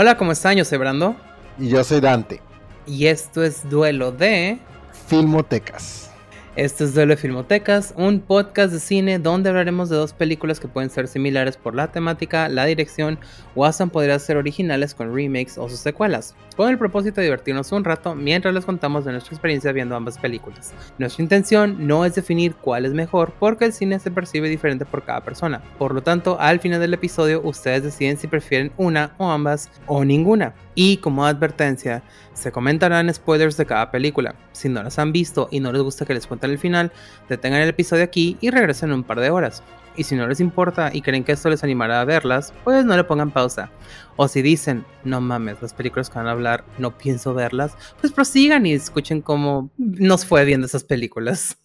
Hola, 0.00 0.16
¿cómo 0.16 0.30
están? 0.30 0.56
Yo 0.56 0.64
soy 0.64 0.78
Brando. 0.78 1.16
Y 1.58 1.70
yo 1.70 1.82
soy 1.82 1.98
Dante. 1.98 2.40
Y 2.86 3.06
esto 3.06 3.42
es 3.42 3.68
Duelo 3.68 4.12
de... 4.12 4.60
Filmotecas. 5.08 6.12
Este 6.54 6.84
es 6.84 6.94
Duelo 6.94 7.14
de 7.14 7.16
Filmotecas, 7.16 7.94
un 7.96 8.20
podcast 8.20 8.72
de 8.72 8.78
cine 8.78 9.18
donde 9.18 9.48
hablaremos 9.48 9.88
de 9.88 9.96
dos 9.96 10.12
películas 10.12 10.60
que 10.60 10.68
pueden 10.68 10.88
ser 10.88 11.08
similares 11.08 11.56
por 11.56 11.74
la 11.74 11.90
temática, 11.90 12.48
la 12.48 12.64
dirección 12.66 13.18
o 13.56 13.64
hasta 13.64 13.86
podrían 13.86 14.20
ser 14.20 14.36
originales 14.36 14.94
con 14.94 15.12
remakes 15.12 15.58
o 15.58 15.68
sus 15.68 15.80
secuelas, 15.80 16.36
con 16.58 16.70
el 16.70 16.76
propósito 16.76 17.20
de 17.20 17.26
divertirnos 17.26 17.70
un 17.70 17.84
rato 17.84 18.16
mientras 18.16 18.52
les 18.52 18.64
contamos 18.64 19.04
de 19.04 19.12
nuestra 19.12 19.32
experiencia 19.32 19.70
viendo 19.70 19.94
ambas 19.94 20.18
películas. 20.18 20.74
Nuestra 20.98 21.22
intención 21.22 21.86
no 21.86 22.04
es 22.04 22.16
definir 22.16 22.56
cuál 22.56 22.84
es 22.84 22.92
mejor 22.94 23.32
porque 23.38 23.64
el 23.64 23.72
cine 23.72 24.00
se 24.00 24.10
percibe 24.10 24.48
diferente 24.48 24.84
por 24.84 25.04
cada 25.04 25.20
persona, 25.20 25.62
por 25.78 25.94
lo 25.94 26.02
tanto 26.02 26.36
al 26.40 26.58
final 26.58 26.80
del 26.80 26.94
episodio 26.94 27.42
ustedes 27.44 27.84
deciden 27.84 28.16
si 28.16 28.26
prefieren 28.26 28.72
una 28.76 29.14
o 29.18 29.30
ambas 29.30 29.70
o 29.86 30.04
ninguna. 30.04 30.52
Y 30.74 30.96
como 30.96 31.24
advertencia, 31.24 32.02
se 32.34 32.50
comentarán 32.50 33.12
spoilers 33.14 33.56
de 33.56 33.66
cada 33.66 33.92
película. 33.92 34.34
Si 34.50 34.68
no 34.68 34.82
las 34.82 34.98
han 34.98 35.12
visto 35.12 35.48
y 35.52 35.60
no 35.60 35.70
les 35.70 35.82
gusta 35.82 36.06
que 36.06 36.14
les 36.14 36.26
cuenten 36.26 36.50
el 36.50 36.58
final, 36.58 36.90
detengan 37.28 37.60
el 37.60 37.68
episodio 37.68 38.02
aquí 38.02 38.36
y 38.40 38.50
regresen 38.50 38.90
en 38.90 38.96
un 38.96 39.04
par 39.04 39.20
de 39.20 39.30
horas. 39.30 39.62
Y 39.98 40.04
si 40.04 40.14
no 40.16 40.26
les 40.26 40.40
importa 40.40 40.90
y 40.92 41.02
creen 41.02 41.24
que 41.24 41.32
esto 41.32 41.50
les 41.50 41.62
animará 41.64 42.00
a 42.00 42.04
verlas, 42.04 42.54
pues 42.64 42.84
no 42.84 42.96
le 42.96 43.04
pongan 43.04 43.30
pausa. 43.30 43.70
O 44.16 44.28
si 44.28 44.40
dicen, 44.40 44.86
no 45.04 45.20
mames, 45.20 45.60
las 45.60 45.74
películas 45.74 46.08
que 46.08 46.18
van 46.18 46.28
a 46.28 46.30
hablar, 46.30 46.64
no 46.78 46.96
pienso 46.96 47.34
verlas, 47.34 47.72
pues 48.00 48.12
prosigan 48.12 48.64
y 48.64 48.72
escuchen 48.72 49.20
cómo 49.20 49.70
nos 49.76 50.24
fue 50.24 50.44
viendo 50.44 50.66
esas 50.66 50.84
películas. 50.84 51.58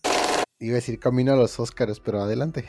Iba 0.59 0.73
a 0.73 0.75
decir 0.75 0.99
camino 0.99 1.33
a 1.33 1.35
los 1.37 1.59
Oscars, 1.59 1.99
pero 1.99 2.21
adelante. 2.21 2.65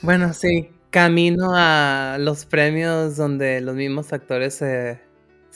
Bueno, 0.00 0.32
sí, 0.32 0.70
camino 0.90 1.52
a 1.54 2.16
los 2.18 2.46
premios 2.46 3.16
donde 3.16 3.60
los 3.60 3.74
mismos 3.74 4.12
actores 4.12 4.54
se 4.54 5.08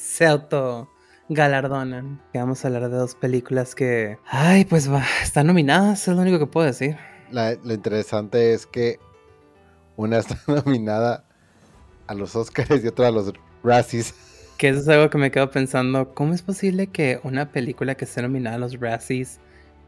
se 0.02 0.26
auto 0.26 0.90
galardonan. 1.28 2.20
Vamos 2.34 2.64
a 2.64 2.68
hablar 2.68 2.90
de 2.90 2.96
dos 2.96 3.14
películas 3.14 3.74
que, 3.74 4.18
ay, 4.26 4.64
pues 4.64 4.92
va, 4.92 5.04
están 5.22 5.46
nominadas, 5.46 6.08
es 6.08 6.14
lo 6.14 6.22
único 6.22 6.38
que 6.38 6.46
puedo 6.46 6.66
decir. 6.66 6.96
lo 7.30 7.72
interesante 7.72 8.52
es 8.52 8.66
que 8.66 8.98
una 9.96 10.18
está 10.18 10.38
nominada 10.46 11.24
a 12.06 12.14
los 12.14 12.36
Oscars 12.36 12.84
y 12.84 12.88
otra 12.88 13.08
a 13.08 13.10
los 13.10 13.32
Razzies. 13.62 14.14
Que 14.58 14.68
eso 14.68 14.80
es 14.80 14.88
algo 14.88 15.10
que 15.10 15.18
me 15.18 15.30
quedo 15.30 15.50
pensando, 15.50 16.14
¿cómo 16.14 16.34
es 16.34 16.42
posible 16.42 16.86
que 16.86 17.20
una 17.24 17.50
película 17.50 17.94
que 17.94 18.04
esté 18.04 18.22
nominada 18.22 18.56
a 18.56 18.58
los 18.58 18.78
Razzies 18.78 19.40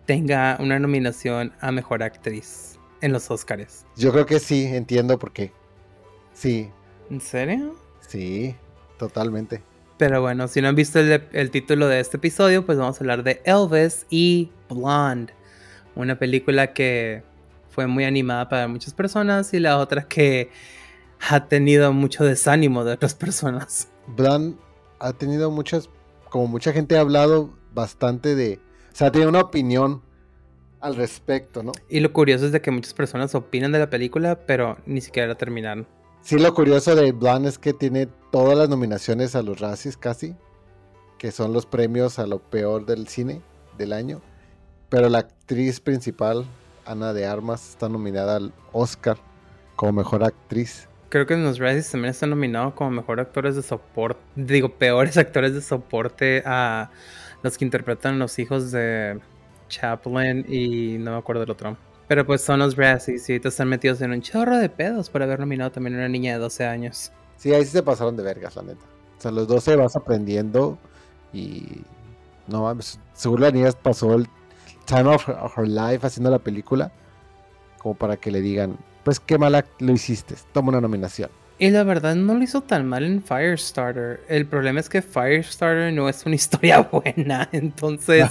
tenga 0.07 0.57
una 0.61 0.79
nominación 0.79 1.53
a 1.61 1.71
Mejor 1.71 2.03
Actriz 2.03 2.79
en 3.01 3.13
los 3.13 3.31
Oscars? 3.31 3.85
Yo 3.97 4.13
creo 4.13 4.27
que 4.27 4.41
sí, 4.41 4.65
entiendo 4.65 5.19
por 5.19 5.33
qué. 5.33 5.53
Sí. 6.33 6.71
¿En 7.11 7.21
serio? 7.21 7.77
Sí, 8.01 8.57
totalmente. 8.99 9.63
Pero 9.97 10.21
bueno, 10.21 10.49
si 10.49 10.61
no 10.61 10.69
han 10.69 10.75
visto 10.75 10.99
el, 10.99 11.51
título 11.51 11.87
de 11.87 12.01
este 12.01 12.17
episodio, 12.17 12.67
pues 12.67 12.79
vamos 12.79 12.97
a 12.97 13.01
hablar 13.01 13.23
de 13.23 13.41
Elvis 13.45 14.07
y 14.11 14.51
Blonde. 14.69 15.33
Una 15.95 16.19
película 16.19 16.73
que 16.73 17.23
fue 17.75 17.87
muy 17.89 18.05
animada 18.05 18.49
para 18.49 18.69
muchas 18.69 18.95
personas 18.95 19.53
y 19.53 19.59
la 19.59 19.79
otra 19.79 20.07
que 20.07 20.51
ha 21.29 21.47
tenido 21.49 21.93
mucho 21.93 22.25
desánimo 22.25 22.85
de 22.85 22.93
otras 22.93 23.15
personas. 23.15 23.89
Blonde 24.07 24.57
ha 25.01 25.13
tenido 25.13 25.51
muchas, 25.51 25.91
como 26.31 26.47
mucha 26.47 26.73
gente 26.73 26.97
ha 26.97 27.01
hablado 27.01 27.53
bastante 27.73 28.37
de, 28.37 28.61
o 28.93 28.97
sea, 28.97 29.11
tiene 29.11 29.27
una 29.27 29.41
opinión 29.41 30.03
al 30.81 30.95
respecto, 30.95 31.63
¿no? 31.63 31.73
Y 31.89 32.01
lo 32.01 32.13
curioso 32.13 32.47
es 32.47 32.53
de 32.53 32.61
que 32.61 32.71
muchas 32.71 32.95
personas 32.95 33.35
opinan 33.35 33.73
de 33.73 33.81
la 33.81 33.91
película, 33.91 34.47
pero 34.47 34.77
ni 34.87 35.01
siquiera 35.01 35.27
la 35.27 35.35
terminaron. 35.35 35.87
Sí, 36.21 36.39
lo 36.39 36.55
curioso 36.55 36.95
de 36.95 37.11
Blonde 37.13 37.49
es 37.49 37.59
que 37.59 37.73
tiene 37.73 38.07
todas 38.31 38.57
las 38.57 38.69
nominaciones 38.69 39.35
a 39.35 39.43
los 39.43 39.61
Razzies 39.61 39.97
casi, 39.97 40.37
que 41.19 41.33
son 41.33 41.53
los 41.53 41.67
premios 41.67 42.19
a 42.19 42.27
lo 42.27 42.39
peor 42.39 42.87
del 42.87 43.09
cine 43.09 43.43
del 43.79 43.93
año. 43.93 44.23
Pero 44.91 45.09
la 45.09 45.19
actriz 45.19 45.81
principal, 45.81 46.45
Ana 46.87 47.13
de 47.13 47.27
Armas, 47.27 47.71
está 47.71 47.89
nominada 47.89 48.37
al 48.37 48.53
Oscar 48.73 49.17
como 49.77 49.93
mejor 49.93 50.25
actriz. 50.25 50.89
Creo 51.09 51.27
que 51.27 51.35
en 51.35 51.45
los 51.45 51.59
Razzies 51.59 51.91
también 51.91 52.11
están 52.11 52.31
nominados 52.31 52.75
como 52.75 52.91
mejor 52.91 53.21
actores 53.21 53.57
de 53.57 53.63
soporte, 53.63 54.21
digo, 54.35 54.71
peores 54.71 55.17
actores 55.19 55.55
de 55.55 55.63
soporte 55.63 56.43
a 56.45 56.91
los 57.43 57.59
que 57.59 57.65
interpretan 57.65 58.19
los 58.19 58.39
hijos 58.39 58.71
de 58.71 59.21
Chaplin 59.69 60.45
y 60.49 60.99
no 60.99 61.13
me 61.13 61.19
acuerdo 61.19 61.41
del 61.41 61.51
otro. 61.51 61.77
Pero 62.09 62.27
pues 62.27 62.43
son 62.43 62.59
los 62.59 62.77
Razzies 62.77 63.29
y 63.29 63.33
ahorita 63.33 63.49
están 63.49 63.69
metidos 63.69 64.01
en 64.01 64.13
un 64.13 64.21
chorro 64.21 64.59
de 64.59 64.69
pedos 64.69 65.09
por 65.09 65.23
haber 65.23 65.41
nominado 65.41 65.71
también 65.73 65.95
a 65.97 65.99
una 66.01 66.09
niña 66.09 66.35
de 66.35 66.39
12 66.39 66.67
años. 66.67 67.13
Sí, 67.37 67.53
ahí 67.53 67.65
sí 67.65 67.71
se 67.71 67.83
pasaron 67.83 68.17
de 68.17 68.23
vergas, 68.23 68.57
la 68.57 68.63
neta. 68.63 68.85
O 69.19 69.21
sea, 69.21 69.31
los 69.31 69.49
12 69.49 69.77
vas 69.77 69.97
aprendiendo 69.97 70.79
y. 71.33 71.83
No 72.47 72.63
mames, 72.63 73.01
seguro 73.15 73.43
la 73.43 73.51
niña 73.51 73.71
pasó 73.73 74.15
el 74.15 74.29
time 74.85 75.09
of 75.09 75.29
her, 75.29 75.69
life 75.69 76.07
haciendo 76.07 76.31
la 76.31 76.39
película. 76.39 76.93
Como 77.79 77.95
para 77.95 78.17
que 78.17 78.31
le 78.31 78.41
digan, 78.41 78.79
pues 79.03 79.21
qué 79.21 79.37
mala 79.39 79.65
lo 79.79 79.93
hiciste, 79.93 80.35
toma 80.53 80.71
una 80.71 80.81
nominación. 80.81 81.31
Y 81.59 81.71
la 81.71 81.85
verdad 81.85 82.17
no 82.17 82.35
lo 82.35 82.43
hizo 82.43 82.63
tan 82.63 82.87
mal 82.87 83.05
en 83.05 83.23
Firestarter. 83.23 84.21
El 84.29 84.47
problema 84.47 84.81
es 84.81 84.89
que 84.89 85.03
Firestarter 85.03 85.93
no 85.93 86.09
es 86.09 86.27
una 86.27 86.35
historia 86.35 86.81
buena. 86.81 87.49
Entonces, 87.53 88.27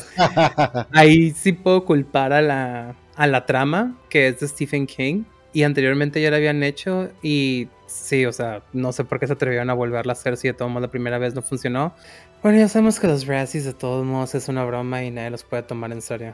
ahí 0.91 1.31
sí 1.31 1.53
puedo 1.53 1.85
culpar 1.85 2.33
a 2.33 2.41
la, 2.41 2.95
a 3.15 3.27
la 3.27 3.45
trama, 3.45 3.95
que 4.09 4.27
es 4.27 4.39
de 4.39 4.47
Stephen 4.47 4.87
King. 4.87 5.23
Y 5.53 5.63
anteriormente 5.63 6.21
ya 6.21 6.31
la 6.31 6.37
habían 6.37 6.63
hecho. 6.63 7.09
Y 7.21 7.69
sí, 7.93 8.25
o 8.25 8.33
sea, 8.33 8.63
no 8.73 8.91
sé 8.91 9.03
por 9.03 9.19
qué 9.19 9.27
se 9.27 9.33
atrevieron 9.33 9.69
a 9.69 9.73
volverla 9.73 10.11
a 10.11 10.15
hacer 10.15 10.37
si 10.37 10.47
de 10.47 10.53
todos 10.53 10.69
modos 10.71 10.83
la 10.83 10.91
primera 10.91 11.17
vez 11.17 11.35
no 11.35 11.41
funcionó. 11.41 11.93
Bueno, 12.41 12.57
ya 12.57 12.67
sabemos 12.67 12.99
que 12.99 13.07
los 13.07 13.25
Razzies 13.27 13.65
de 13.65 13.73
todos 13.73 14.05
modos 14.05 14.35
es 14.35 14.47
una 14.49 14.65
broma 14.65 15.03
y 15.03 15.11
nadie 15.11 15.29
los 15.29 15.43
puede 15.43 15.63
tomar 15.63 15.91
en 15.91 16.01
serio. 16.01 16.33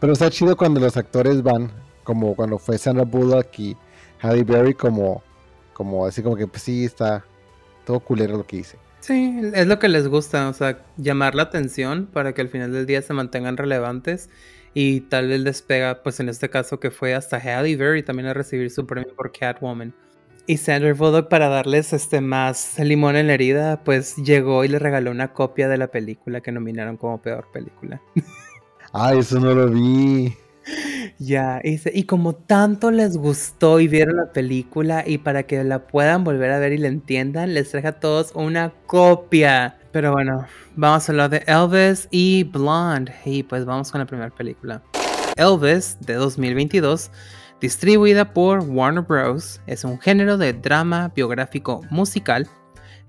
Pero 0.00 0.12
está 0.12 0.30
chido 0.30 0.56
cuando 0.56 0.80
los 0.80 0.96
actores 0.96 1.42
van, 1.42 1.70
como 2.04 2.34
cuando 2.34 2.58
fue 2.58 2.78
Sandra 2.78 3.04
Bullock 3.04 3.58
y 3.58 3.76
Halle 4.20 4.44
Berry, 4.44 4.74
como, 4.74 5.22
como 5.72 6.06
así 6.06 6.22
como 6.22 6.36
que 6.36 6.46
pues 6.46 6.62
sí, 6.62 6.84
está 6.84 7.24
todo 7.84 8.00
culero 8.00 8.36
lo 8.36 8.46
que 8.46 8.56
hice. 8.56 8.78
Sí, 9.00 9.40
es 9.54 9.66
lo 9.66 9.78
que 9.78 9.88
les 9.88 10.08
gusta, 10.08 10.48
o 10.48 10.52
sea, 10.52 10.84
llamar 10.96 11.34
la 11.34 11.44
atención 11.44 12.06
para 12.12 12.34
que 12.34 12.40
al 12.40 12.48
final 12.48 12.72
del 12.72 12.86
día 12.86 13.00
se 13.00 13.12
mantengan 13.14 13.56
relevantes 13.56 14.28
y 14.74 15.00
tal 15.02 15.28
vez 15.28 15.40
les 15.40 15.62
pega, 15.62 16.02
pues 16.02 16.20
en 16.20 16.28
este 16.28 16.50
caso 16.50 16.80
que 16.80 16.90
fue 16.90 17.14
hasta 17.14 17.38
Halle 17.38 17.76
Berry 17.76 18.02
también 18.02 18.28
a 18.28 18.34
recibir 18.34 18.70
su 18.70 18.86
premio 18.86 19.14
por 19.14 19.32
Catwoman. 19.32 19.94
Y 20.48 20.56
Sandra 20.56 20.94
Bullock 20.94 21.28
para 21.28 21.50
darles 21.50 21.92
este 21.92 22.22
más 22.22 22.78
limón 22.78 23.16
en 23.16 23.26
la 23.26 23.34
herida, 23.34 23.84
pues 23.84 24.16
llegó 24.16 24.64
y 24.64 24.68
le 24.68 24.78
regaló 24.78 25.10
una 25.10 25.34
copia 25.34 25.68
de 25.68 25.76
la 25.76 25.88
película 25.88 26.40
que 26.40 26.50
nominaron 26.50 26.96
como 26.96 27.20
peor 27.20 27.46
película. 27.52 28.00
Ay, 28.94 29.18
eso 29.20 29.38
no 29.40 29.52
lo 29.52 29.68
vi. 29.68 30.34
Ya, 31.18 31.60
y, 31.62 31.78
y 31.92 32.04
como 32.04 32.34
tanto 32.34 32.90
les 32.90 33.18
gustó 33.18 33.78
y 33.78 33.88
vieron 33.88 34.16
la 34.16 34.32
película 34.32 35.04
y 35.06 35.18
para 35.18 35.42
que 35.42 35.62
la 35.64 35.86
puedan 35.86 36.24
volver 36.24 36.50
a 36.52 36.58
ver 36.58 36.72
y 36.72 36.78
la 36.78 36.88
entiendan, 36.88 37.52
les 37.52 37.70
traje 37.70 37.88
a 37.88 38.00
todos 38.00 38.32
una 38.34 38.72
copia. 38.86 39.76
Pero 39.92 40.12
bueno, 40.12 40.46
vamos 40.76 41.06
a 41.06 41.12
hablar 41.12 41.28
de 41.28 41.44
Elvis 41.46 42.08
y 42.10 42.44
Blonde. 42.44 43.12
Y 43.26 43.42
pues 43.42 43.66
vamos 43.66 43.92
con 43.92 43.98
la 43.98 44.06
primera 44.06 44.30
película. 44.30 44.80
Elvis, 45.36 45.98
de 46.00 46.14
2022, 46.14 47.10
distribuida 47.60 48.32
por 48.32 48.60
Warner 48.60 49.02
Bros., 49.02 49.60
es 49.66 49.84
un 49.84 49.98
género 49.98 50.38
de 50.38 50.52
drama 50.52 51.12
biográfico 51.14 51.82
musical. 51.90 52.48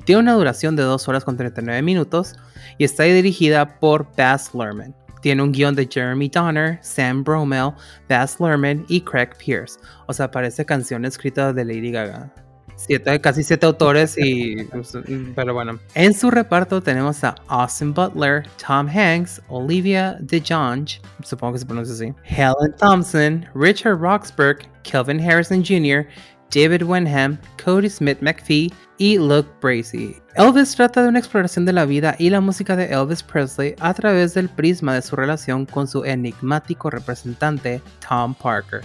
Tiene 0.06 0.22
una 0.22 0.34
duración 0.34 0.76
de 0.76 0.84
2 0.84 1.08
horas 1.08 1.24
con 1.24 1.38
39 1.38 1.82
minutos 1.82 2.36
y 2.78 2.84
está 2.84 3.04
dirigida 3.04 3.80
por 3.80 4.08
Baz 4.16 4.52
Luhrmann. 4.54 4.96
Tiene 5.22 5.44
un 5.44 5.52
guion 5.52 5.76
de 5.76 5.88
Jeremy 5.92 6.30
Donner, 6.30 6.80
Sam 6.82 7.24
Bromell, 7.24 7.74
Baz 8.08 8.40
Luhrmann 8.40 8.86
y 8.88 9.02
Craig 9.02 9.32
Pierce. 9.38 9.78
O 10.08 10.14
sea, 10.14 10.32
parece 10.32 10.66
canción 10.66 11.04
escrita 11.04 11.52
de 11.52 11.66
Lady 11.66 11.92
Gaga 11.92 12.32
siete, 12.80 13.20
casi 13.20 13.44
siete 13.44 13.66
autores 13.66 14.16
y 14.18 14.64
pues, 14.66 14.98
pero 15.36 15.54
bueno. 15.54 15.80
En 15.96 16.14
su 16.14 16.32
reparto 16.32 16.82
tenemos 16.82 17.24
a 17.24 17.36
Austin 17.48 17.94
Butler, 17.94 18.48
Tom 18.66 18.88
Hanks, 18.88 19.42
Olivia 19.50 20.18
DeJonge, 20.22 21.02
supongo 21.24 21.54
que 21.54 21.60
se 21.60 21.66
pronuncia 21.66 21.94
así, 21.94 22.14
Helen 22.24 22.74
Thompson, 22.80 23.46
Richard 23.54 24.00
Roxburgh, 24.00 24.60
Kelvin 24.84 25.20
Harrison 25.20 25.64
Jr., 25.64 26.06
David 26.52 26.84
Wenham, 26.84 27.38
Cody 27.64 27.90
Smith 27.90 28.18
McPhee 28.22 28.74
y 28.98 29.18
Luke 29.18 29.50
Bracey. 29.62 30.16
Elvis 30.36 30.76
trata 30.76 31.04
de 31.04 31.10
una 31.10 31.20
exploración 31.20 31.66
de 31.66 31.74
la 31.74 31.86
vida 31.86 32.16
y 32.18 32.30
la 32.30 32.42
música 32.42 32.76
de 32.76 32.86
Elvis 32.86 33.22
Presley 33.22 33.76
a 33.80 33.94
través 33.94 34.34
del 34.34 34.50
prisma 34.50 34.96
de 34.96 35.02
su 35.02 35.16
relación 35.16 35.66
con 35.66 35.88
su 35.88 36.04
enigmático 36.06 36.90
representante 36.90 37.82
Tom 38.08 38.34
Parker. 38.34 38.82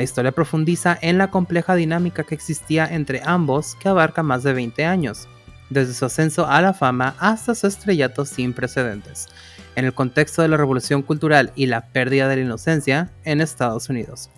La 0.00 0.04
historia 0.04 0.32
profundiza 0.32 0.98
en 1.02 1.18
la 1.18 1.30
compleja 1.30 1.74
dinámica 1.74 2.24
que 2.24 2.34
existía 2.34 2.86
entre 2.86 3.20
ambos 3.22 3.74
que 3.74 3.90
abarca 3.90 4.22
más 4.22 4.42
de 4.42 4.54
20 4.54 4.86
años, 4.86 5.28
desde 5.68 5.92
su 5.92 6.06
ascenso 6.06 6.46
a 6.46 6.62
la 6.62 6.72
fama 6.72 7.14
hasta 7.18 7.54
su 7.54 7.66
estrellato 7.66 8.24
sin 8.24 8.54
precedentes, 8.54 9.28
en 9.76 9.84
el 9.84 9.92
contexto 9.92 10.40
de 10.40 10.48
la 10.48 10.56
revolución 10.56 11.02
cultural 11.02 11.52
y 11.54 11.66
la 11.66 11.88
pérdida 11.88 12.28
de 12.28 12.36
la 12.36 12.42
inocencia 12.44 13.10
en 13.24 13.42
Estados 13.42 13.90
Unidos. 13.90 14.30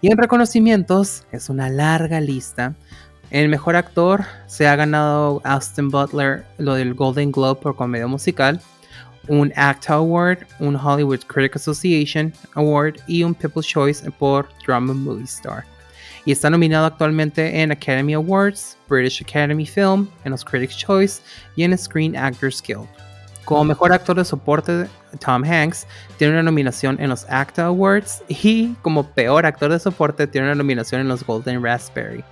Y 0.00 0.10
en 0.10 0.16
reconocimientos, 0.16 1.26
es 1.30 1.50
una 1.50 1.68
larga 1.68 2.18
lista, 2.22 2.74
En 3.30 3.50
Mejor 3.50 3.76
Actor 3.76 4.24
se 4.46 4.66
ha 4.66 4.76
ganado 4.76 5.42
Austin 5.44 5.90
Butler 5.90 6.46
lo 6.56 6.72
del 6.72 6.94
Golden 6.94 7.32
Globe 7.32 7.60
por 7.60 7.76
comedia 7.76 8.06
musical, 8.06 8.62
un 9.28 9.52
ACTA 9.56 9.94
Award, 9.94 10.46
un 10.58 10.76
Hollywood 10.76 11.20
Critic 11.26 11.56
Association 11.56 12.32
Award 12.54 12.96
y 13.06 13.22
un 13.22 13.34
People's 13.34 13.66
Choice 13.66 14.10
por 14.12 14.48
Drama 14.66 14.92
Movie 14.92 15.24
Star. 15.24 15.64
Y 16.24 16.32
está 16.32 16.50
nominado 16.50 16.86
actualmente 16.86 17.60
en 17.60 17.72
Academy 17.72 18.14
Awards, 18.14 18.76
British 18.88 19.22
Academy 19.22 19.66
Film, 19.66 20.08
en 20.24 20.30
los 20.30 20.44
Critics' 20.44 20.76
Choice 20.76 21.20
y 21.56 21.64
en 21.64 21.76
Screen 21.76 22.16
Actors 22.16 22.62
Guild. 22.62 22.88
Como 23.44 23.64
mejor 23.64 23.92
actor 23.92 24.16
de 24.16 24.24
soporte, 24.24 24.86
Tom 25.18 25.42
Hanks 25.42 25.86
tiene 26.16 26.34
una 26.34 26.44
nominación 26.44 26.96
en 27.00 27.10
los 27.10 27.26
ACTA 27.28 27.66
Awards 27.66 28.22
y 28.28 28.74
como 28.82 29.04
peor 29.04 29.46
actor 29.46 29.72
de 29.72 29.80
soporte 29.80 30.28
tiene 30.28 30.46
una 30.46 30.54
nominación 30.54 31.00
en 31.00 31.08
los 31.08 31.24
Golden 31.24 31.62
Raspberry. 31.62 32.22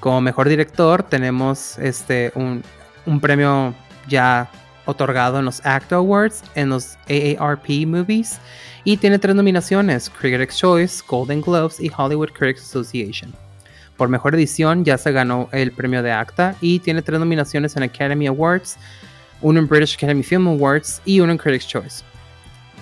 Como 0.00 0.20
mejor 0.20 0.48
director 0.48 1.04
tenemos 1.04 1.78
este, 1.78 2.32
un, 2.34 2.64
un 3.06 3.20
premio 3.20 3.74
ya 4.08 4.50
otorgado 4.86 5.38
en 5.38 5.44
los 5.44 5.64
ACTA 5.64 5.96
Awards, 5.96 6.42
en 6.54 6.70
los 6.70 6.96
AARP 7.08 7.86
Movies 7.86 8.38
y 8.84 8.96
tiene 8.96 9.18
tres 9.18 9.34
nominaciones, 9.34 10.10
Critics' 10.10 10.56
Choice, 10.56 11.04
Golden 11.06 11.42
Globes 11.42 11.80
y 11.80 11.90
Hollywood 11.94 12.30
Critics 12.30 12.62
Association. 12.62 13.34
Por 13.96 14.08
mejor 14.08 14.34
edición 14.34 14.84
ya 14.84 14.96
se 14.96 15.12
ganó 15.12 15.48
el 15.52 15.72
premio 15.72 16.02
de 16.02 16.12
ACTA 16.12 16.54
y 16.60 16.78
tiene 16.78 17.02
tres 17.02 17.18
nominaciones 17.18 17.76
en 17.76 17.82
Academy 17.82 18.26
Awards, 18.26 18.76
uno 19.42 19.58
en 19.58 19.66
British 19.66 19.96
Academy 19.96 20.22
Film 20.22 20.48
Awards 20.48 21.02
y 21.04 21.20
uno 21.20 21.32
en 21.32 21.38
Critics' 21.38 21.66
Choice. 21.66 22.04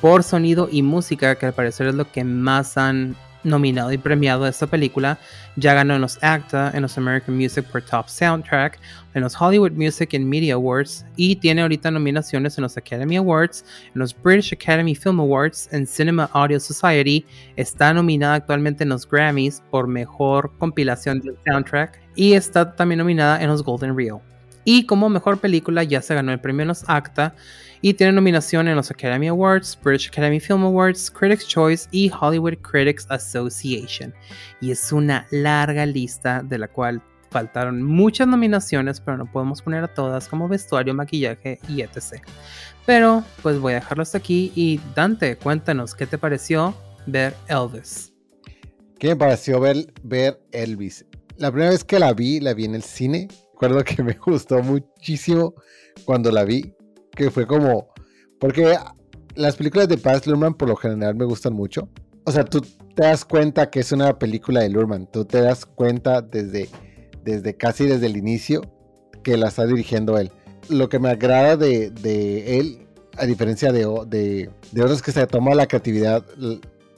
Por 0.01 0.23
sonido 0.23 0.69
y 0.71 0.83
música, 0.83 1.35
que 1.37 1.47
al 1.47 1.55
parecer 1.55 1.87
es 1.87 1.95
lo 1.95 2.11
que 2.11 2.25
más 2.25 2.77
han 2.77 3.17
nominado 3.45 3.93
y 3.93 3.99
premiado 3.99 4.47
esta 4.47 4.67
película, 4.67 5.19
ya 5.57 5.75
ganó 5.75 5.95
en 5.95 6.01
los 6.01 6.19
ACTA, 6.23 6.73
en 6.75 6.83
los 6.83 6.99
American 6.99 7.37
Music 7.37 7.65
por 7.71 7.83
Top 7.83 8.09
Soundtrack, 8.09 8.81
en 9.15 9.23
los 9.23 9.41
Hollywood 9.41 9.73
Music 9.73 10.15
and 10.15 10.27
Media 10.27 10.55
Awards 10.55 11.05
y 11.17 11.37
tiene 11.37 11.63
ahorita 11.63 11.91
nominaciones 11.91 12.59
en 12.59 12.63
los 12.63 12.77
Academy 12.77 13.17
Awards, 13.17 13.65
en 13.95 14.01
los 14.01 14.15
British 14.21 14.55
Academy 14.55 14.95
Film 14.95 15.21
Awards, 15.21 15.69
en 15.73 15.87
Cinema 15.87 16.29
Audio 16.33 16.59
Society, 16.59 17.25
está 17.57 17.95
nominada 17.95 18.35
actualmente 18.35 18.83
en 18.83 18.91
los 18.91 19.09
Grammys 19.09 19.63
por 19.71 19.87
Mejor 19.87 20.53
Compilación 20.59 21.21
del 21.21 21.37
Soundtrack 21.47 22.01
y 22.17 22.33
está 22.33 22.75
también 22.75 22.99
nominada 22.99 23.41
en 23.43 23.49
los 23.49 23.63
Golden 23.63 23.97
Rio. 23.97 24.21
Y 24.65 24.87
como 24.87 25.09
mejor 25.09 25.39
película 25.39 25.83
ya 25.85 26.01
se 26.03 26.15
ganó 26.15 26.33
el 26.33 26.41
premio 26.41 26.63
en 26.63 26.69
los 26.69 26.85
ACTA 26.89 27.35
y 27.81 27.95
tiene 27.95 28.13
nominación 28.13 28.67
en 28.67 28.77
los 28.77 28.91
Academy 28.91 29.29
Awards, 29.29 29.79
British 29.83 30.09
Academy 30.09 30.41
Film 30.41 30.65
Awards, 30.65 31.11
Critics' 31.11 31.47
Choice 31.47 31.89
y 31.91 32.11
Hollywood 32.19 32.57
Critics 32.63 33.07
Association. 33.11 34.15
Y 34.61 34.71
es 34.71 34.91
una 34.91 35.27
larga 35.31 35.85
lista 35.85 36.43
de 36.43 36.59
la 36.59 36.69
cual 36.69 37.03
faltaron 37.31 37.83
muchas 37.83 38.29
nominaciones, 38.29 39.01
pero 39.01 39.17
no 39.19 39.31
podemos 39.31 39.61
poner 39.61 39.85
a 39.85 39.93
todas 39.93 40.29
como 40.29 40.49
vestuario, 40.49 40.95
maquillaje 40.95 41.59
y 41.69 41.83
etc. 41.83 42.23
Pero 42.87 43.25
pues 43.43 43.59
voy 43.59 43.73
a 43.73 43.77
dejarlo 43.77 44.03
hasta 44.03 44.19
aquí 44.19 44.53
y 44.55 44.81
Dante, 44.95 45.37
cuéntanos 45.37 45.95
qué 45.95 46.07
te 46.07 46.17
pareció 46.17 46.75
ver 47.07 47.35
Elvis. 47.49 48.13
¿Qué 48.99 49.09
me 49.09 49.17
pareció 49.17 49.61
ver, 49.61 49.93
ver 50.03 50.41
Elvis? 50.53 51.05
La 51.37 51.51
primera 51.51 51.73
vez 51.73 51.83
que 51.85 51.99
la 51.99 52.15
vi, 52.15 52.41
la 52.41 52.55
vi 52.55 52.65
en 52.65 52.77
el 52.77 52.83
cine. 52.83 53.29
Recuerdo 53.55 53.85
que 53.85 54.03
me 54.03 54.15
gustó 54.15 54.61
muchísimo 54.65 55.55
cuando 56.05 56.33
la 56.33 56.43
vi 56.45 56.75
que 57.13 57.31
fue 57.31 57.47
como. 57.47 57.89
Porque 58.41 58.77
las 59.37 59.55
películas 59.55 59.89
de 59.89 59.97
Paz 59.97 60.27
Luhrmann 60.27 60.55
por 60.55 60.69
lo 60.69 60.75
general 60.75 61.15
me 61.15 61.25
gustan 61.25 61.53
mucho. 61.53 61.89
O 62.25 62.33
sea, 62.33 62.45
tú 62.45 62.61
te 62.61 63.03
das 63.05 63.25
cuenta 63.25 63.71
que 63.71 63.79
es 63.79 63.93
una 63.93 64.19
película 64.19 64.61
de 64.61 64.71
Luhrmann. 64.71 65.07
Tú 65.07 65.25
te 65.25 65.41
das 65.41 65.67
cuenta 65.67 66.21
desde, 66.21 66.69
desde 67.23 67.57
casi 67.57 67.87
desde 67.87 68.07
el 68.07 68.17
inicio 68.17 68.61
que 69.23 69.37
la 69.37 69.49
está 69.49 69.67
dirigiendo 69.67 70.19
él. 70.19 70.33
Lo 70.69 70.89
que 70.89 70.99
me 70.99 71.11
agrada 71.11 71.57
de, 71.57 71.91
de 71.91 72.59
él, 72.59 72.89
a 73.17 73.25
diferencia 73.25 73.71
de, 73.71 73.87
de, 74.09 74.51
de 74.73 74.83
otros 74.83 75.01
que 75.01 75.13
se 75.13 75.25
toma 75.29 75.55
la 75.55 75.69
creatividad, 75.69 76.25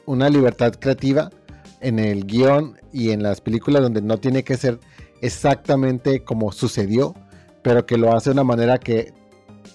una 0.07 0.31
libertad 0.31 0.73
creativa 0.81 1.31
en 1.81 1.99
el 1.99 2.25
guion 2.25 2.79
y 2.95 3.11
en 3.11 3.23
las 3.23 3.43
películas 3.43 3.83
donde 3.83 4.01
no 4.01 4.17
tiene 4.17 4.43
que 4.43 4.57
ser 4.57 4.81
exactamente 5.21 6.25
como 6.25 6.53
sucedió, 6.53 7.15
pero 7.63 7.87
que 7.87 7.99
lo 7.99 8.15
hace 8.15 8.31
de 8.31 8.35
una 8.35 8.45
manera 8.45 8.79
que 8.79 9.13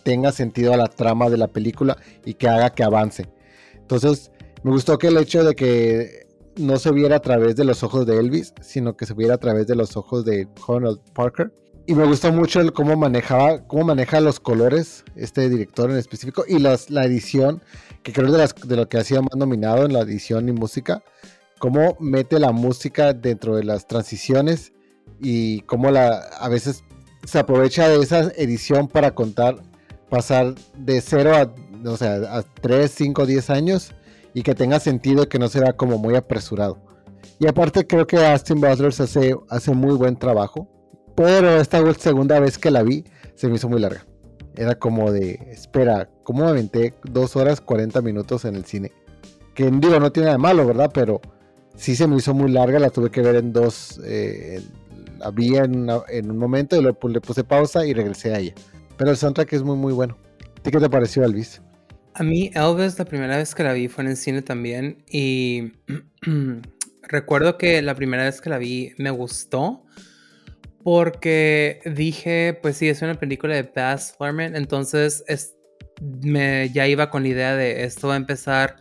tenga 0.03 0.31
sentido 0.31 0.73
a 0.73 0.77
la 0.77 0.88
trama 0.88 1.29
de 1.29 1.38
la 1.38 1.47
película 1.47 1.97
y 2.25 2.33
que 2.35 2.47
haga 2.47 2.71
que 2.71 2.83
avance. 2.83 3.29
Entonces, 3.75 4.31
me 4.63 4.71
gustó 4.71 4.97
que 4.97 5.07
el 5.07 5.17
hecho 5.17 5.43
de 5.43 5.55
que 5.55 6.27
no 6.55 6.77
se 6.77 6.91
viera 6.91 7.17
a 7.17 7.21
través 7.21 7.55
de 7.55 7.65
los 7.65 7.83
ojos 7.83 8.05
de 8.05 8.17
Elvis, 8.17 8.53
sino 8.61 8.95
que 8.95 9.05
se 9.05 9.13
viera 9.13 9.35
a 9.35 9.38
través 9.38 9.67
de 9.67 9.75
los 9.75 9.97
ojos 9.97 10.25
de 10.25 10.47
Donald 10.67 10.99
Parker. 11.13 11.51
Y 11.87 11.95
me 11.95 12.05
gustó 12.05 12.31
mucho 12.31 12.61
cómo 12.73 12.95
manejaba, 12.95 13.65
cómo 13.67 13.85
maneja 13.85 14.21
los 14.21 14.39
colores, 14.39 15.03
este 15.15 15.49
director 15.49 15.89
en 15.89 15.97
específico, 15.97 16.45
y 16.47 16.59
las, 16.59 16.89
la 16.89 17.05
edición, 17.05 17.61
que 18.03 18.13
creo 18.13 18.31
de, 18.31 18.37
las, 18.37 18.53
de 18.55 18.75
lo 18.75 18.87
que 18.87 18.97
ha 18.97 19.03
sido 19.03 19.23
más 19.23 19.35
nominado 19.35 19.85
en 19.85 19.94
la 19.94 20.01
edición 20.01 20.47
y 20.47 20.51
música, 20.51 21.03
cómo 21.57 21.97
mete 21.99 22.39
la 22.39 22.51
música 22.51 23.13
dentro 23.13 23.55
de 23.55 23.63
las 23.63 23.87
transiciones 23.87 24.73
y 25.21 25.62
cómo 25.62 25.91
la, 25.91 26.18
a 26.39 26.50
veces 26.50 26.83
se 27.25 27.39
aprovecha 27.39 27.88
de 27.88 28.01
esa 28.01 28.31
edición 28.35 28.88
para 28.88 29.13
contar 29.13 29.57
pasar 30.09 30.56
de 30.77 31.00
0 31.00 31.35
a, 31.35 31.89
o 31.89 31.97
sea, 31.97 32.15
a 32.38 32.44
3, 32.44 32.91
5, 32.91 33.25
10 33.25 33.50
años 33.50 33.94
y 34.33 34.44
que 34.44 34.56
tenga 34.56 34.79
sentido 34.79 35.29
que 35.29 35.39
no 35.39 35.47
sea 35.47 35.73
como 35.73 35.97
muy 35.97 36.15
apresurado. 36.15 36.77
Y 37.39 37.47
aparte 37.47 37.88
creo 37.88 38.06
que 38.07 38.18
Austin 38.18 38.59
Butler 38.59 38.89
hace, 38.89 39.35
hace 39.50 39.73
muy 39.73 39.95
buen 39.95 40.18
trabajo, 40.18 40.68
pero 41.15 41.59
esta 41.59 41.81
segunda 41.94 42.39
vez 42.39 42.57
que 42.57 42.71
la 42.71 42.83
vi 42.83 43.06
se 43.35 43.47
me 43.47 43.56
hizo 43.56 43.69
muy 43.69 43.79
larga. 43.79 44.06
Era 44.56 44.75
como 44.75 45.12
de, 45.12 45.39
espera, 45.50 46.09
¿cómo 46.23 46.44
me 46.44 46.50
aventé 46.50 46.94
2 47.06 47.35
horas 47.35 47.62
40 47.62 48.01
minutos 48.01 48.45
en 48.45 48.56
el 48.56 48.65
cine? 48.65 48.91
Que 49.53 49.69
digo, 49.71 50.00
no 50.00 50.12
tiene 50.12 50.25
nada 50.27 50.38
de 50.38 50.41
malo, 50.41 50.65
¿verdad? 50.68 50.91
Pero 50.94 51.21
sí 51.75 51.95
se 51.95 52.07
me 52.07 52.18
hizo 52.18 52.33
muy 52.33 52.51
larga, 52.51 52.79
la 52.79 52.89
tuve 52.89 53.09
que 53.09 53.21
ver 53.21 53.35
en 53.35 53.53
dos, 53.53 54.00
eh, 54.03 54.62
vi 55.29 55.56
en, 55.56 55.88
en, 56.09 56.31
un 56.31 56.38
momento 56.38 56.75
y 56.75 56.81
luego 56.81 57.07
le 57.09 57.21
puse 57.21 57.44
pausa 57.44 57.85
y 57.85 57.94
regresé 57.94 58.33
a 58.33 58.39
ella. 58.39 58.53
Pero 58.97 59.12
el 59.12 59.18
soundtrack 59.18 59.53
es 59.53 59.63
muy, 59.63 59.77
muy 59.77 59.94
bueno. 59.94 60.18
¿Qué 60.63 60.71
te 60.71 60.89
pareció, 60.89 61.23
Elvis? 61.23 61.62
A 62.13 62.23
mí, 62.23 62.51
Elvis, 62.53 63.00
la 63.00 63.06
primera 63.06 63.37
vez 63.37 63.56
que 63.56 63.63
la 63.63 63.73
vi 63.73 63.87
fue 63.87 64.04
en 64.04 64.11
el 64.11 64.18
cine 64.18 64.42
también. 64.42 65.04
Y 65.09 65.71
recuerdo 67.04 67.57
que 67.57 67.81
la 67.81 67.95
primera 67.95 68.25
vez 68.25 68.42
que 68.42 68.49
la 68.49 68.57
vi 68.57 68.94
me 68.97 69.09
gustó. 69.09 69.83
Porque 70.83 71.80
dije, 71.85 72.57
pues 72.61 72.78
sí, 72.78 72.90
es 72.90 73.01
una 73.01 73.16
película 73.16 73.56
de 73.56 73.63
Baz 73.63 74.16
Luhrmann. 74.19 74.56
Entonces 74.56 75.23
me, 76.21 76.69
ya 76.69 76.87
iba 76.87 77.09
con 77.09 77.23
la 77.23 77.30
idea 77.30 77.56
de 77.56 77.83
esto 77.83 78.07
va 78.07 78.16
a 78.16 78.18
empezar 78.18 78.78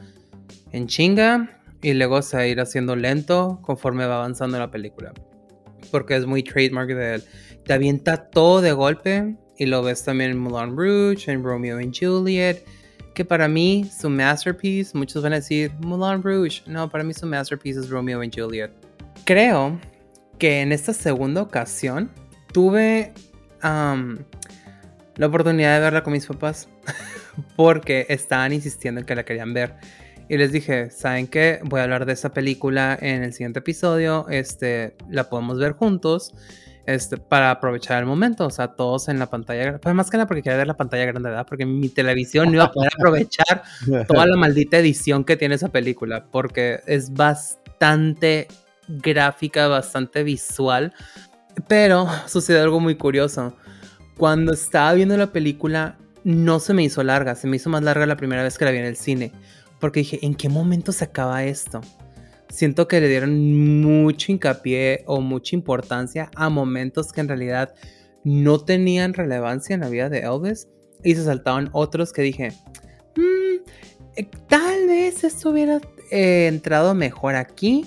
en 0.73 0.87
chinga. 0.87 1.63
Y 1.83 1.95
luego 1.95 2.21
se 2.21 2.37
va 2.37 2.43
a 2.43 2.47
ir 2.47 2.61
haciendo 2.61 2.95
lento 2.95 3.61
conforme 3.63 4.07
va 4.07 4.17
avanzando 4.17 4.59
la 4.59 4.71
película. 4.71 5.15
Porque 5.91 6.17
es 6.17 6.27
muy 6.27 6.43
trademark 6.43 6.89
de 6.89 7.15
él. 7.17 7.25
Te 7.65 7.73
avienta 7.73 8.29
todo 8.31 8.61
de 8.61 8.73
golpe 8.73 9.37
y 9.59 9.67
lo 9.67 9.83
ves 9.83 10.05
también 10.05 10.31
en 10.31 10.39
Moulin 10.39 10.77
Rouge, 10.77 11.31
en 11.31 11.43
Romeo 11.43 11.79
and 11.79 11.95
Juliet. 11.97 12.65
Que 13.15 13.25
para 13.25 13.49
mí, 13.49 13.91
su 13.99 14.09
masterpiece, 14.09 14.97
muchos 14.97 15.23
van 15.23 15.33
a 15.33 15.37
decir 15.37 15.73
Moulin 15.81 16.23
Rouge. 16.23 16.63
No, 16.67 16.89
para 16.89 17.05
mí 17.05 17.13
su 17.13 17.27
masterpiece 17.27 17.81
es 17.81 17.91
Romeo 17.91 18.21
and 18.23 18.35
Juliet. 18.35 18.71
Creo 19.25 19.79
que 20.39 20.63
en 20.63 20.73
esta 20.73 20.93
segunda 20.93 21.43
ocasión 21.43 22.11
tuve 22.53 23.13
la 23.63 25.27
oportunidad 25.27 25.75
de 25.75 25.81
verla 25.81 26.03
con 26.03 26.15
mis 26.15 26.27
papás 26.27 26.69
porque 27.57 28.07
estaban 28.09 28.53
insistiendo 28.53 29.01
en 29.01 29.07
que 29.07 29.15
la 29.15 29.25
querían 29.25 29.53
ver. 29.53 29.77
Y 30.31 30.39
les 30.39 30.53
dije, 30.53 30.91
¿saben 30.91 31.27
qué? 31.27 31.59
Voy 31.65 31.81
a 31.81 31.83
hablar 31.83 32.07
de 32.07 32.13
esta 32.13 32.33
película 32.33 32.97
en 33.01 33.25
el 33.25 33.33
siguiente 33.33 33.59
episodio. 33.59 34.29
Este, 34.29 34.95
la 35.09 35.29
podemos 35.29 35.59
ver 35.59 35.73
juntos. 35.73 36.33
Este, 36.87 37.17
para 37.17 37.51
aprovechar 37.51 37.99
el 37.99 38.07
momento, 38.07 38.47
o 38.47 38.51
sea, 38.51 38.69
todos 38.69 39.09
en 39.09 39.19
la 39.19 39.27
pantalla, 39.27 39.79
pues 39.79 39.93
más 39.93 40.09
que 40.09 40.19
nada 40.19 40.29
porque 40.29 40.43
quería 40.43 40.57
ver 40.57 40.69
la 40.69 40.77
pantalla 40.77 41.05
grande, 41.05 41.31
¿verdad? 41.31 41.47
Porque 41.49 41.67
mi 41.67 41.89
televisión 41.89 42.47
no 42.47 42.55
iba 42.55 42.65
a 42.65 42.71
poder 42.71 42.93
aprovechar 42.97 43.65
toda 44.07 44.25
la 44.25 44.37
maldita 44.37 44.79
edición 44.79 45.25
que 45.25 45.37
tiene 45.37 45.57
esa 45.57 45.71
película, 45.71 46.25
porque 46.31 46.81
es 46.87 47.13
bastante 47.13 48.47
gráfica, 48.87 49.67
bastante 49.67 50.23
visual, 50.23 50.95
pero 51.67 52.07
sucede 52.29 52.61
algo 52.61 52.79
muy 52.79 52.95
curioso. 52.95 53.57
Cuando 54.17 54.53
estaba 54.53 54.93
viendo 54.93 55.17
la 55.17 55.33
película, 55.33 55.97
no 56.23 56.61
se 56.61 56.73
me 56.75 56.85
hizo 56.85 57.03
larga, 57.03 57.35
se 57.35 57.49
me 57.49 57.57
hizo 57.57 57.69
más 57.69 57.83
larga 57.83 58.07
la 58.07 58.17
primera 58.17 58.45
vez 58.45 58.59
que 58.59 58.65
la 58.65 58.71
vi 58.71 58.79
en 58.79 58.85
el 58.85 58.97
cine, 58.97 59.33
porque 59.81 60.01
dije, 60.01 60.19
¿en 60.23 60.35
qué 60.35 60.49
momento 60.49 60.93
se 60.93 61.05
acaba 61.05 61.45
esto? 61.45 61.81
siento 62.51 62.89
que 62.89 63.01
le 63.01 63.09
dieron 63.09 63.81
mucho 63.81 64.33
hincapié 64.33 65.05
o 65.07 65.21
mucha 65.21 65.57
importancia 65.57 66.31
a 66.35 66.49
momentos 66.51 67.13
que 67.13 67.21
en 67.21 67.29
realidad 67.29 67.75
no 68.25 68.61
tenían 68.61 69.15
relevancia 69.15 69.75
en 69.75 69.81
la 69.81 69.89
vida 69.89 70.09
de 70.09 70.21
Elvis 70.21 70.69
y 71.03 71.15
se 71.15 71.25
saltaban 71.25 71.71
otros 71.73 72.13
que 72.13 72.23
dije, 72.23 72.53
mm, 73.17 73.71
eh, 74.17 74.29
tal 74.49 74.87
vez 74.87 75.25
esto 75.25 75.51
hubiera 75.51 75.81
eh, 76.11 76.47
entrado 76.49 76.95
mejor 76.95 77.37
aquí 77.37 77.87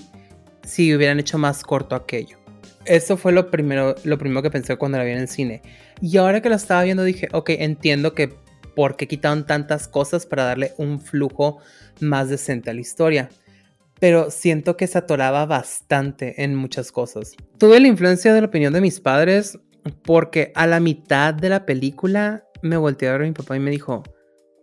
si 0.64 0.94
hubieran 0.94 1.20
hecho 1.20 1.38
más 1.38 1.62
corto 1.62 1.94
aquello. 1.94 2.38
eso 2.86 3.16
fue 3.16 3.32
lo 3.32 3.50
primero, 3.50 3.94
lo 4.04 4.18
primero 4.18 4.42
que 4.42 4.50
pensé 4.50 4.76
cuando 4.76 4.98
la 4.98 5.04
vi 5.04 5.12
en 5.12 5.18
el 5.18 5.28
cine. 5.28 5.62
Y 6.02 6.16
ahora 6.18 6.42
que 6.42 6.50
la 6.50 6.56
estaba 6.56 6.82
viendo 6.82 7.02
dije, 7.02 7.28
ok, 7.32 7.50
entiendo 7.50 8.12
que 8.12 8.34
por 8.74 8.96
qué 8.96 9.08
quitaron 9.08 9.46
tantas 9.46 9.88
cosas 9.88 10.26
para 10.26 10.44
darle 10.44 10.72
un 10.78 11.00
flujo 11.00 11.58
más 12.00 12.28
decente 12.28 12.70
a 12.70 12.74
la 12.74 12.80
historia. 12.80 13.28
Pero 14.00 14.30
siento 14.30 14.76
que 14.76 14.86
se 14.86 14.98
atoraba 14.98 15.46
bastante 15.46 16.42
en 16.42 16.54
muchas 16.54 16.92
cosas. 16.92 17.32
Tuve 17.58 17.80
la 17.80 17.88
influencia 17.88 18.34
de 18.34 18.40
la 18.40 18.48
opinión 18.48 18.72
de 18.72 18.80
mis 18.80 19.00
padres 19.00 19.58
porque 20.02 20.52
a 20.54 20.66
la 20.66 20.80
mitad 20.80 21.34
de 21.34 21.48
la 21.48 21.66
película 21.66 22.44
me 22.62 22.76
volteé 22.76 23.08
a 23.08 23.12
ver 23.12 23.22
a 23.22 23.24
mi 23.24 23.32
papá 23.32 23.56
y 23.56 23.60
me 23.60 23.70
dijo, 23.70 24.02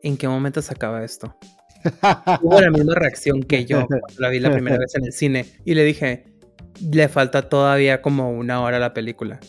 ¿en 0.02 0.18
qué 0.18 0.28
momento 0.28 0.62
se 0.62 0.74
acaba 0.74 1.04
esto? 1.04 1.36
Tuvo 2.42 2.62
la 2.62 2.70
misma 2.70 2.96
reacción 2.96 3.42
que 3.44 3.66
yo 3.66 3.86
cuando 3.88 4.06
la 4.18 4.30
vi 4.30 4.40
la 4.40 4.52
primera 4.52 4.78
vez 4.80 4.96
en 4.96 5.06
el 5.06 5.14
cine. 5.14 5.46
Y 5.66 5.74
le 5.76 5.84
dije, 5.84 6.26
le 6.92 7.08
falta 7.08 7.50
todavía 7.50 8.02
como 8.02 8.32
una 8.32 8.62
hora 8.62 8.78
a 8.78 8.80
la 8.80 8.94
película. 8.94 9.40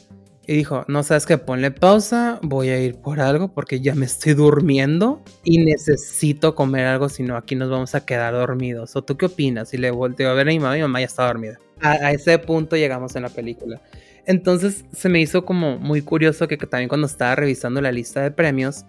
Y 0.45 0.55
dijo, 0.55 0.85
no 0.89 1.05
sabes 1.05 1.25
qué, 1.25 1.39
ponle 1.39 1.71
pausa, 1.71 2.41
voy 2.43 2.71
a 2.71 2.81
ir 2.81 2.97
por 2.97 3.21
algo 3.21 3.55
porque 3.55 3.81
ya 3.81 3.95
me 3.95 4.07
estoy 4.07 4.35
durmiendo 4.35 5.23
y 5.45 5.59
necesito 5.59 6.57
comer 6.57 6.87
algo, 6.87 7.09
si 7.09 7.23
no 7.23 7.37
aquí 7.37 7.55
nos 7.55 7.71
vamos 7.71 7.95
a 7.95 8.05
quedar 8.05 8.35
dormidos. 8.35 8.97
¿O 8.97 9.05
tú 9.05 9.17
qué 9.17 9.27
opinas? 9.27 9.73
Y 9.73 9.79
le 9.79 9.93
volteo 9.93 10.31
a 10.31 10.35
ver 10.35 10.49
a 10.49 10.51
mi 10.51 10.59
mamá, 10.59 10.75
mi 10.75 10.81
mamá 10.81 10.99
ya 10.99 11.07
está 11.07 11.27
dormida. 11.27 11.61
A, 11.81 12.11
ese 12.11 12.37
punto 12.39 12.77
llegamos 12.77 13.15
en 13.15 13.23
la 13.23 13.29
película. 13.29 13.81
Entonces 14.27 14.85
se 14.93 15.09
me 15.09 15.21
hizo 15.21 15.45
como 15.45 15.79
muy 15.79 16.03
curioso 16.03 16.49
que, 16.49 16.57
también 16.57 16.89
cuando 16.89 17.07
estaba 17.07 17.37
revisando 17.37 17.81
la 17.81 17.93
lista 17.93 18.21
de 18.21 18.33
premios, 18.33 18.85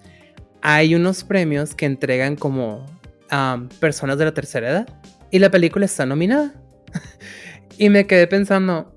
hay 0.62 0.96
unos 0.96 1.24
premios 1.24 1.76
que 1.76 1.86
entregan 1.86 2.36
como 2.36 2.84
a 3.30 3.62
personas 3.80 4.18
de 4.18 4.26
la 4.26 4.34
tercera 4.34 4.70
edad 4.70 4.90
y 5.30 5.38
la 5.38 5.52
película 5.52 5.86
está 5.86 6.08
nominada. 6.08 6.56
y 7.78 7.90
me 7.90 8.08
quedé 8.08 8.26
pensando, 8.26 8.92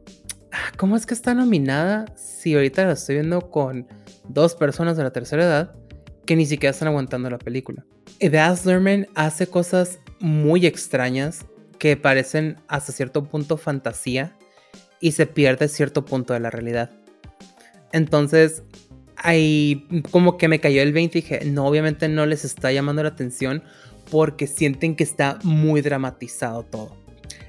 ¿cómo 0.77 0.97
es 0.97 1.07
que 1.07 1.15
está 1.15 1.35
nominada 1.35 2.07
si 2.17 2.55
ahorita 2.55 2.85
la 2.85 2.93
estoy 2.93 3.17
viendo 3.17 3.51
con 3.51 3.87
dos 4.29 4.55
personas 4.55 4.97
de 4.97 5.05
la 5.05 5.13
tercera 5.13 5.45
edad 5.45 5.75
que 6.25 6.37
ni 6.37 6.47
siquiera 6.47 6.73
están 6.73 6.89
aguantando 6.89 7.31
la 7.31 7.39
película? 7.39 7.85
Y 8.19 8.29
Baz 8.29 8.65
Luhrmann 8.65 9.09
hace 9.15 9.47
cosas 9.47 9.99
muy 10.21 10.67
extrañas 10.67 11.47
que 11.79 11.97
parecen 11.97 12.57
hasta 12.69 12.93
cierto 12.93 13.25
punto 13.25 13.57
fantasía 13.57 14.37
y 15.01 15.13
se 15.13 15.27
pierde 15.27 15.69
cierto 15.69 16.05
punto 16.05 16.33
de 16.33 16.41
la 16.41 16.51
realidad. 16.51 16.91
Entonces, 17.93 18.63
ahí 19.17 19.87
como 20.11 20.39
que 20.39 20.49
me 20.49 20.61
cayó 20.61 20.83
el 20.83 20.93
20 20.93 21.19
y 21.19 21.21
dije, 21.23 21.45
no, 21.45 21.67
obviamente 21.67 22.09
no 22.09 22.27
les 22.27 22.45
está 22.45 22.73
llamando 22.73 23.03
la 23.03 23.11
atención 23.11 23.63
porque 24.11 24.47
sienten 24.47 24.97
que 24.97 25.05
está 25.05 25.39
muy 25.43 25.81
dramatizado 25.81 26.63
todo. 26.63 27.06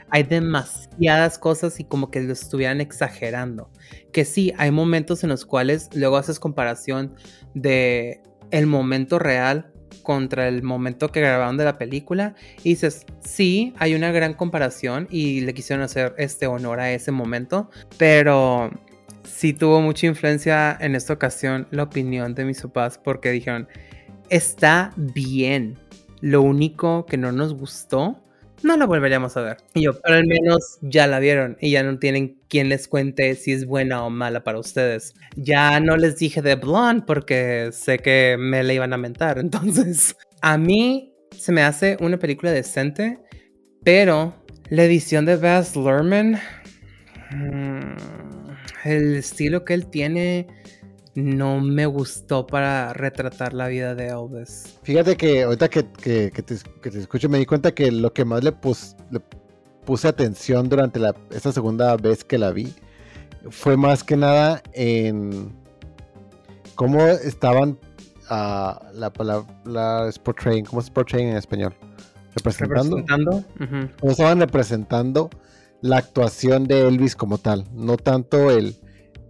Hay 0.10 0.24
demasiadas 0.24 1.38
cosas 1.38 1.80
y 1.80 1.84
como 1.84 2.12
que 2.12 2.22
lo 2.22 2.34
estuvieran 2.34 2.82
exagerando. 2.82 3.70
Que 4.12 4.26
sí, 4.26 4.54
hay 4.58 4.72
momentos 4.72 5.24
en 5.24 5.30
los 5.30 5.46
cuales 5.46 5.90
luego 5.94 6.18
haces 6.18 6.40
comparación 6.40 7.16
de 7.54 8.22
el 8.52 8.68
momento 8.68 9.20
real 9.20 9.72
contra 10.04 10.48
el 10.48 10.64
momento 10.64 11.12
que 11.12 11.20
grabaron 11.20 11.58
de 11.58 11.66
la 11.66 11.78
película 11.78 12.36
y 12.64 12.70
dices, 12.70 13.06
sí, 13.20 13.74
hay 13.78 13.94
una 13.94 14.12
gran 14.12 14.34
comparación 14.34 15.08
y 15.12 15.42
le 15.42 15.54
quisieron 15.54 15.84
hacer 15.84 16.16
este 16.18 16.48
honor 16.48 16.80
a 16.80 16.92
ese 16.94 17.12
momento, 17.12 17.70
pero 17.98 18.72
sí 19.24 19.52
tuvo 19.52 19.82
mucha 19.82 20.08
influencia 20.08 20.78
en 20.80 20.96
esta 20.96 21.14
ocasión 21.14 21.68
la 21.72 21.84
opinión 21.84 22.36
de 22.36 22.46
mis 22.46 22.62
papás 22.62 22.98
porque 22.98 23.32
dijeron, 23.32 23.68
está 24.30 24.94
bien, 24.96 25.78
lo 26.22 26.42
único 26.42 27.06
que 27.06 27.18
no 27.18 27.32
nos 27.32 27.54
gustó, 27.54 28.22
no 28.64 28.78
la 28.78 28.86
volveríamos 28.86 29.38
a 29.38 29.42
ver. 29.42 29.58
Y 29.74 29.84
yo, 29.84 30.00
pero 30.02 30.16
al 30.16 30.26
menos 30.26 30.80
ya 30.82 31.08
la 31.08 31.20
vieron 31.20 31.58
y 31.62 31.72
ya 31.72 31.84
no 31.84 32.00
tienen 32.00 32.40
quien 32.48 32.70
les 32.70 32.88
cuente 32.88 33.36
si 33.36 33.52
es 33.52 33.66
buena 33.66 34.04
o 34.04 34.10
mala 34.10 34.44
para 34.44 34.60
ustedes. 34.60 35.14
Ya 35.36 35.80
no 35.80 35.98
les 35.98 36.18
dije 36.18 36.42
de 36.42 36.56
Blonde 36.56 37.04
porque 37.06 37.70
sé 37.72 38.00
que 38.00 38.36
me 38.40 38.64
la 38.64 38.74
iban 38.74 38.94
a 38.94 38.98
mentar. 38.98 39.38
Entonces, 39.40 40.16
a 40.42 40.58
mí 40.58 41.14
se 41.38 41.52
me 41.52 41.62
hace 41.62 41.98
una 42.00 42.18
película 42.18 42.52
decente, 42.52 43.20
pero 43.84 44.34
la 44.70 44.84
edición 44.84 45.26
de 45.26 45.36
Baz 45.38 45.76
Luhrmann, 45.76 46.40
mm, 47.32 47.96
el 48.86 49.16
estilo 49.16 49.64
que 49.66 49.74
él 49.74 49.88
tiene 49.88 50.48
no 51.18 51.60
me 51.60 51.88
gustó 51.88 52.46
para 52.46 52.94
retratar 52.94 53.52
la 53.52 53.68
vida 53.68 53.96
de 53.96 54.10
Elvis. 54.10 54.78
Fíjate 54.84 55.18
que 55.18 55.42
ahorita 55.42 55.68
que, 55.68 55.82
te, 55.82 56.32
escucho 56.94 57.28
me 57.28 57.40
di 57.40 57.46
cuenta 57.48 57.74
que 57.74 57.92
lo 57.92 58.14
que 58.14 58.24
más 58.24 58.44
le, 58.44 58.52
puse 58.52 60.08
atención 60.08 60.70
durante 60.70 61.00
la, 61.00 61.16
esta 61.32 61.52
segunda 61.52 61.98
vez 61.98 62.24
que 62.24 62.38
la 62.38 62.52
vi 62.52 62.72
fue 63.50 63.76
más 63.76 64.04
que 64.04 64.16
nada 64.16 64.62
en 64.74 65.52
cómo 66.76 67.02
estaban 67.08 67.80
uh, 68.30 68.76
la 68.94 69.12
palabra 69.12 70.12
portraying, 70.24 70.66
¿cómo 70.66 70.82
es 70.82 70.90
portraying 70.92 71.30
en 71.30 71.38
español? 71.38 71.74
Representando. 72.36 72.98
representando. 72.98 73.44
Cómo 74.00 74.12
estaban 74.12 74.40
representando 74.40 75.32
la 75.82 75.98
actuación 75.98 76.66
de 76.66 76.88
Elvis 76.88 77.16
como 77.16 77.40
tal, 77.40 77.66
no 77.74 77.98
tanto 77.98 78.52
el 78.52 78.76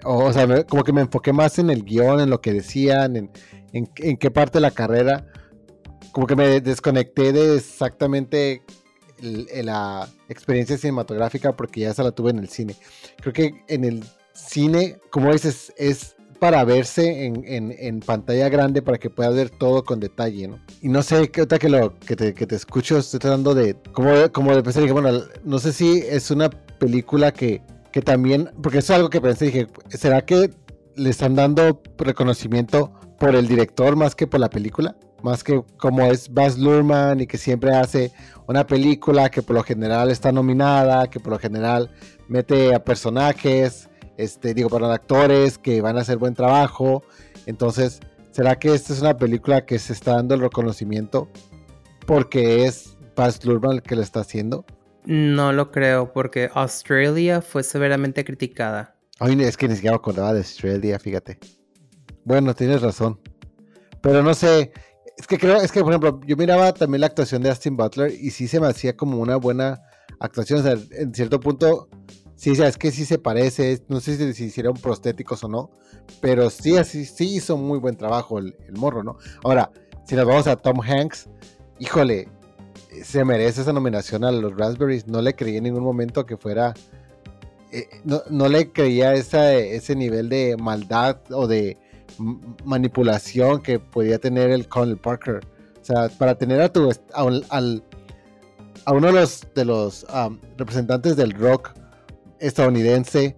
o 0.04 0.32
sea, 0.34 0.64
como 0.66 0.84
que 0.84 0.94
me 0.94 1.02
enfoqué 1.02 1.34
más 1.34 1.60
en 1.60 1.70
el 1.70 1.84
guion, 1.84 2.20
en 2.20 2.30
lo 2.30 2.42
que 2.42 2.54
decían, 2.54 3.16
en, 3.16 3.32
en, 3.74 4.18
qué 4.18 4.32
parte 4.32 4.58
de 4.58 4.62
la 4.62 4.72
carrera. 4.72 5.26
Como 6.12 6.28
que 6.28 6.36
me 6.36 6.62
desconecté 6.62 7.32
de 7.32 7.58
exactamente 7.58 8.64
la 9.20 10.08
experiencia 10.30 10.78
cinematográfica 10.78 11.56
porque 11.56 11.82
ya 11.82 11.94
se 11.94 12.04
la 12.04 12.12
tuve 12.12 12.32
en 12.32 12.40
el 12.40 12.50
cine. 12.50 12.76
Creo 13.22 13.34
que 13.34 13.64
en 13.68 13.84
el 13.84 14.04
cine, 14.34 14.98
como 15.12 15.32
dices, 15.32 15.74
es 15.78 16.16
para 16.40 16.64
verse 16.64 17.26
en, 17.26 18.00
pantalla 18.02 18.48
grande 18.50 18.82
para 18.82 18.98
que 18.98 19.10
puedas 19.10 19.34
ver 19.34 19.50
todo 19.50 19.84
con 19.84 20.00
detalle, 20.00 20.48
¿no? 20.48 20.60
Y 20.82 20.90
no 20.90 21.02
sé, 21.02 21.30
que 21.30 21.48
que, 21.48 21.70
lo, 21.70 21.98
que, 22.00 22.16
te, 22.16 22.34
que 22.34 22.46
te 22.46 22.56
escucho, 22.56 22.98
estoy 23.00 23.20
tratando 23.20 23.56
de, 23.56 23.76
como, 23.92 24.12
como 24.32 24.56
de 24.56 24.62
pensar, 24.62 24.92
bueno, 24.94 25.24
no 25.44 25.60
sé 25.60 25.74
si 25.74 26.00
es 26.08 26.30
una 26.30 26.50
película 26.50 27.32
que 27.32 27.62
que 27.92 28.02
también, 28.02 28.52
porque 28.62 28.80
eso 28.80 28.94
es 28.94 28.98
algo 28.98 29.10
que 29.10 29.22
pensé, 29.22 29.46
dije, 29.46 29.68
¿será 29.90 30.26
que 30.26 30.52
le 30.96 31.10
están 31.10 31.36
dando 31.36 31.82
reconocimiento 31.98 32.92
por 33.20 33.36
el 33.36 33.48
director 33.48 33.96
más 33.96 34.16
que 34.16 34.28
por 34.28 34.40
la 34.40 34.50
película? 34.50 34.96
Más 35.24 35.44
que 35.44 35.64
como 35.78 36.04
es 36.04 36.32
Baz 36.32 36.58
Luhrmann 36.58 37.20
y 37.22 37.28
que 37.28 37.38
siempre 37.38 37.74
hace 37.76 38.12
una 38.48 38.68
película 38.68 39.30
que 39.30 39.42
por 39.42 39.56
lo 39.56 39.64
general 39.64 40.12
está 40.12 40.32
nominada, 40.32 41.08
que 41.08 41.20
por 41.20 41.34
lo 41.34 41.40
general 41.40 41.90
mete 42.28 42.74
a 42.74 42.84
personajes, 42.84 43.90
este, 44.18 44.54
digo, 44.54 44.70
para 44.70 44.94
actores 44.94 45.58
que 45.58 45.82
van 45.82 45.98
a 45.98 46.02
hacer 46.02 46.18
buen 46.18 46.34
trabajo. 46.34 47.04
Entonces, 47.46 48.00
¿será 48.32 48.58
que 48.60 48.74
esta 48.74 48.94
es 48.94 49.02
una 49.02 49.18
película 49.18 49.66
que 49.66 49.80
se 49.80 49.94
está 49.94 50.14
dando 50.14 50.36
el 50.36 50.42
reconocimiento 50.42 51.30
porque 52.06 52.66
es 52.66 52.96
Baz 53.16 53.44
Luhrmann 53.44 53.74
el 53.74 53.82
que 53.82 53.96
lo 53.96 54.02
está 54.02 54.20
haciendo? 54.20 54.66
No 55.08 55.54
lo 55.54 55.72
creo, 55.72 56.12
porque 56.12 56.50
Australia 56.54 57.42
fue 57.42 57.64
severamente 57.64 58.26
criticada. 58.26 58.98
Ay, 59.20 59.42
es 59.42 59.56
que 59.56 59.70
ni 59.70 59.76
siquiera 59.76 59.94
me 59.94 60.00
acordaba 60.00 60.34
de 60.34 60.40
Australia, 60.40 61.00
fíjate. 61.00 61.40
Bueno, 62.26 62.54
tienes 62.54 62.82
razón. 62.82 63.18
Pero 64.02 64.22
no 64.22 64.34
sé, 64.34 64.74
es 65.18 65.26
que 65.26 65.38
creo, 65.38 65.62
es 65.62 65.72
que 65.72 65.80
por 65.80 65.94
ejemplo, 65.94 66.20
yo 66.28 66.36
miraba 66.36 66.74
también 66.74 67.00
la 67.00 67.08
actuación 67.08 67.42
de 67.42 67.48
Austin 67.48 67.78
Butler 67.78 68.12
y 68.12 68.32
sí 68.32 68.50
se 68.50 68.60
me 68.60 68.68
hacía 68.68 68.98
como 68.98 69.20
una 69.20 69.38
buena 69.38 69.82
actuación. 70.20 70.60
O 70.60 70.64
sea, 70.64 70.76
en 70.92 71.16
cierto 71.16 71.40
punto, 71.40 71.88
sí, 72.36 72.52
es 72.52 72.78
que 72.78 72.92
sí 72.92 73.06
se 73.06 73.18
parece. 73.18 73.82
No 73.88 74.02
sé 74.02 74.18
si, 74.18 74.34
si 74.34 74.44
hicieron 74.44 74.74
prostéticos 74.74 75.42
o 75.46 75.48
no, 75.48 75.72
pero 76.20 76.50
sí, 76.50 76.76
así, 76.76 77.06
sí 77.06 77.38
hizo 77.38 77.56
muy 77.56 77.80
buen 77.80 77.96
trabajo 77.96 78.40
el, 78.40 78.58
el 78.68 78.74
morro, 78.74 79.04
¿no? 79.04 79.16
Ahora, 79.46 79.72
si 80.06 80.16
nos 80.16 80.26
vamos 80.26 80.48
a 80.48 80.58
Tom 80.58 80.82
Hanks, 80.82 81.30
híjole, 81.80 82.28
se 83.04 83.24
merece 83.26 83.62
esa 83.62 83.74
nominación 83.74 84.24
a 84.24 84.32
los 84.32 84.56
Raspberries. 84.56 85.08
No 85.08 85.22
le 85.22 85.36
creí 85.36 85.58
en 85.58 85.64
ningún 85.64 85.84
momento 85.84 86.26
que 86.26 86.38
fuera. 86.38 86.74
Eh, 87.72 87.88
no, 88.04 88.48
le 88.48 88.72
creía 88.72 89.14
ese 89.14 89.96
nivel 89.96 90.30
de 90.30 90.56
maldad 90.58 91.18
o 91.32 91.48
de 91.48 91.78
manipulación 92.64 93.62
que 93.62 93.80
podía 93.80 94.20
tener 94.20 94.52
el 94.52 94.68
Colonel 94.68 94.98
Parker. 94.98 95.42
O 95.82 95.86
sea, 95.86 96.10
para 96.10 96.36
tener 96.36 96.62
a 96.62 96.72
tu. 96.72 96.90
A, 97.14 97.24
uno 98.94 99.08
de 99.08 99.14
los, 99.14 99.48
de 99.54 99.66
los 99.66 100.06
representantes 100.58 101.16
del 101.16 101.32
rock 101.32 101.72
estadounidense 102.40 103.36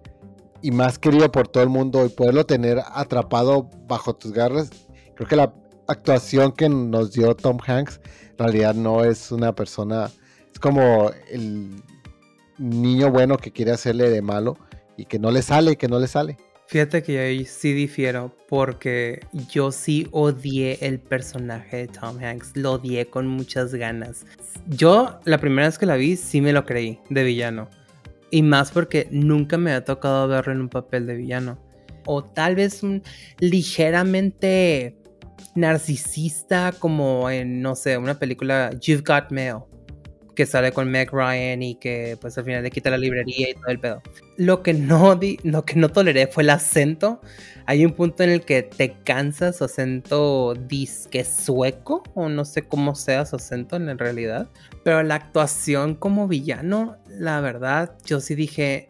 y 0.62 0.70
más 0.70 0.98
querido 0.98 1.30
por 1.32 1.48
todo 1.48 1.62
el 1.62 1.68
mundo 1.68 2.04
y 2.04 2.08
poderlo 2.10 2.46
tener 2.46 2.80
atrapado 2.92 3.68
bajo 3.88 4.14
tus 4.14 4.32
garras, 4.32 4.70
creo 5.14 5.28
que 5.28 5.36
la 5.36 5.52
actuación 5.90 6.52
que 6.52 6.68
nos 6.68 7.12
dio 7.12 7.34
Tom 7.34 7.58
Hanks 7.66 8.00
realidad 8.40 8.74
no 8.74 9.04
es 9.04 9.30
una 9.32 9.54
persona, 9.54 10.10
es 10.52 10.58
como 10.58 11.10
el 11.30 11.82
niño 12.58 13.10
bueno 13.10 13.36
que 13.36 13.52
quiere 13.52 13.72
hacerle 13.72 14.10
de 14.10 14.22
malo 14.22 14.56
y 14.96 15.04
que 15.04 15.18
no 15.18 15.30
le 15.30 15.42
sale, 15.42 15.76
que 15.76 15.88
no 15.88 15.98
le 15.98 16.06
sale. 16.06 16.38
Fíjate 16.66 17.02
que 17.02 17.18
ahí 17.18 17.44
sí 17.44 17.72
difiero 17.72 18.34
porque 18.48 19.20
yo 19.50 19.72
sí 19.72 20.06
odié 20.12 20.78
el 20.82 21.00
personaje 21.00 21.78
de 21.78 21.88
Tom 21.88 22.18
Hanks, 22.22 22.56
lo 22.56 22.74
odié 22.74 23.06
con 23.06 23.26
muchas 23.26 23.74
ganas. 23.74 24.24
Yo 24.68 25.18
la 25.24 25.38
primera 25.38 25.66
vez 25.66 25.78
que 25.78 25.86
la 25.86 25.96
vi 25.96 26.16
sí 26.16 26.40
me 26.40 26.52
lo 26.52 26.64
creí 26.64 26.98
de 27.10 27.24
villano, 27.24 27.68
Y 28.30 28.42
más 28.42 28.70
porque 28.70 29.08
nunca 29.10 29.58
me 29.58 29.72
ha 29.72 29.84
tocado 29.84 30.28
verlo 30.28 30.52
en 30.52 30.60
un 30.60 30.68
papel 30.68 31.06
de 31.06 31.16
villano. 31.16 31.58
O 32.06 32.22
tal 32.22 32.54
vez 32.54 32.84
un 32.84 33.02
ligeramente 33.40 34.99
narcisista 35.54 36.72
como 36.78 37.30
en, 37.30 37.62
no 37.62 37.74
sé, 37.74 37.98
una 37.98 38.18
película 38.18 38.70
You've 38.80 39.02
Got 39.02 39.30
Mail 39.30 39.58
que 40.34 40.46
sale 40.46 40.72
con 40.72 40.90
Meg 40.90 41.10
Ryan 41.12 41.62
y 41.62 41.74
que 41.74 42.16
pues 42.18 42.38
al 42.38 42.44
final 42.44 42.62
le 42.62 42.70
quita 42.70 42.88
la 42.88 42.96
librería 42.96 43.50
y 43.50 43.54
todo 43.54 43.66
el 43.68 43.78
pedo. 43.78 44.02
Lo 44.38 44.62
que 44.62 44.72
no 44.72 45.14
di, 45.14 45.38
lo 45.42 45.66
que 45.66 45.76
no 45.76 45.90
toleré 45.90 46.28
fue 46.28 46.44
el 46.44 46.50
acento. 46.50 47.20
Hay 47.66 47.84
un 47.84 47.92
punto 47.92 48.22
en 48.22 48.30
el 48.30 48.44
que 48.46 48.62
te 48.62 48.94
cansas 49.04 49.58
su 49.58 49.64
acento 49.64 50.54
disque 50.54 51.24
sueco 51.24 52.02
o 52.14 52.30
no 52.30 52.46
sé 52.46 52.62
cómo 52.62 52.94
sea 52.94 53.26
su 53.26 53.36
acento 53.36 53.76
en 53.76 53.98
realidad, 53.98 54.48
pero 54.82 55.02
la 55.02 55.16
actuación 55.16 55.94
como 55.94 56.26
villano, 56.26 56.96
la 57.08 57.40
verdad, 57.40 57.96
yo 58.06 58.20
sí 58.20 58.34
dije, 58.34 58.88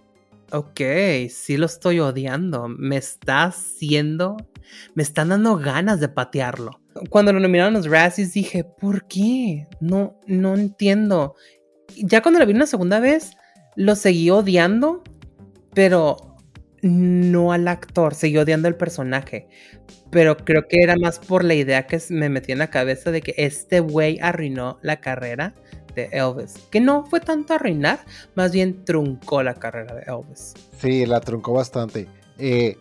ok, 0.52 0.80
sí 1.28 1.56
lo 1.56 1.66
estoy 1.66 2.00
odiando, 2.00 2.68
me 2.68 2.96
está 2.96 3.44
haciendo, 3.44 4.36
me 4.94 5.02
están 5.02 5.28
dando 5.28 5.56
ganas 5.56 6.00
de 6.00 6.08
patearlo 6.08 6.80
cuando 7.08 7.32
lo 7.32 7.40
nominaron 7.40 7.74
los 7.74 7.88
Razzies 7.88 8.32
dije, 8.32 8.64
¿por 8.64 9.06
qué? 9.06 9.68
No, 9.80 10.18
no 10.26 10.54
entiendo. 10.54 11.34
Ya 11.96 12.22
cuando 12.22 12.40
lo 12.40 12.46
vi 12.46 12.52
una 12.52 12.66
segunda 12.66 13.00
vez, 13.00 13.32
lo 13.76 13.94
seguí 13.94 14.30
odiando, 14.30 15.02
pero 15.74 16.36
no 16.82 17.52
al 17.52 17.68
actor, 17.68 18.14
seguí 18.14 18.38
odiando 18.38 18.68
al 18.68 18.76
personaje. 18.76 19.48
Pero 20.10 20.36
creo 20.36 20.66
que 20.66 20.82
era 20.82 20.96
más 20.96 21.18
por 21.20 21.44
la 21.44 21.54
idea 21.54 21.86
que 21.86 22.00
me 22.10 22.28
metí 22.28 22.52
en 22.52 22.58
la 22.58 22.70
cabeza 22.70 23.10
de 23.10 23.22
que 23.22 23.34
este 23.36 23.80
güey 23.80 24.18
arruinó 24.20 24.78
la 24.82 25.00
carrera 25.00 25.54
de 25.94 26.08
Elvis. 26.12 26.54
Que 26.70 26.80
no 26.80 27.04
fue 27.06 27.20
tanto 27.20 27.54
arruinar, 27.54 28.00
más 28.34 28.52
bien 28.52 28.84
truncó 28.84 29.42
la 29.42 29.54
carrera 29.54 29.94
de 29.94 30.02
Elvis. 30.02 30.54
Sí, 30.78 31.06
la 31.06 31.20
truncó 31.20 31.52
bastante. 31.52 32.08
Eh, 32.38 32.76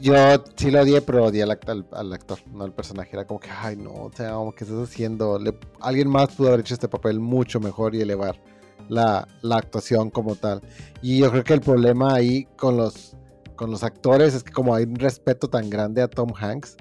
yo 0.00 0.14
sí 0.56 0.70
lo 0.70 0.82
odié, 0.82 1.00
pero 1.00 1.26
odié 1.26 1.42
al, 1.42 1.50
actor, 1.50 2.38
no 2.52 2.64
al 2.64 2.72
personaje. 2.72 3.10
Era 3.12 3.26
como 3.26 3.40
que, 3.40 3.50
ay, 3.50 3.76
no, 3.76 3.90
o 3.92 4.12
sea, 4.14 4.34
que 4.56 4.64
estás 4.64 4.88
haciendo. 4.88 5.38
alguien 5.80 6.08
más 6.08 6.34
pudo 6.34 6.48
haber 6.48 6.60
hecho 6.60 6.74
este 6.74 6.88
papel 6.88 7.20
mucho 7.20 7.60
mejor 7.60 7.94
y 7.94 8.00
elevar 8.00 8.40
la, 8.88 9.26
la, 9.42 9.56
actuación 9.56 10.10
como 10.10 10.36
tal. 10.36 10.62
Y 11.02 11.18
yo 11.18 11.30
creo 11.30 11.44
que 11.44 11.54
el 11.54 11.60
problema 11.60 12.14
ahí 12.14 12.46
con 12.56 12.76
los, 12.76 13.16
con 13.56 13.70
los 13.70 13.82
actores 13.82 14.34
es 14.34 14.42
que, 14.42 14.52
como 14.52 14.74
hay 14.74 14.84
un 14.84 14.96
respeto 14.96 15.48
tan 15.48 15.70
grande 15.70 16.02
a 16.02 16.08
Tom 16.08 16.32
Hanks, 16.34 16.76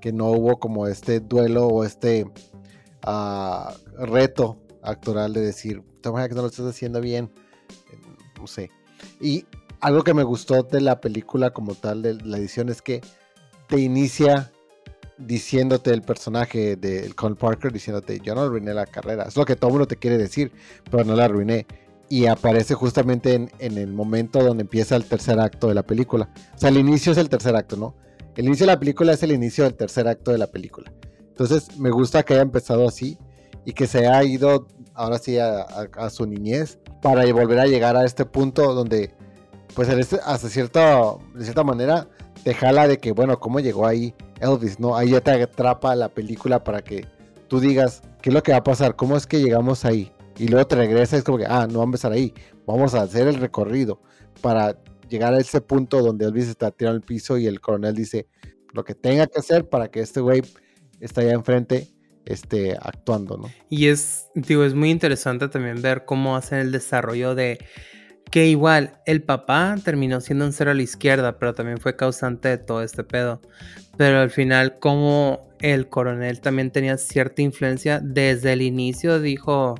que 0.00 0.12
no 0.12 0.26
hubo 0.26 0.58
como 0.58 0.86
este 0.86 1.20
duelo 1.20 1.66
o 1.66 1.84
este 1.84 2.26
uh, 3.06 4.04
reto 4.04 4.58
actoral 4.82 5.32
de 5.32 5.40
decir, 5.40 5.82
Tom 6.02 6.16
Hanks 6.16 6.34
no 6.36 6.42
lo 6.42 6.48
estás 6.48 6.66
haciendo 6.66 7.00
bien. 7.00 7.32
No 8.38 8.46
sé. 8.46 8.70
Y 9.20 9.46
algo 9.84 10.02
que 10.02 10.14
me 10.14 10.22
gustó 10.22 10.62
de 10.62 10.80
la 10.80 10.98
película 10.98 11.50
como 11.50 11.74
tal, 11.74 12.00
de 12.00 12.14
la 12.14 12.38
edición, 12.38 12.70
es 12.70 12.80
que 12.80 13.02
te 13.68 13.78
inicia 13.78 14.50
diciéndote 15.18 15.90
el 15.90 16.00
personaje 16.00 16.76
de 16.76 17.12
Cole 17.14 17.34
Parker, 17.34 17.70
diciéndote, 17.70 18.18
yo 18.20 18.34
no 18.34 18.40
arruiné 18.40 18.72
la 18.72 18.86
carrera. 18.86 19.24
Es 19.24 19.36
lo 19.36 19.44
que 19.44 19.56
todo 19.56 19.70
mundo 19.70 19.86
te 19.86 19.96
quiere 19.96 20.16
decir, 20.16 20.52
pero 20.90 21.04
no 21.04 21.14
la 21.14 21.26
arruiné. 21.26 21.66
Y 22.08 22.24
aparece 22.24 22.72
justamente 22.72 23.34
en, 23.34 23.50
en, 23.58 23.76
el 23.76 23.92
momento 23.92 24.42
donde 24.42 24.62
empieza 24.62 24.96
el 24.96 25.04
tercer 25.04 25.38
acto 25.38 25.68
de 25.68 25.74
la 25.74 25.82
película. 25.82 26.30
O 26.54 26.58
sea, 26.58 26.70
el 26.70 26.78
inicio 26.78 27.12
es 27.12 27.18
el 27.18 27.28
tercer 27.28 27.54
acto, 27.54 27.76
¿no? 27.76 27.94
El 28.36 28.46
inicio 28.46 28.64
de 28.64 28.72
la 28.72 28.80
película 28.80 29.12
es 29.12 29.22
el 29.22 29.32
inicio 29.32 29.64
del 29.64 29.74
tercer 29.74 30.08
acto 30.08 30.30
de 30.30 30.38
la 30.38 30.46
película. 30.46 30.90
Entonces, 31.28 31.76
me 31.76 31.90
gusta 31.90 32.22
que 32.22 32.32
haya 32.32 32.42
empezado 32.42 32.88
así 32.88 33.18
y 33.66 33.74
que 33.74 33.86
se 33.86 34.06
haya 34.06 34.24
ido 34.24 34.66
ahora 34.94 35.18
sí 35.18 35.36
a, 35.38 35.60
a 35.60 36.08
su 36.08 36.24
niñez 36.24 36.78
para 37.02 37.30
volver 37.34 37.58
a 37.58 37.66
llegar 37.66 37.98
a 37.98 38.06
este 38.06 38.24
punto 38.24 38.72
donde 38.72 39.12
pues 39.74 39.88
este, 39.88 40.18
hasta 40.24 40.48
cierta, 40.48 41.00
de 41.34 41.44
cierta 41.44 41.64
manera 41.64 42.08
te 42.42 42.54
jala 42.54 42.86
de 42.86 42.98
que, 42.98 43.12
bueno, 43.12 43.38
¿cómo 43.40 43.60
llegó 43.60 43.86
ahí 43.86 44.14
Elvis? 44.40 44.78
¿No? 44.78 44.96
Ahí 44.96 45.10
ya 45.10 45.20
te 45.20 45.30
atrapa 45.30 45.94
la 45.96 46.08
película 46.08 46.62
para 46.62 46.82
que 46.82 47.06
tú 47.48 47.60
digas, 47.60 48.02
¿qué 48.22 48.30
es 48.30 48.34
lo 48.34 48.42
que 48.42 48.52
va 48.52 48.58
a 48.58 48.64
pasar? 48.64 48.96
¿Cómo 48.96 49.16
es 49.16 49.26
que 49.26 49.40
llegamos 49.40 49.84
ahí? 49.84 50.12
Y 50.38 50.48
luego 50.48 50.66
te 50.66 50.76
regresa, 50.76 51.16
es 51.16 51.24
como 51.24 51.38
que, 51.38 51.46
ah, 51.46 51.66
no 51.66 51.78
vamos 51.78 51.80
a 51.80 51.84
empezar 51.84 52.12
ahí, 52.12 52.34
vamos 52.66 52.94
a 52.94 53.02
hacer 53.02 53.28
el 53.28 53.36
recorrido 53.36 54.00
para 54.40 54.76
llegar 55.08 55.34
a 55.34 55.38
ese 55.38 55.60
punto 55.60 56.02
donde 56.02 56.24
Elvis 56.24 56.48
está 56.48 56.70
tirado 56.70 56.96
al 56.96 57.02
piso 57.02 57.38
y 57.38 57.46
el 57.46 57.60
coronel 57.60 57.94
dice 57.94 58.26
lo 58.72 58.84
que 58.84 58.94
tenga 58.94 59.26
que 59.26 59.38
hacer 59.38 59.68
para 59.68 59.88
que 59.88 60.00
este 60.00 60.20
güey 60.20 60.42
esté 61.00 61.22
allá 61.22 61.32
enfrente 61.32 61.94
esté 62.24 62.76
actuando, 62.80 63.36
¿no? 63.36 63.50
Y 63.68 63.88
es, 63.88 64.30
digo, 64.34 64.64
es 64.64 64.74
muy 64.74 64.90
interesante 64.90 65.48
también 65.48 65.82
ver 65.82 66.04
cómo 66.04 66.36
hacen 66.36 66.58
el 66.58 66.72
desarrollo 66.72 67.34
de 67.34 67.58
que 68.34 68.48
igual, 68.48 68.98
el 69.06 69.22
papá 69.22 69.76
terminó 69.84 70.20
siendo 70.20 70.44
un 70.44 70.52
cero 70.52 70.72
a 70.72 70.74
la 70.74 70.82
izquierda, 70.82 71.38
pero 71.38 71.54
también 71.54 71.78
fue 71.78 71.94
causante 71.94 72.48
de 72.48 72.58
todo 72.58 72.82
este 72.82 73.04
pedo. 73.04 73.40
Pero 73.96 74.18
al 74.18 74.30
final, 74.30 74.80
como 74.80 75.46
el 75.60 75.88
coronel 75.88 76.40
también 76.40 76.72
tenía 76.72 76.98
cierta 76.98 77.42
influencia 77.42 78.00
desde 78.02 78.54
el 78.54 78.62
inicio, 78.62 79.20
dijo, 79.20 79.76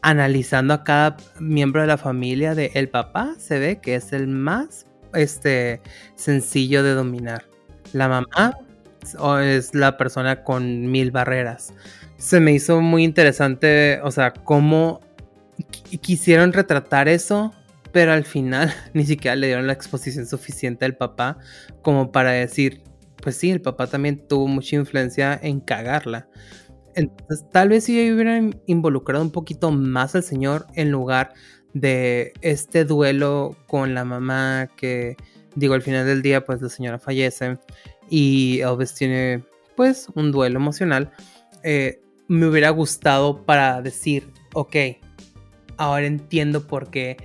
analizando 0.00 0.72
a 0.72 0.84
cada 0.84 1.18
miembro 1.38 1.82
de 1.82 1.88
la 1.88 1.98
familia 1.98 2.54
de 2.54 2.70
el 2.72 2.88
papá, 2.88 3.34
se 3.36 3.58
ve 3.58 3.78
que 3.82 3.96
es 3.96 4.14
el 4.14 4.26
más 4.26 4.86
este, 5.12 5.82
sencillo 6.14 6.82
de 6.82 6.94
dominar. 6.94 7.44
La 7.92 8.08
mamá 8.08 8.56
es 9.42 9.74
la 9.74 9.98
persona 9.98 10.44
con 10.44 10.90
mil 10.90 11.10
barreras. 11.10 11.74
Se 12.16 12.40
me 12.40 12.52
hizo 12.52 12.80
muy 12.80 13.04
interesante, 13.04 14.00
o 14.02 14.10
sea, 14.10 14.30
cómo 14.30 15.02
quisieron 16.00 16.54
retratar 16.54 17.08
eso, 17.08 17.52
pero 17.96 18.12
al 18.12 18.26
final 18.26 18.70
ni 18.92 19.06
siquiera 19.06 19.36
le 19.36 19.46
dieron 19.46 19.66
la 19.66 19.72
exposición 19.72 20.26
suficiente 20.26 20.84
al 20.84 20.98
papá 20.98 21.38
como 21.80 22.12
para 22.12 22.32
decir, 22.32 22.82
pues 23.22 23.38
sí, 23.38 23.50
el 23.50 23.62
papá 23.62 23.86
también 23.86 24.28
tuvo 24.28 24.46
mucha 24.48 24.76
influencia 24.76 25.40
en 25.42 25.60
cagarla. 25.60 26.28
Entonces, 26.94 27.46
tal 27.52 27.70
vez 27.70 27.84
si 27.84 28.12
hubieran 28.12 28.60
involucrado 28.66 29.24
un 29.24 29.30
poquito 29.30 29.70
más 29.70 30.14
al 30.14 30.24
señor 30.24 30.66
en 30.74 30.90
lugar 30.90 31.32
de 31.72 32.34
este 32.42 32.84
duelo 32.84 33.56
con 33.66 33.94
la 33.94 34.04
mamá 34.04 34.68
que, 34.76 35.16
digo, 35.54 35.72
al 35.72 35.80
final 35.80 36.04
del 36.04 36.20
día, 36.20 36.44
pues 36.44 36.60
la 36.60 36.68
señora 36.68 36.98
fallece 36.98 37.56
y 38.10 38.60
Elvis 38.60 38.92
tiene, 38.92 39.42
pues, 39.74 40.08
un 40.14 40.32
duelo 40.32 40.58
emocional. 40.58 41.12
Eh, 41.62 42.02
me 42.28 42.46
hubiera 42.46 42.68
gustado 42.68 43.46
para 43.46 43.80
decir, 43.80 44.30
ok, 44.52 44.76
ahora 45.78 46.04
entiendo 46.04 46.66
por 46.66 46.90
qué 46.90 47.16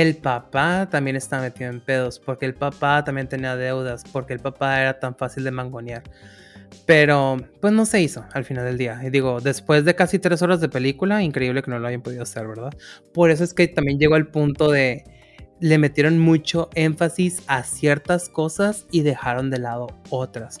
el 0.00 0.14
papá 0.14 0.88
también 0.90 1.16
está 1.16 1.40
metido 1.40 1.70
en 1.70 1.80
pedos, 1.80 2.18
porque 2.18 2.44
el 2.44 2.52
papá 2.52 3.02
también 3.02 3.30
tenía 3.30 3.56
deudas, 3.56 4.04
porque 4.12 4.34
el 4.34 4.40
papá 4.40 4.82
era 4.82 5.00
tan 5.00 5.16
fácil 5.16 5.42
de 5.42 5.50
mangonear. 5.50 6.02
Pero 6.84 7.38
pues 7.62 7.72
no 7.72 7.86
se 7.86 8.02
hizo 8.02 8.22
al 8.34 8.44
final 8.44 8.66
del 8.66 8.76
día. 8.76 9.00
Y 9.02 9.08
digo, 9.08 9.40
después 9.40 9.86
de 9.86 9.94
casi 9.94 10.18
tres 10.18 10.42
horas 10.42 10.60
de 10.60 10.68
película, 10.68 11.22
increíble 11.22 11.62
que 11.62 11.70
no 11.70 11.78
lo 11.78 11.88
hayan 11.88 12.02
podido 12.02 12.24
hacer, 12.24 12.46
¿verdad? 12.46 12.74
Por 13.14 13.30
eso 13.30 13.42
es 13.42 13.54
que 13.54 13.68
también 13.68 13.98
llegó 13.98 14.16
al 14.16 14.26
punto 14.26 14.70
de 14.70 15.02
le 15.60 15.78
metieron 15.78 16.18
mucho 16.18 16.68
énfasis 16.74 17.42
a 17.46 17.62
ciertas 17.62 18.28
cosas 18.28 18.86
y 18.90 19.00
dejaron 19.00 19.48
de 19.48 19.60
lado 19.60 19.86
otras. 20.10 20.58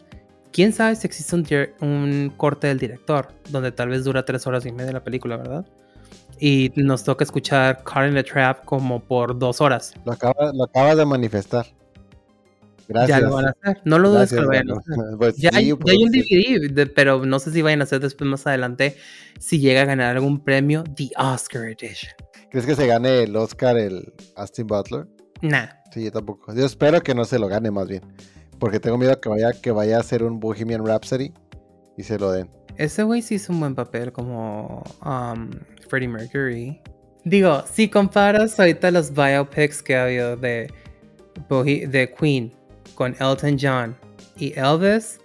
Quién 0.50 0.72
sabe 0.72 0.96
si 0.96 1.06
existe 1.06 1.36
un, 1.36 1.44
un 1.86 2.32
corte 2.34 2.68
del 2.68 2.78
director, 2.78 3.28
donde 3.50 3.70
tal 3.70 3.90
vez 3.90 4.04
dura 4.04 4.24
tres 4.24 4.46
horas 4.46 4.64
y 4.64 4.72
media 4.72 4.92
la 4.92 5.04
película, 5.04 5.36
¿verdad? 5.36 5.66
Y 6.38 6.72
nos 6.76 7.04
toca 7.04 7.24
escuchar 7.24 7.82
Car 7.84 8.08
in 8.08 8.14
the 8.14 8.22
Trap 8.22 8.64
como 8.64 9.00
por 9.00 9.38
dos 9.38 9.60
horas. 9.60 9.94
Lo 10.04 10.12
acaba, 10.12 10.94
de 10.94 11.04
manifestar. 11.06 11.66
Gracias. 12.88 13.20
Ya 13.20 13.26
lo 13.26 13.34
van 13.34 13.46
a 13.46 13.50
hacer. 13.50 13.82
No 13.84 13.98
lo 13.98 14.10
dudes 14.10 14.30
que 14.30 14.40
lo 14.40 14.48
vayan 14.48 14.70
a 14.70 14.74
hacer. 14.74 14.94
Pues 15.18 15.36
ya, 15.36 15.50
hay, 15.52 15.74
pues 15.74 15.96
un 15.96 16.10
DVD, 16.10 16.90
pero 16.94 17.24
no 17.24 17.38
sé 17.38 17.50
si 17.50 17.62
vayan 17.62 17.80
a 17.80 17.84
hacer 17.84 18.00
después 18.00 18.28
más 18.30 18.46
adelante 18.46 18.96
si 19.38 19.58
llega 19.58 19.82
a 19.82 19.84
ganar 19.84 20.16
algún 20.16 20.44
premio, 20.44 20.84
The 20.94 21.10
Oscar 21.16 21.64
Edition. 21.64 22.12
¿Crees 22.50 22.66
que 22.66 22.76
se 22.76 22.86
gane 22.86 23.24
el 23.24 23.34
Oscar 23.34 23.76
el 23.76 24.12
Austin 24.36 24.66
Butler? 24.66 25.06
Nah. 25.42 25.66
Sí, 25.92 26.04
yo 26.04 26.12
tampoco. 26.12 26.54
Yo 26.54 26.64
espero 26.64 27.00
que 27.02 27.14
no 27.14 27.24
se 27.24 27.38
lo 27.38 27.48
gane 27.48 27.70
más 27.70 27.88
bien. 27.88 28.02
Porque 28.58 28.80
tengo 28.80 28.96
miedo 28.98 29.20
que 29.20 29.28
vaya, 29.28 29.52
que 29.52 29.70
vaya 29.70 29.98
a 29.98 30.02
ser 30.02 30.22
un 30.22 30.40
Bohemian 30.40 30.86
Rhapsody 30.86 31.32
y 31.96 32.02
se 32.02 32.18
lo 32.18 32.32
den. 32.32 32.48
Ese 32.78 33.02
güey 33.04 33.22
sí 33.22 33.36
hizo 33.36 33.52
un 33.52 33.60
buen 33.60 33.74
papel 33.74 34.12
como 34.12 34.82
um, 35.04 35.50
Freddie 35.88 36.08
Mercury. 36.08 36.80
Digo, 37.24 37.64
si 37.72 37.88
comparas 37.88 38.58
ahorita 38.60 38.90
los 38.90 39.12
biopics 39.12 39.82
que 39.82 39.96
ha 39.96 40.04
habido 40.04 40.36
de, 40.36 40.70
de 41.48 42.14
Queen 42.18 42.52
con 42.94 43.16
Elton 43.18 43.56
John 43.60 43.96
y 44.36 44.52
Elvis, 44.58 45.18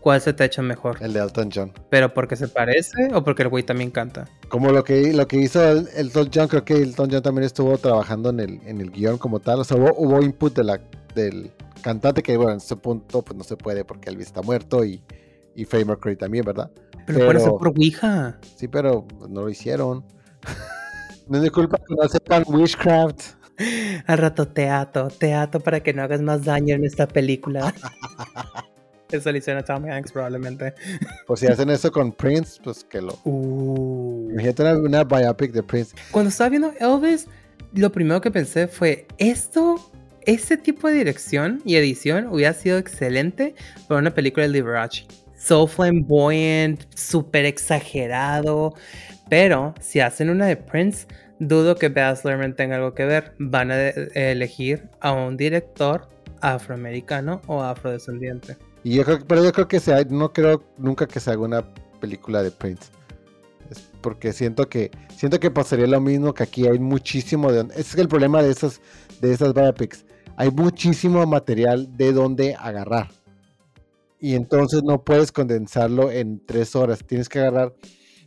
¿cuál 0.00 0.20
se 0.20 0.32
te 0.32 0.42
ha 0.42 0.46
hecho 0.46 0.62
mejor? 0.62 0.98
El 1.00 1.14
de 1.14 1.20
Elton 1.20 1.50
John. 1.52 1.72
¿Pero 1.88 2.12
porque 2.12 2.36
se 2.36 2.48
parece 2.48 3.08
o 3.14 3.24
porque 3.24 3.42
el 3.42 3.48
güey 3.48 3.62
también 3.62 3.90
canta? 3.90 4.28
Como 4.48 4.70
lo 4.70 4.84
que, 4.84 5.12
lo 5.12 5.26
que 5.26 5.38
hizo 5.38 5.60
Elton 5.66 6.30
John, 6.32 6.48
creo 6.48 6.64
que 6.64 6.74
Elton 6.74 7.08
John 7.10 7.22
también 7.22 7.44
estuvo 7.44 7.78
trabajando 7.78 8.30
en 8.30 8.40
el, 8.40 8.60
en 8.66 8.80
el 8.80 8.90
guion 8.90 9.16
como 9.16 9.40
tal. 9.40 9.60
O 9.60 9.64
sea, 9.64 9.76
hubo, 9.76 10.20
input 10.20 10.54
de 10.54 10.64
la, 10.64 10.80
del 11.14 11.50
cantante 11.82 12.22
que, 12.22 12.36
bueno, 12.36 12.52
en 12.52 12.58
ese 12.58 12.76
punto 12.76 13.22
pues 13.22 13.36
no 13.38 13.44
se 13.44 13.56
puede 13.56 13.84
porque 13.84 14.10
Elvis 14.10 14.26
está 14.26 14.42
muerto 14.42 14.84
y, 14.84 15.02
y 15.54 15.64
Freddie 15.64 15.86
Mercury 15.86 16.16
también, 16.16 16.44
¿verdad? 16.44 16.70
Pero, 17.14 17.26
por 17.26 17.36
eso 17.36 17.58
por 17.58 17.68
Ouija. 17.68 18.38
Sí, 18.56 18.68
pero 18.68 19.06
no 19.28 19.42
lo 19.42 19.48
hicieron. 19.50 20.04
no 21.28 21.36
es 21.38 21.42
mi 21.42 21.50
culpa 21.50 21.78
que 21.78 21.94
no 21.94 22.08
sepan 22.08 22.44
Witchcraft. 22.46 23.40
Al 24.06 24.18
rato 24.18 24.48
teatro, 24.48 25.08
teatro 25.08 25.60
para 25.60 25.80
que 25.80 25.92
no 25.92 26.02
hagas 26.02 26.22
más 26.22 26.44
daño 26.44 26.74
en 26.74 26.84
esta 26.84 27.06
película. 27.06 27.74
Eso 29.10 29.32
le 29.32 29.38
hicieron 29.38 29.60
a 29.60 29.64
Tom 29.64 29.84
Hanks 29.86 30.12
probablemente. 30.12 30.72
Pues 31.26 31.40
si 31.40 31.48
hacen 31.48 31.68
eso 31.70 31.90
con 31.90 32.12
Prince, 32.12 32.60
pues 32.62 32.84
que 32.84 33.00
lo... 33.00 33.18
Uh. 33.24 34.28
Imagínate 34.30 34.62
una, 34.62 34.76
una 34.76 35.04
biopic 35.04 35.50
de 35.50 35.64
Prince. 35.64 35.96
Cuando 36.12 36.28
estaba 36.28 36.50
viendo 36.50 36.72
Elvis, 36.78 37.26
lo 37.74 37.90
primero 37.90 38.20
que 38.20 38.30
pensé 38.30 38.68
fue, 38.68 39.08
esto, 39.18 39.90
este 40.26 40.56
tipo 40.56 40.86
de 40.86 40.94
dirección 40.94 41.60
y 41.64 41.74
edición 41.74 42.28
hubiera 42.28 42.52
sido 42.52 42.78
excelente 42.78 43.56
para 43.88 44.00
una 44.00 44.14
película 44.14 44.46
de 44.46 44.52
Liberace. 44.52 45.06
So 45.40 45.66
flamboyant, 45.66 46.82
súper 46.94 47.46
exagerado. 47.46 48.74
Pero 49.30 49.74
si 49.80 50.00
hacen 50.00 50.28
una 50.28 50.46
de 50.46 50.56
Prince, 50.56 51.06
dudo 51.38 51.76
que 51.76 51.88
Baz 51.88 52.24
Luhrmann 52.24 52.54
tenga 52.54 52.76
algo 52.76 52.94
que 52.94 53.06
ver. 53.06 53.32
Van 53.38 53.70
a 53.70 53.88
elegir 53.88 54.90
a 55.00 55.12
un 55.12 55.38
director 55.38 56.08
afroamericano 56.42 57.40
o 57.46 57.62
afrodescendiente. 57.62 58.58
Y 58.84 58.96
yo 58.96 59.04
creo, 59.04 59.26
pero 59.26 59.42
yo 59.42 59.52
creo 59.52 59.66
que 59.66 59.80
sea, 59.80 60.04
no 60.04 60.32
creo 60.32 60.62
nunca 60.76 61.06
que 61.06 61.20
se 61.20 61.30
haga 61.30 61.40
una 61.40 61.64
película 62.00 62.42
de 62.42 62.50
Prince. 62.50 62.90
Porque 64.02 64.32
siento 64.34 64.68
que 64.68 64.90
siento 65.16 65.40
que 65.40 65.50
pasaría 65.50 65.86
lo 65.86 66.00
mismo 66.00 66.34
que 66.34 66.42
aquí 66.42 66.66
hay 66.66 66.78
muchísimo 66.78 67.50
de 67.50 67.60
ese 67.72 67.80
es 67.80 67.94
el 67.94 68.08
problema 68.08 68.42
de 68.42 68.50
esas 68.50 68.80
de 69.20 69.32
esas 69.32 69.54
biopics. 69.54 70.04
Hay 70.36 70.50
muchísimo 70.50 71.24
material 71.26 71.96
de 71.96 72.12
donde 72.12 72.54
agarrar. 72.58 73.08
Y 74.20 74.34
entonces 74.34 74.82
no 74.82 75.04
puedes 75.04 75.32
condensarlo 75.32 76.10
en 76.10 76.44
tres 76.44 76.76
horas. 76.76 77.04
Tienes 77.06 77.28
que 77.28 77.40
agarrar, 77.40 77.74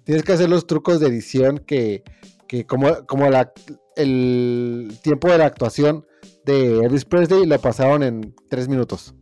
tienes 0.03 0.23
que 0.23 0.33
hacer 0.33 0.49
los 0.49 0.65
trucos 0.65 0.99
de 0.99 1.07
edición 1.07 1.59
que, 1.59 2.03
que 2.47 2.65
como, 2.65 3.05
como 3.05 3.29
la, 3.29 3.53
el 3.95 4.97
tiempo 5.03 5.29
de 5.29 5.37
la 5.37 5.45
actuación 5.45 6.05
de 6.45 6.79
Elvis 6.79 7.05
Presley 7.05 7.45
lo 7.45 7.59
pasaron 7.59 8.03
en 8.03 8.35
tres 8.49 8.67
minutos 8.67 9.13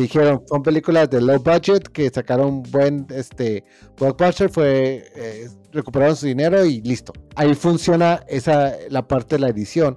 dijeron, 0.00 0.42
son 0.46 0.62
películas 0.62 1.10
de 1.10 1.20
low 1.20 1.38
budget 1.38 1.88
que 1.88 2.08
sacaron 2.10 2.62
buen 2.70 3.06
este 3.10 3.64
blockbuster, 3.98 4.50
fue 4.50 5.04
eh, 5.14 5.48
recuperaron 5.72 6.16
su 6.16 6.26
dinero 6.26 6.64
y 6.64 6.80
listo. 6.80 7.12
Ahí 7.34 7.54
funciona 7.54 8.22
esa 8.28 8.72
la 8.90 9.06
parte 9.06 9.36
de 9.36 9.40
la 9.40 9.48
edición, 9.48 9.96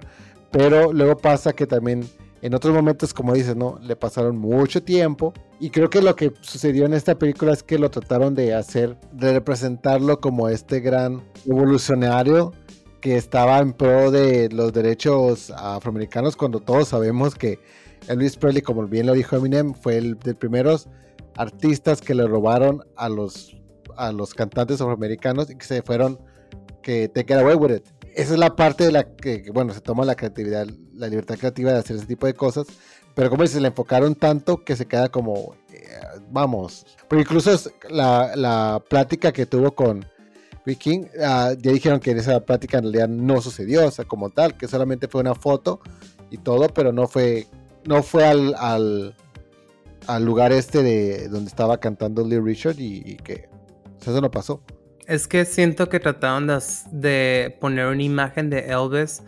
pero 0.50 0.92
luego 0.92 1.16
pasa 1.16 1.52
que 1.52 1.66
también 1.66 2.04
en 2.42 2.54
otros 2.54 2.74
momentos, 2.74 3.14
como 3.14 3.34
dices, 3.34 3.54
no, 3.54 3.78
le 3.80 3.94
pasaron 3.94 4.36
mucho 4.36 4.82
tiempo 4.82 5.32
y 5.60 5.70
creo 5.70 5.88
que 5.88 6.02
lo 6.02 6.16
que 6.16 6.32
sucedió 6.40 6.86
en 6.86 6.92
esta 6.92 7.16
película 7.16 7.52
es 7.52 7.62
que 7.62 7.78
lo 7.78 7.88
trataron 7.88 8.34
de 8.34 8.52
hacer, 8.52 8.98
de 9.12 9.32
representarlo 9.32 10.20
como 10.20 10.48
este 10.48 10.80
gran 10.80 11.22
evolucionario 11.46 12.52
que 13.00 13.16
estaba 13.16 13.58
en 13.60 13.72
pro 13.72 14.10
de 14.10 14.48
los 14.50 14.72
derechos 14.72 15.52
afroamericanos 15.56 16.36
cuando 16.36 16.58
todos 16.58 16.88
sabemos 16.88 17.36
que 17.36 17.60
Elvis 18.08 18.36
Presley, 18.36 18.62
como 18.62 18.88
bien 18.88 19.06
lo 19.06 19.12
dijo 19.12 19.36
Eminem, 19.36 19.72
fue 19.72 19.98
el 19.98 20.18
de 20.18 20.34
primeros 20.34 20.88
artistas 21.36 22.00
que 22.00 22.14
le 22.14 22.26
robaron 22.26 22.82
a 22.96 23.08
los, 23.08 23.56
a 23.96 24.10
los 24.10 24.34
cantantes 24.34 24.80
afroamericanos 24.80 25.48
y 25.48 25.54
que 25.54 25.64
se 25.64 25.82
fueron, 25.82 26.18
que 26.82 27.08
te 27.08 27.24
get 27.24 27.38
away 27.38 27.54
with 27.54 27.76
it. 27.76 27.84
Esa 28.14 28.34
es 28.34 28.38
la 28.38 28.54
parte 28.56 28.84
de 28.84 28.92
la 28.92 29.04
que, 29.04 29.50
bueno, 29.52 29.72
se 29.72 29.80
toma 29.80 30.04
la 30.04 30.14
creatividad, 30.14 30.66
la 30.94 31.08
libertad 31.08 31.38
creativa 31.38 31.72
de 31.72 31.78
hacer 31.78 31.96
ese 31.96 32.06
tipo 32.06 32.26
de 32.26 32.34
cosas, 32.34 32.66
pero 33.14 33.30
como 33.30 33.42
dices, 33.42 33.60
le 33.60 33.68
enfocaron 33.68 34.14
tanto 34.14 34.64
que 34.64 34.76
se 34.76 34.86
queda 34.86 35.08
como, 35.08 35.54
eh, 35.72 35.88
vamos, 36.30 36.86
pero 37.08 37.20
incluso 37.20 37.50
la, 37.90 38.34
la, 38.36 38.82
plática 38.88 39.32
que 39.32 39.46
tuvo 39.46 39.74
con 39.74 40.06
King, 40.78 41.06
uh, 41.16 41.54
ya 41.58 41.72
dijeron 41.72 42.00
que 42.00 42.12
esa 42.12 42.40
plática 42.40 42.78
en 42.78 42.84
realidad 42.84 43.08
no 43.08 43.40
sucedió, 43.40 43.86
o 43.86 43.90
sea, 43.90 44.04
como 44.04 44.30
tal, 44.30 44.56
que 44.56 44.68
solamente 44.68 45.08
fue 45.08 45.20
una 45.20 45.34
foto 45.34 45.80
y 46.30 46.38
todo, 46.38 46.68
pero 46.68 46.92
no 46.92 47.08
fue 47.08 47.48
no 47.84 48.02
fue 48.02 48.24
al, 48.24 48.54
al, 48.58 50.24
lugar 50.24 50.52
este 50.52 50.82
de 50.82 51.28
donde 51.28 51.48
estaba 51.48 51.78
cantando 51.78 52.24
Lee 52.26 52.38
Richard 52.38 52.76
y, 52.78 53.16
que 53.16 53.48
eso 54.00 54.20
no 54.20 54.30
pasó. 54.30 54.62
Es 55.12 55.28
que 55.28 55.44
siento 55.44 55.90
que 55.90 56.00
trataron 56.00 56.48
de, 56.90 57.54
poner 57.60 57.88
una 57.88 58.02
imagen 58.02 58.48
de 58.48 58.60
Elvis 58.60 59.22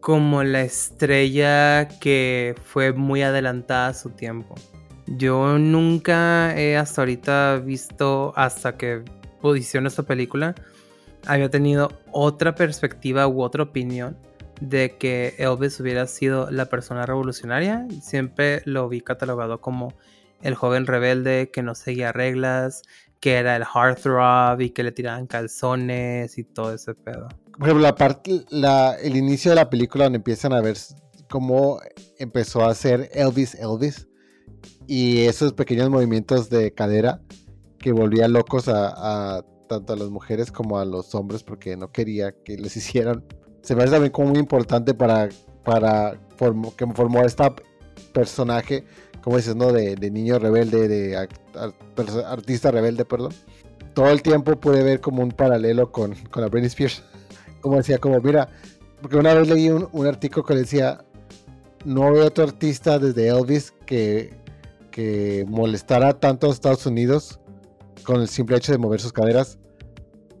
como 0.00 0.42
la 0.42 0.60
estrella 0.60 1.88
que 1.88 2.54
fue 2.62 2.92
muy 2.92 3.22
adelantada 3.22 3.88
a 3.88 3.94
su 3.94 4.10
tiempo. 4.10 4.56
Yo 5.06 5.58
nunca 5.58 6.54
he 6.54 6.76
hasta 6.76 7.00
ahorita 7.00 7.62
visto, 7.64 8.34
hasta 8.36 8.76
que 8.76 9.02
hicieron 9.56 9.86
esta 9.86 10.02
película, 10.02 10.54
había 11.26 11.48
tenido 11.48 11.98
otra 12.12 12.54
perspectiva 12.54 13.26
u 13.26 13.40
otra 13.40 13.62
opinión 13.62 14.18
de 14.60 14.98
que 14.98 15.34
Elvis 15.38 15.80
hubiera 15.80 16.06
sido 16.08 16.50
la 16.50 16.66
persona 16.66 17.06
revolucionaria. 17.06 17.86
Siempre 18.02 18.60
lo 18.66 18.86
vi 18.90 19.00
catalogado 19.00 19.62
como 19.62 19.94
el 20.42 20.54
joven 20.54 20.86
rebelde 20.86 21.50
que 21.50 21.62
no 21.62 21.74
seguía 21.74 22.12
reglas, 22.12 22.82
que 23.20 23.34
era 23.34 23.56
el 23.56 23.62
heartthrob 23.62 24.60
y 24.60 24.70
que 24.70 24.82
le 24.82 24.92
tiraban 24.92 25.26
calzones 25.26 26.38
y 26.38 26.44
todo 26.44 26.74
ese 26.74 26.94
pedo. 26.94 27.28
Por 27.52 27.68
ejemplo, 27.68 27.82
la 27.82 27.94
parte, 27.94 28.44
la, 28.48 28.94
el 28.94 29.16
inicio 29.16 29.50
de 29.50 29.56
la 29.56 29.68
película 29.68 30.04
donde 30.04 30.16
empiezan 30.16 30.52
a 30.52 30.60
ver 30.60 30.76
cómo 31.28 31.80
empezó 32.18 32.62
a 32.62 32.70
hacer 32.70 33.10
Elvis 33.12 33.54
Elvis 33.54 34.08
y 34.86 35.20
esos 35.26 35.52
pequeños 35.52 35.90
movimientos 35.90 36.48
de 36.50 36.72
cadera 36.72 37.20
que 37.78 37.92
volvían 37.92 38.32
locos 38.32 38.68
a, 38.68 39.44
tanto 39.68 39.92
a 39.92 39.96
las 39.96 40.08
mujeres 40.08 40.50
como 40.50 40.78
a 40.78 40.84
los 40.84 41.14
hombres 41.14 41.42
porque 41.42 41.76
no 41.76 41.92
quería 41.92 42.32
que 42.44 42.56
les 42.56 42.76
hicieran 42.78 43.24
se 43.62 43.74
me 43.76 43.82
hace 43.82 43.92
también 43.92 44.12
como 44.12 44.28
muy 44.28 44.38
importante 44.38 44.94
para, 44.94 45.28
para 45.64 46.18
que 46.76 46.86
formó 46.94 47.22
este 47.22 47.44
personaje, 48.12 48.84
como 49.22 49.36
dices, 49.36 49.56
¿no? 49.56 49.72
De, 49.72 49.96
niño 50.10 50.38
rebelde, 50.38 50.88
de 50.88 51.28
artista 52.26 52.70
rebelde, 52.70 53.04
perdón. 53.04 53.32
Todo 53.94 54.10
el 54.10 54.22
tiempo 54.22 54.56
puede 54.56 54.82
ver 54.82 55.00
como 55.00 55.22
un 55.22 55.30
paralelo 55.30 55.90
con, 55.90 56.14
con 56.30 56.42
la 56.42 56.48
Britney 56.48 56.68
Spears. 56.68 57.02
Como 57.60 57.76
decía, 57.76 57.98
como 57.98 58.18
mira, 58.22 58.48
porque 59.02 59.18
una 59.18 59.34
vez 59.34 59.46
leí 59.46 59.68
un, 59.68 60.06
artículo 60.06 60.46
que 60.46 60.54
decía, 60.54 61.04
no 61.84 62.06
hay 62.06 62.20
otro 62.20 62.44
artista 62.44 62.98
desde 62.98 63.28
Elvis 63.28 63.74
que, 63.84 64.32
que 64.90 65.44
molestara 65.46 66.18
tanto 66.18 66.48
a 66.48 66.52
Estados 66.52 66.86
Unidos 66.86 67.38
con 68.02 68.22
el 68.22 68.28
simple 68.28 68.56
hecho 68.56 68.72
de 68.72 68.78
mover 68.78 68.98
sus 68.98 69.12
caderas. 69.12 69.58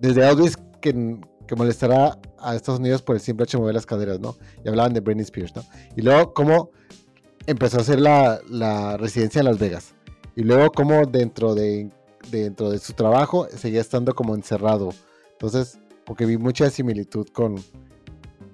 Desde 0.00 0.26
Elvis 0.26 0.56
que, 0.80 1.20
que 1.46 1.56
molestará 1.56 2.18
a 2.38 2.56
Estados 2.56 2.80
Unidos 2.80 3.02
por 3.02 3.16
el 3.16 3.20
simple 3.20 3.44
hecho 3.44 3.58
de 3.58 3.62
mover 3.62 3.74
las 3.74 3.84
caderas, 3.84 4.18
¿no? 4.18 4.36
Y 4.64 4.68
hablaban 4.70 4.94
de 4.94 5.00
Britney 5.00 5.24
Spears, 5.24 5.54
¿no? 5.54 5.62
Y 5.94 6.00
luego 6.00 6.32
cómo 6.32 6.70
empezó 7.50 7.78
a 7.78 7.80
hacer 7.80 8.00
la, 8.00 8.96
residencia 8.96 9.40
en 9.40 9.46
Las 9.46 9.58
Vegas. 9.58 9.94
Y 10.36 10.42
luego 10.42 10.70
cómo 10.70 11.04
dentro 11.04 11.54
de, 11.54 11.90
dentro 12.30 12.70
de 12.70 12.78
su 12.78 12.92
trabajo 12.92 13.48
seguía 13.54 13.80
estando 13.80 14.14
como 14.14 14.34
encerrado. 14.34 14.90
Entonces, 15.32 15.78
porque 16.04 16.24
vi 16.24 16.36
mucha 16.38 16.70
similitud 16.70 17.28
con, 17.32 17.56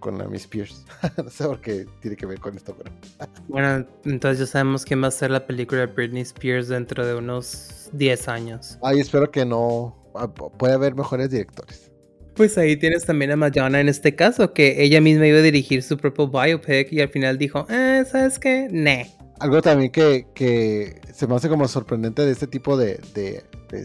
con 0.00 0.18
la 0.18 0.26
Miss 0.26 0.42
Spears. 0.42 0.84
no 1.22 1.30
sé 1.30 1.44
por 1.44 1.60
qué 1.60 1.86
tiene 2.00 2.16
que 2.16 2.26
ver 2.26 2.40
con 2.40 2.56
esto, 2.56 2.74
pero... 2.76 2.90
bueno, 3.48 3.86
entonces 4.04 4.38
ya 4.38 4.46
sabemos 4.46 4.84
quién 4.84 5.02
va 5.02 5.08
a 5.08 5.12
ser 5.12 5.30
la 5.30 5.46
película 5.46 5.82
de 5.82 5.86
Britney 5.86 6.22
Spears 6.22 6.68
dentro 6.68 7.06
de 7.06 7.14
unos 7.14 7.90
10 7.92 8.28
años. 8.28 8.78
Ay, 8.82 9.00
espero 9.00 9.30
que 9.30 9.44
no... 9.44 9.94
Ah, 10.14 10.32
puede 10.32 10.72
haber 10.72 10.94
mejores 10.94 11.28
directores. 11.28 11.92
Pues 12.36 12.58
ahí 12.58 12.76
tienes 12.76 13.06
también 13.06 13.30
a 13.30 13.36
Madonna 13.36 13.80
en 13.80 13.88
este 13.88 14.14
caso, 14.14 14.52
que 14.52 14.82
ella 14.82 15.00
misma 15.00 15.26
iba 15.26 15.38
a 15.38 15.42
dirigir 15.42 15.82
su 15.82 15.96
propio 15.96 16.28
biopic 16.28 16.92
y 16.92 17.00
al 17.00 17.08
final 17.08 17.38
dijo, 17.38 17.66
eh, 17.70 18.04
¿sabes 18.10 18.38
qué? 18.38 18.68
Nah. 18.70 19.04
Algo 19.40 19.62
también 19.62 19.90
que, 19.90 21.00
se 21.14 21.26
me 21.26 21.34
hace 21.34 21.48
como 21.48 21.66
sorprendente 21.66 22.26
de 22.26 22.32
este 22.32 22.46
tipo 22.46 22.76
de, 22.76 23.00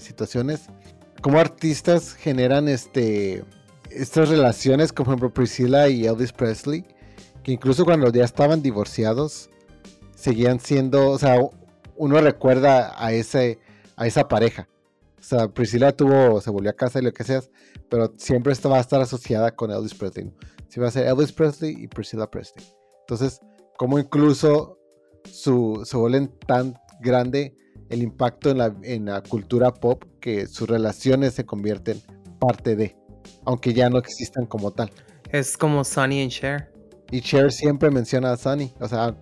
situaciones, 0.02 0.64
como 1.22 1.40
artistas 1.40 2.14
generan 2.14 2.68
este, 2.68 3.46
estas 3.90 4.28
relaciones, 4.28 4.92
como 4.92 5.06
por 5.06 5.14
ejemplo 5.14 5.34
Priscilla 5.34 5.88
y 5.88 6.06
Elvis 6.06 6.34
Presley, 6.34 6.84
que 7.44 7.54
incluso 7.54 7.86
cuando 7.86 8.12
ya 8.12 8.26
estaban 8.26 8.62
divorciados, 8.62 9.50
seguían 10.14 10.60
siendo, 10.60 11.10
o 11.10 11.18
sea, 11.18 11.40
uno 11.96 12.20
recuerda 12.20 12.94
a, 12.98 13.14
ese, 13.14 13.60
a 13.96 14.08
esa 14.08 14.28
pareja. 14.28 14.68
O 15.22 15.24
sea, 15.24 15.48
Priscilla 15.48 15.96
tuvo, 15.96 16.42
se 16.42 16.50
volvió 16.50 16.72
a 16.72 16.74
casa 16.74 16.98
y 16.98 17.04
lo 17.04 17.14
que 17.14 17.24
sea, 17.24 17.42
pero 17.90 18.12
siempre 18.18 18.54
va 18.66 18.78
a 18.78 18.82
estar 18.82 19.00
asociada 19.00 19.52
con 19.52 19.70
Elvis 19.70 19.94
Presley. 19.94 20.34
Sí 20.68 20.80
va 20.80 20.88
a 20.88 20.92
ser 20.92 21.06
Elvis 21.08 21.32
Presley 21.32 21.76
y 21.78 21.88
Priscilla 21.88 22.26
Presley. 22.26 22.66
Entonces, 23.02 23.40
como 23.78 24.00
incluso 24.00 24.80
su, 25.32 25.84
se 25.86 25.96
vuelven 25.96 26.34
tan 26.48 26.74
grande 27.02 27.56
el 27.90 28.02
impacto 28.02 28.50
en 28.50 28.58
la, 28.58 28.76
en 28.82 29.06
la 29.06 29.22
cultura 29.22 29.72
pop 29.72 30.04
que 30.20 30.48
sus 30.48 30.68
relaciones 30.68 31.36
se 31.36 31.46
convierten 31.46 32.02
parte 32.40 32.76
de, 32.76 32.98
aunque 33.46 33.76
ya 33.76 33.92
no 33.92 34.00
existan 34.00 34.48
como 34.48 34.72
tal. 34.72 34.92
Es 35.30 35.56
como 35.56 35.84
Sunny 35.84 36.24
y 36.24 36.30
Cher. 36.30 36.74
Y 37.12 37.22
Cher 37.22 37.52
siempre 37.52 37.92
menciona 37.92 38.32
a 38.32 38.38
Sunny, 38.38 38.74
o 38.80 38.88
sea, 38.88 39.16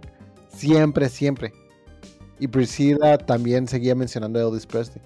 siempre, 0.48 1.10
siempre. 1.10 1.52
Y 2.40 2.48
Priscilla 2.48 3.18
también 3.18 3.68
seguía 3.68 3.96
mencionando 3.96 4.40
a 4.40 4.44
Elvis 4.44 4.66
Presley 4.66 5.02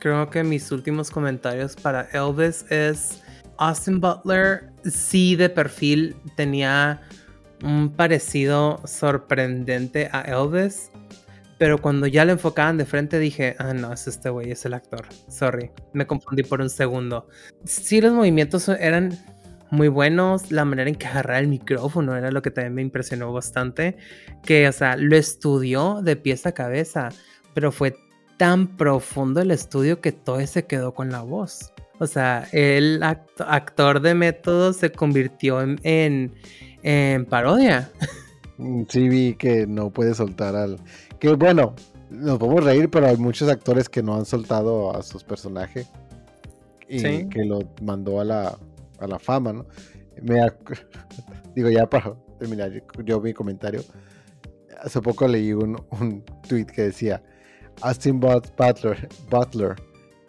creo 0.00 0.28
que 0.30 0.42
mis 0.42 0.72
últimos 0.72 1.10
comentarios 1.10 1.76
para 1.76 2.08
Elvis 2.12 2.64
es 2.70 3.22
Austin 3.58 4.00
Butler 4.00 4.72
sí 4.84 5.36
de 5.36 5.48
perfil 5.48 6.16
tenía 6.34 7.00
un 7.62 7.90
parecido 7.90 8.80
sorprendente 8.86 10.08
a 10.12 10.22
Elvis. 10.22 10.90
Pero 11.58 11.76
cuando 11.76 12.06
ya 12.06 12.24
lo 12.24 12.32
enfocaban 12.32 12.78
de 12.78 12.86
frente 12.86 13.18
dije, 13.18 13.54
ah, 13.58 13.74
no, 13.74 13.92
es 13.92 14.08
este 14.08 14.30
güey, 14.30 14.50
es 14.50 14.64
el 14.64 14.72
actor. 14.72 15.04
Sorry, 15.28 15.70
me 15.92 16.06
confundí 16.06 16.42
por 16.42 16.62
un 16.62 16.70
segundo. 16.70 17.28
Sí, 17.64 18.00
los 18.00 18.14
movimientos 18.14 18.66
eran 18.70 19.10
muy 19.70 19.88
buenos. 19.88 20.50
La 20.50 20.64
manera 20.64 20.88
en 20.88 20.96
que 20.96 21.06
agarraba 21.06 21.38
el 21.38 21.48
micrófono 21.48 22.16
era 22.16 22.30
lo 22.30 22.40
que 22.40 22.50
también 22.50 22.74
me 22.76 22.82
impresionó 22.82 23.30
bastante. 23.34 23.98
Que, 24.42 24.66
o 24.68 24.72
sea, 24.72 24.96
lo 24.96 25.14
estudió 25.16 26.00
de 26.00 26.16
pies 26.16 26.46
a 26.46 26.52
cabeza, 26.52 27.10
pero 27.52 27.72
fue 27.72 27.94
tan 28.40 28.68
profundo 28.78 29.42
el 29.42 29.50
estudio 29.50 30.00
que 30.00 30.12
todo 30.12 30.40
se 30.46 30.64
quedó 30.64 30.94
con 30.94 31.10
la 31.10 31.20
voz. 31.20 31.74
O 31.98 32.06
sea, 32.06 32.48
el 32.52 33.02
actor 33.02 34.00
de 34.00 34.14
método 34.14 34.72
se 34.72 34.90
convirtió 34.90 35.60
en, 35.60 36.32
en, 36.82 37.26
parodia. 37.26 37.92
Mm, 38.56 38.84
sí, 38.88 39.10
vi 39.10 39.34
que 39.34 39.66
no 39.66 39.90
puede 39.90 40.14
soltar 40.14 40.56
al. 40.56 40.78
Que 41.18 41.34
bueno, 41.34 41.74
nos 42.08 42.38
podemos 42.38 42.64
reír, 42.64 42.88
pero 42.88 43.08
hay 43.08 43.18
muchos 43.18 43.46
actores 43.50 43.90
que 43.90 44.02
no 44.02 44.16
han 44.16 44.24
soltado 44.24 44.96
a 44.96 45.02
sus 45.02 45.22
personajes. 45.22 45.90
Y 46.88 47.28
que 47.28 47.44
lo 47.44 47.58
mandó 47.82 48.22
a 48.22 48.24
la, 48.24 48.58
a 49.00 49.06
la 49.06 49.18
fama, 49.18 49.52
¿no? 49.52 49.66
Me 50.22 50.40
digo, 51.54 51.68
ya 51.68 51.86
para 51.90 52.14
terminar 52.38 52.72
yo 53.04 53.20
mi 53.20 53.34
comentario. 53.34 53.82
Hace 54.82 55.02
poco 55.02 55.28
leí 55.28 55.52
un, 55.52 55.78
un 55.90 56.24
tweet 56.48 56.64
que 56.64 56.82
decía: 56.84 57.22
Austin 57.82 58.20
Butler, 58.20 59.08
Butler, 59.30 59.76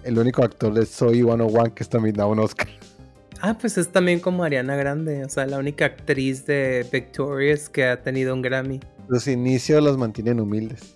el 0.03 0.17
único 0.17 0.43
actor 0.43 0.73
de 0.73 0.85
Soy 0.85 1.21
101 1.21 1.75
que 1.75 1.83
está 1.83 1.97
nominado 1.97 2.29
a 2.29 2.31
un 2.31 2.39
Oscar. 2.39 2.69
Ah, 3.41 3.57
pues 3.57 3.77
es 3.77 3.91
también 3.91 4.19
como 4.19 4.43
Ariana 4.43 4.75
Grande, 4.75 5.25
o 5.25 5.29
sea, 5.29 5.47
la 5.47 5.57
única 5.57 5.85
actriz 5.85 6.45
de 6.45 6.85
Victorious 6.91 7.69
que 7.69 7.85
ha 7.85 8.01
tenido 8.01 8.33
un 8.33 8.41
Grammy. 8.41 8.79
Los 9.07 9.27
inicios 9.27 9.83
los 9.83 9.97
mantienen 9.97 10.39
humildes. 10.39 10.95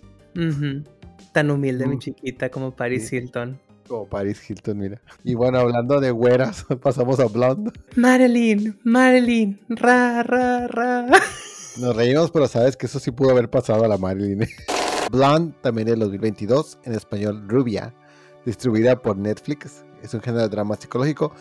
Tan 1.32 1.50
humilde, 1.50 1.88
mi 1.88 1.96
mm. 1.96 2.00
chiquita, 2.00 2.50
como 2.50 2.76
Paris 2.76 3.12
Hilton. 3.12 3.60
Como 3.88 4.08
Paris 4.08 4.48
Hilton, 4.48 4.78
mira. 4.78 5.02
Y 5.24 5.34
bueno, 5.34 5.60
hablando 5.60 6.00
de 6.00 6.12
güeras, 6.12 6.66
pasamos 6.82 7.20
a 7.20 7.26
Blonde. 7.26 7.72
Marilyn, 7.96 8.80
Marilyn, 8.84 9.60
ra, 9.70 10.24
ra, 10.24 10.68
ra. 10.68 11.08
Nos 11.80 11.96
reímos, 11.96 12.32
pero 12.32 12.48
sabes 12.48 12.78
que 12.78 12.86
eso 12.86 13.00
sí 13.00 13.12
pudo 13.12 13.32
haber 13.32 13.50
pasado 13.50 13.84
a 13.84 13.88
la 13.88 13.98
Marilyn. 13.98 14.48
Blonde, 15.12 15.54
también 15.62 15.88
del 15.88 16.00
2022, 16.00 16.80
en 16.84 16.94
español 16.94 17.48
Rubia, 17.48 17.94
distribuida 18.46 19.02
por 19.02 19.18
Netflix. 19.18 19.86
Es 20.02 20.14
un 20.14 20.22
género 20.22 20.44
de 20.44 20.50
drama 20.50 20.76
psicológico 20.76 21.32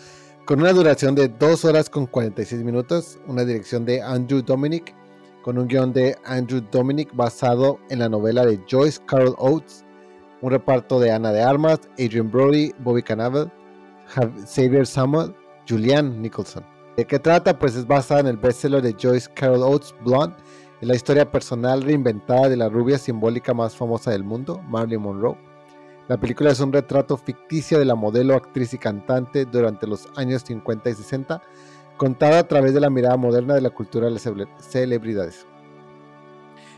con 0.44 0.60
una 0.60 0.72
duración 0.72 1.14
de 1.14 1.28
2 1.28 1.64
horas 1.64 1.88
con 1.88 2.06
46 2.06 2.64
minutos, 2.64 3.18
una 3.26 3.44
dirección 3.44 3.86
de 3.86 4.02
Andrew 4.02 4.42
Dominic, 4.42 4.94
con 5.42 5.56
un 5.56 5.66
guion 5.66 5.92
de 5.92 6.16
Andrew 6.24 6.60
Dominic 6.70 7.14
basado 7.14 7.78
en 7.88 8.00
la 8.00 8.10
novela 8.10 8.44
de 8.44 8.60
Joyce 8.70 9.00
Carol 9.06 9.34
Oates, 9.38 9.84
un 10.42 10.50
reparto 10.50 11.00
de 11.00 11.10
Ana 11.12 11.32
de 11.32 11.42
Armas, 11.42 11.80
Adrian 11.98 12.30
Brody, 12.30 12.72
Bobby 12.80 13.02
Cannavale, 13.02 13.50
Xavier 14.46 14.86
Samuel, 14.86 15.34
Julianne 15.66 16.18
Nicholson. 16.18 16.64
¿De 16.96 17.06
qué 17.06 17.18
trata? 17.18 17.58
Pues 17.58 17.74
es 17.74 17.86
basada 17.86 18.20
en 18.20 18.26
el 18.26 18.36
bestseller 18.36 18.82
de 18.82 18.94
Joyce 19.00 19.30
Carol 19.34 19.62
Oates, 19.62 19.94
Blonde, 20.04 20.36
en 20.80 20.88
la 20.88 20.94
historia 20.94 21.30
personal 21.30 21.82
reinventada 21.82 22.48
de 22.48 22.56
la 22.56 22.68
rubia 22.68 22.98
simbólica 22.98 23.54
más 23.54 23.76
famosa 23.76 24.10
del 24.10 24.24
mundo, 24.24 24.60
Marilyn 24.68 25.00
Monroe. 25.00 25.38
La 26.08 26.18
película 26.18 26.50
es 26.50 26.60
un 26.60 26.72
retrato 26.72 27.16
ficticio 27.16 27.78
de 27.78 27.84
la 27.84 27.94
modelo, 27.94 28.34
actriz 28.34 28.74
y 28.74 28.78
cantante 28.78 29.46
durante 29.46 29.86
los 29.86 30.06
años 30.16 30.42
50 30.42 30.90
y 30.90 30.94
60, 30.94 31.42
contada 31.96 32.40
a 32.40 32.48
través 32.48 32.74
de 32.74 32.80
la 32.80 32.90
mirada 32.90 33.16
moderna 33.16 33.54
de 33.54 33.62
la 33.62 33.70
cultura 33.70 34.06
de 34.06 34.12
las 34.12 34.28
celebridades. 34.58 35.46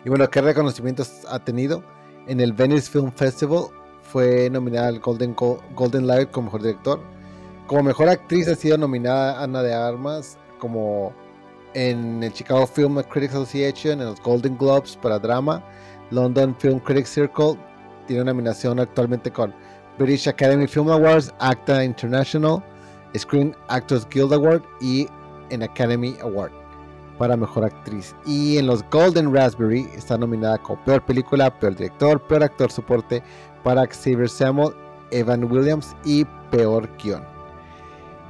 Y 0.04 0.08
bueno, 0.08 0.30
¿qué 0.30 0.40
reconocimientos 0.40 1.22
ha 1.28 1.40
tenido? 1.40 1.82
En 2.28 2.40
el 2.40 2.52
Venice 2.52 2.90
Film 2.90 3.10
Festival 3.10 3.64
fue 4.02 4.48
nominada 4.50 4.88
al 4.88 5.00
Golden, 5.00 5.34
Golden 5.74 6.06
Light 6.06 6.30
como 6.30 6.46
mejor 6.46 6.62
director. 6.62 7.00
Como 7.66 7.82
mejor 7.82 8.08
actriz 8.08 8.46
ha 8.46 8.54
sido 8.54 8.78
nominada 8.78 9.42
Ana 9.42 9.62
de 9.62 9.74
Armas 9.74 10.38
como 10.60 11.12
en 11.76 12.22
el 12.22 12.32
Chicago 12.32 12.66
Film 12.66 13.02
Critics 13.02 13.34
Association, 13.34 14.00
en 14.00 14.06
los 14.06 14.22
Golden 14.22 14.56
Globes 14.56 14.96
para 14.96 15.18
drama, 15.18 15.62
London 16.10 16.56
Film 16.58 16.78
Critics 16.80 17.10
Circle, 17.10 17.58
tiene 18.06 18.22
una 18.22 18.32
nominación 18.32 18.80
actualmente 18.80 19.30
con 19.30 19.54
British 19.98 20.26
Academy 20.26 20.66
Film 20.66 20.88
Awards, 20.88 21.34
ACTA 21.38 21.84
International, 21.84 22.64
Screen 23.14 23.54
Actors 23.68 24.08
Guild 24.08 24.32
Award 24.32 24.62
y 24.80 25.06
en 25.50 25.62
Academy 25.62 26.16
Award 26.22 26.50
para 27.18 27.36
Mejor 27.36 27.64
Actriz. 27.64 28.16
Y 28.24 28.56
en 28.56 28.68
los 28.68 28.82
Golden 28.90 29.34
Raspberry 29.34 29.86
está 29.94 30.16
nominada 30.16 30.56
como 30.56 30.82
Peor 30.84 31.04
Película, 31.04 31.50
Peor 31.58 31.76
Director, 31.76 32.26
Peor 32.26 32.42
Actor 32.42 32.72
Soporte 32.72 33.22
para 33.62 33.86
Xavier 33.86 34.30
Samuel, 34.30 34.74
Evan 35.10 35.44
Williams 35.44 35.94
y 36.06 36.24
Peor 36.50 36.88
Guión. 37.02 37.22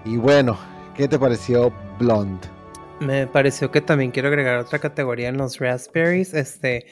Y 0.04 0.16
bueno, 0.16 0.58
¿qué 0.96 1.06
te 1.06 1.16
pareció 1.16 1.72
Blonde? 2.00 2.55
Me 3.00 3.26
pareció 3.26 3.70
que 3.70 3.80
también 3.80 4.10
quiero 4.10 4.28
agregar 4.28 4.58
otra 4.58 4.78
categoría 4.78 5.28
en 5.28 5.36
los 5.36 5.58
Raspberries. 5.58 6.32
Este, 6.32 6.86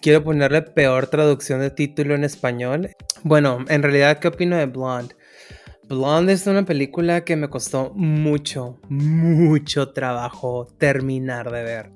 quiero 0.00 0.22
ponerle 0.22 0.62
peor 0.62 1.06
traducción 1.06 1.60
de 1.60 1.70
título 1.70 2.14
en 2.14 2.24
español. 2.24 2.90
Bueno, 3.22 3.64
en 3.68 3.82
realidad, 3.82 4.18
¿qué 4.18 4.28
opino 4.28 4.56
de 4.56 4.66
Blonde? 4.66 5.16
Blonde 5.88 6.34
es 6.34 6.46
una 6.46 6.64
película 6.64 7.24
que 7.24 7.36
me 7.36 7.48
costó 7.48 7.92
mucho, 7.94 8.78
mucho 8.88 9.92
trabajo 9.92 10.66
terminar 10.78 11.50
de 11.50 11.62
ver. 11.62 11.92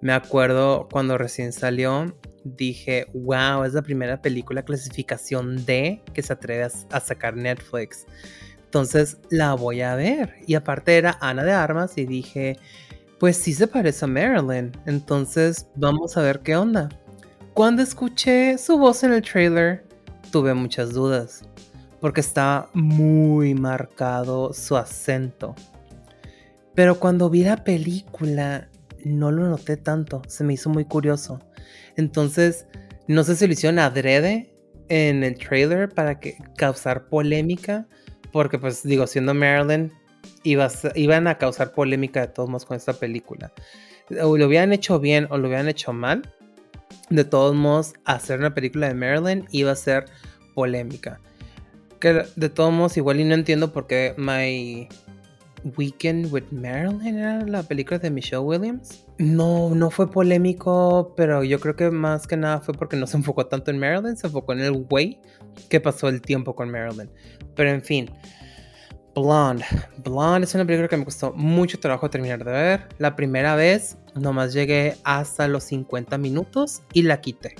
Me 0.00 0.12
acuerdo 0.12 0.88
cuando 0.90 1.18
recién 1.18 1.52
salió, 1.52 2.16
dije, 2.44 3.06
wow, 3.12 3.64
es 3.64 3.74
la 3.74 3.82
primera 3.82 4.22
película 4.22 4.64
clasificación 4.64 5.66
D 5.66 6.02
que 6.14 6.22
se 6.22 6.32
atreve 6.32 6.68
a 6.90 7.00
sacar 7.00 7.36
Netflix. 7.36 8.06
Entonces 8.68 9.16
la 9.30 9.54
voy 9.54 9.80
a 9.80 9.94
ver. 9.94 10.34
Y 10.46 10.54
aparte 10.54 10.98
era 10.98 11.16
Ana 11.22 11.42
de 11.42 11.52
Armas 11.52 11.96
y 11.96 12.04
dije, 12.04 12.58
pues 13.18 13.38
sí 13.38 13.54
se 13.54 13.66
parece 13.66 14.04
a 14.04 14.08
Marilyn. 14.08 14.72
Entonces 14.84 15.66
vamos 15.74 16.18
a 16.18 16.20
ver 16.20 16.40
qué 16.40 16.54
onda. 16.54 16.90
Cuando 17.54 17.80
escuché 17.80 18.58
su 18.58 18.76
voz 18.76 19.04
en 19.04 19.14
el 19.14 19.22
trailer, 19.22 19.86
tuve 20.30 20.52
muchas 20.52 20.92
dudas. 20.92 21.48
Porque 22.02 22.20
estaba 22.20 22.68
muy 22.74 23.54
marcado 23.54 24.52
su 24.52 24.76
acento. 24.76 25.54
Pero 26.74 27.00
cuando 27.00 27.30
vi 27.30 27.44
la 27.44 27.64
película, 27.64 28.68
no 29.02 29.32
lo 29.32 29.48
noté 29.48 29.78
tanto. 29.78 30.20
Se 30.28 30.44
me 30.44 30.52
hizo 30.52 30.68
muy 30.68 30.84
curioso. 30.84 31.40
Entonces, 31.96 32.66
no 33.06 33.24
sé 33.24 33.34
si 33.34 33.46
lo 33.46 33.54
hicieron 33.54 33.78
adrede 33.78 34.54
en 34.90 35.24
el 35.24 35.38
trailer 35.38 35.88
para 35.88 36.20
que, 36.20 36.36
causar 36.58 37.08
polémica 37.08 37.88
porque, 38.32 38.58
pues, 38.58 38.82
digo, 38.82 39.06
siendo 39.06 39.34
Marilyn, 39.34 39.92
iban 40.44 41.26
a 41.26 41.38
causar 41.38 41.72
polémica 41.72 42.20
de 42.20 42.28
todos 42.28 42.48
modos 42.48 42.64
con 42.64 42.76
esta 42.76 42.92
película. 42.92 43.52
O 44.22 44.36
lo 44.36 44.46
hubieran 44.46 44.72
hecho 44.72 44.98
bien 45.00 45.26
o 45.30 45.38
lo 45.38 45.48
hubieran 45.48 45.68
hecho 45.68 45.92
mal. 45.92 46.22
De 47.10 47.24
todos 47.24 47.54
modos, 47.54 47.94
hacer 48.04 48.38
una 48.38 48.54
película 48.54 48.88
de 48.88 48.94
Marilyn 48.94 49.46
iba 49.50 49.72
a 49.72 49.76
ser 49.76 50.06
polémica. 50.54 51.20
Que 52.00 52.24
de 52.36 52.48
todos 52.48 52.72
modos, 52.72 52.96
igual 52.96 53.20
y 53.20 53.24
no 53.24 53.34
entiendo 53.34 53.72
por 53.72 53.86
qué 53.86 54.14
My 54.16 54.88
Weekend 55.76 56.32
with 56.32 56.44
Marilyn 56.50 57.18
era 57.18 57.44
la 57.44 57.62
película 57.62 57.98
de 57.98 58.10
Michelle 58.10 58.42
Williams. 58.42 59.04
No, 59.18 59.74
no 59.74 59.90
fue 59.90 60.10
polémico, 60.10 61.12
pero 61.16 61.42
yo 61.44 61.58
creo 61.60 61.76
que 61.76 61.90
más 61.90 62.26
que 62.26 62.36
nada 62.36 62.60
fue 62.60 62.74
porque 62.74 62.96
no 62.96 63.06
se 63.06 63.16
enfocó 63.16 63.46
tanto 63.46 63.70
en 63.70 63.78
Marilyn, 63.78 64.16
se 64.16 64.28
enfocó 64.28 64.52
en 64.52 64.60
el 64.60 64.72
güey 64.84 65.20
que 65.68 65.80
pasó 65.80 66.08
el 66.08 66.20
tiempo 66.20 66.54
con 66.54 66.70
Marilyn. 66.70 67.10
Pero 67.54 67.70
en 67.70 67.82
fin, 67.82 68.10
Blonde. 69.14 69.64
Blonde 69.98 70.46
es 70.46 70.54
una 70.54 70.64
película 70.64 70.88
que 70.88 70.96
me 70.96 71.04
costó 71.04 71.32
mucho 71.32 71.78
trabajo 71.78 72.10
terminar 72.10 72.44
de 72.44 72.52
ver. 72.52 72.88
La 72.98 73.16
primera 73.16 73.54
vez 73.54 73.96
nomás 74.14 74.52
llegué 74.52 74.96
hasta 75.04 75.48
los 75.48 75.64
50 75.64 76.18
minutos 76.18 76.82
y 76.92 77.02
la 77.02 77.20
quité. 77.20 77.54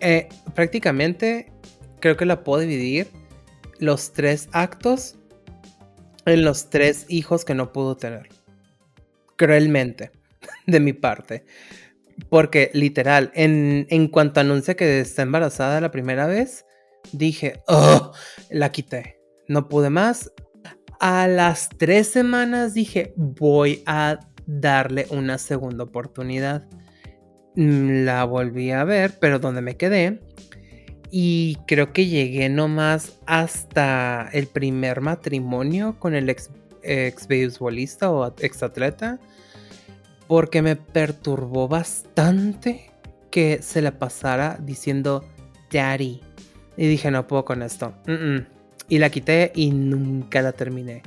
Eh, 0.00 0.28
prácticamente 0.54 1.52
creo 2.00 2.16
que 2.16 2.26
la 2.26 2.44
puedo 2.44 2.60
dividir 2.60 3.08
los 3.78 4.12
tres 4.12 4.48
actos 4.52 5.16
en 6.26 6.44
los 6.44 6.70
tres 6.70 7.06
hijos 7.08 7.44
que 7.44 7.54
no 7.54 7.72
pudo 7.72 7.96
tener. 7.96 8.28
Cruelmente, 9.36 10.10
de 10.66 10.80
mi 10.80 10.92
parte. 10.92 11.44
Porque 12.28 12.70
literal, 12.74 13.30
en, 13.34 13.86
en 13.90 14.08
cuanto 14.08 14.40
anuncia 14.40 14.74
que 14.74 15.00
está 15.00 15.22
embarazada 15.22 15.80
la 15.80 15.92
primera 15.92 16.26
vez, 16.26 16.66
dije, 17.12 17.62
oh, 17.66 18.12
la 18.50 18.70
quité. 18.72 19.20
No 19.48 19.68
pude 19.68 19.90
más. 19.90 20.32
A 21.00 21.28
las 21.28 21.68
tres 21.68 22.08
semanas 22.08 22.74
dije, 22.74 23.12
voy 23.16 23.82
a 23.86 24.20
darle 24.46 25.06
una 25.10 25.38
segunda 25.38 25.84
oportunidad. 25.84 26.66
Mm, 27.54 28.04
la 28.04 28.24
volví 28.24 28.70
a 28.70 28.84
ver, 28.84 29.18
pero 29.20 29.38
donde 29.38 29.62
me 29.62 29.76
quedé. 29.76 30.20
Y 31.10 31.56
creo 31.66 31.92
que 31.92 32.06
llegué 32.06 32.48
nomás 32.48 33.18
hasta 33.26 34.28
el 34.32 34.46
primer 34.46 35.00
matrimonio 35.00 35.98
con 35.98 36.14
el 36.14 36.28
ex, 36.28 36.50
ex 36.82 37.26
beisbolista 37.26 38.10
o 38.10 38.34
ex 38.38 38.62
atleta. 38.62 39.18
porque 40.26 40.60
me 40.60 40.76
perturbó 40.76 41.68
bastante 41.68 42.90
que 43.30 43.60
se 43.62 43.80
la 43.82 43.98
pasara 43.98 44.58
diciendo 44.62 45.24
Daddy. 45.72 46.20
Y 46.78 46.86
dije, 46.86 47.10
no 47.10 47.26
puedo 47.26 47.44
con 47.44 47.62
esto. 47.62 47.92
Y 48.88 48.98
la 48.98 49.10
quité 49.10 49.50
y 49.54 49.72
nunca 49.72 50.40
la 50.40 50.52
terminé. 50.52 51.02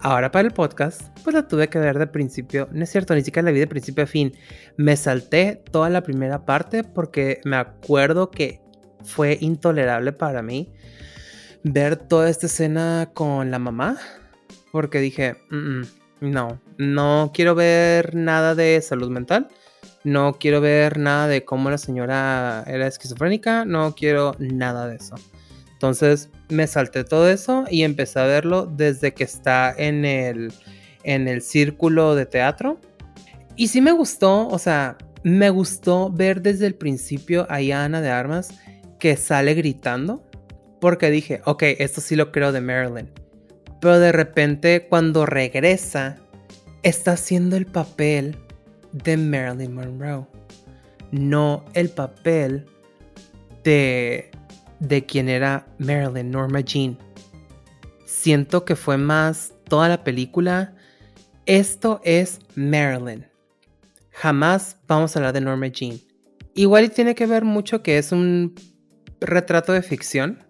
Ahora 0.00 0.30
para 0.32 0.48
el 0.48 0.52
podcast, 0.52 1.02
pues 1.22 1.32
la 1.32 1.46
tuve 1.46 1.68
que 1.68 1.78
ver 1.78 1.98
de 1.98 2.08
principio. 2.08 2.68
No 2.72 2.82
es 2.82 2.90
cierto, 2.90 3.14
ni 3.14 3.22
siquiera 3.22 3.46
la 3.46 3.52
vi 3.52 3.60
de 3.60 3.68
principio 3.68 4.02
a 4.04 4.06
fin. 4.08 4.34
Me 4.76 4.96
salté 4.96 5.62
toda 5.70 5.90
la 5.90 6.02
primera 6.02 6.44
parte 6.44 6.82
porque 6.82 7.40
me 7.44 7.56
acuerdo 7.56 8.30
que 8.30 8.60
fue 9.04 9.38
intolerable 9.40 10.12
para 10.12 10.42
mí 10.42 10.72
ver 11.62 11.96
toda 11.96 12.28
esta 12.28 12.46
escena 12.46 13.10
con 13.14 13.52
la 13.52 13.60
mamá. 13.60 13.96
Porque 14.72 14.98
dije, 14.98 15.36
no, 16.20 16.60
no 16.78 17.30
quiero 17.32 17.54
ver 17.54 18.16
nada 18.16 18.56
de 18.56 18.80
salud 18.80 19.10
mental. 19.10 19.48
No 20.02 20.38
quiero 20.38 20.60
ver 20.60 20.98
nada 20.98 21.28
de 21.28 21.44
cómo 21.44 21.70
la 21.70 21.78
señora 21.78 22.64
era 22.66 22.86
esquizofrénica. 22.86 23.64
No 23.64 23.94
quiero 23.94 24.34
nada 24.38 24.86
de 24.86 24.96
eso. 24.96 25.16
Entonces 25.72 26.30
me 26.48 26.66
salté 26.66 27.04
todo 27.04 27.28
eso 27.28 27.64
y 27.70 27.82
empecé 27.84 28.20
a 28.20 28.24
verlo 28.24 28.66
desde 28.66 29.12
que 29.12 29.24
está 29.24 29.74
en 29.76 30.04
el, 30.04 30.52
en 31.04 31.28
el 31.28 31.42
círculo 31.42 32.14
de 32.14 32.26
teatro. 32.26 32.78
Y 33.56 33.68
sí 33.68 33.80
me 33.80 33.92
gustó, 33.92 34.48
o 34.48 34.58
sea, 34.58 34.96
me 35.22 35.50
gustó 35.50 36.10
ver 36.10 36.40
desde 36.40 36.66
el 36.66 36.74
principio 36.74 37.46
a 37.50 37.56
Ana 37.56 38.00
de 38.00 38.10
Armas 38.10 38.54
que 38.98 39.16
sale 39.16 39.54
gritando. 39.54 40.24
Porque 40.80 41.10
dije, 41.10 41.42
ok, 41.44 41.62
esto 41.78 42.00
sí 42.00 42.16
lo 42.16 42.32
creo 42.32 42.52
de 42.52 42.62
Marilyn. 42.62 43.10
Pero 43.80 43.98
de 43.98 44.12
repente 44.12 44.86
cuando 44.88 45.26
regresa, 45.26 46.16
está 46.82 47.12
haciendo 47.12 47.56
el 47.56 47.66
papel 47.66 48.36
de 48.92 49.16
Marilyn 49.16 49.74
Monroe. 49.74 50.26
No 51.12 51.64
el 51.74 51.90
papel 51.90 52.66
de 53.64 54.30
de 54.80 55.04
quien 55.04 55.28
era 55.28 55.66
Marilyn, 55.78 56.30
Norma 56.30 56.60
Jean. 56.60 56.98
Siento 58.04 58.64
que 58.64 58.74
fue 58.74 58.96
más 58.96 59.52
toda 59.68 59.88
la 59.88 60.02
película. 60.02 60.74
Esto 61.46 62.00
es 62.02 62.40
Marilyn. 62.56 63.26
Jamás 64.10 64.76
vamos 64.88 65.14
a 65.14 65.18
hablar 65.18 65.32
de 65.32 65.42
Norma 65.42 65.68
Jean. 65.68 66.00
Igual 66.54 66.90
tiene 66.90 67.14
que 67.14 67.26
ver 67.26 67.44
mucho 67.44 67.82
que 67.82 67.98
es 67.98 68.10
un 68.10 68.54
retrato 69.20 69.72
de 69.72 69.82
ficción. 69.82 70.42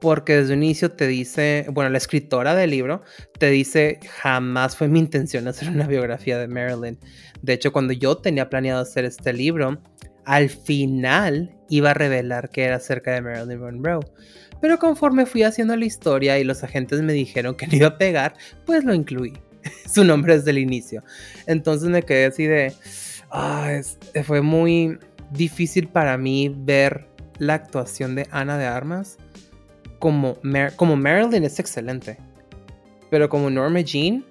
Porque 0.00 0.36
desde 0.36 0.54
un 0.54 0.62
inicio 0.62 0.92
te 0.92 1.06
dice, 1.06 1.66
bueno, 1.72 1.90
la 1.90 1.98
escritora 1.98 2.54
del 2.54 2.70
libro 2.70 3.02
te 3.38 3.50
dice, 3.50 3.98
jamás 4.20 4.76
fue 4.76 4.88
mi 4.88 5.00
intención 5.00 5.48
hacer 5.48 5.70
una 5.70 5.86
biografía 5.86 6.38
de 6.38 6.46
Marilyn. 6.46 6.98
De 7.42 7.52
hecho, 7.52 7.72
cuando 7.72 7.92
yo 7.92 8.16
tenía 8.16 8.48
planeado 8.48 8.80
hacer 8.80 9.04
este 9.04 9.32
libro, 9.32 9.80
al 10.24 10.50
final 10.50 11.56
iba 11.68 11.90
a 11.90 11.94
revelar 11.94 12.50
que 12.50 12.64
era 12.64 12.76
acerca 12.76 13.12
de 13.12 13.22
Marilyn 13.22 13.58
Monroe. 13.58 14.04
Pero 14.60 14.78
conforme 14.78 15.26
fui 15.26 15.42
haciendo 15.42 15.76
la 15.76 15.84
historia 15.84 16.38
y 16.38 16.44
los 16.44 16.64
agentes 16.64 17.02
me 17.02 17.12
dijeron 17.12 17.54
que 17.56 17.66
no 17.66 17.76
iba 17.76 17.88
a 17.88 17.98
pegar, 17.98 18.34
pues 18.66 18.84
lo 18.84 18.94
incluí. 18.94 19.34
Su 19.92 20.04
nombre 20.04 20.36
desde 20.36 20.50
el 20.50 20.58
inicio. 20.58 21.02
Entonces 21.46 21.88
me 21.88 22.02
quedé 22.02 22.26
así 22.26 22.44
de... 22.44 22.72
Ah, 23.30 23.80
fue 24.24 24.40
muy 24.40 24.98
difícil 25.30 25.88
para 25.88 26.16
mí 26.16 26.54
ver 26.56 27.06
la 27.38 27.54
actuación 27.54 28.14
de 28.14 28.26
Ana 28.30 28.58
de 28.58 28.66
Armas. 28.66 29.18
Como, 29.98 30.38
como 30.76 30.96
Marilyn 30.96 31.44
es 31.44 31.58
excelente. 31.58 32.18
Pero 33.10 33.28
como 33.28 33.50
Norma 33.50 33.80
Jean, 33.80 34.24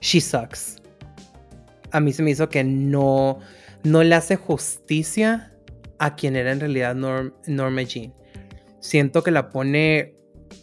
she 0.00 0.20
sucks. 0.20 0.76
A 1.92 2.00
mí 2.00 2.12
se 2.12 2.22
me 2.22 2.30
hizo 2.30 2.48
que 2.48 2.64
no 2.64 3.38
no 3.84 4.02
le 4.02 4.14
hace 4.14 4.34
justicia 4.36 5.52
a 5.98 6.16
quien 6.16 6.34
era 6.34 6.50
en 6.50 6.60
realidad 6.60 6.96
Norma 6.96 7.82
Jean. 7.82 8.12
Siento 8.80 9.22
que 9.22 9.30
la 9.30 9.50
pone 9.50 10.16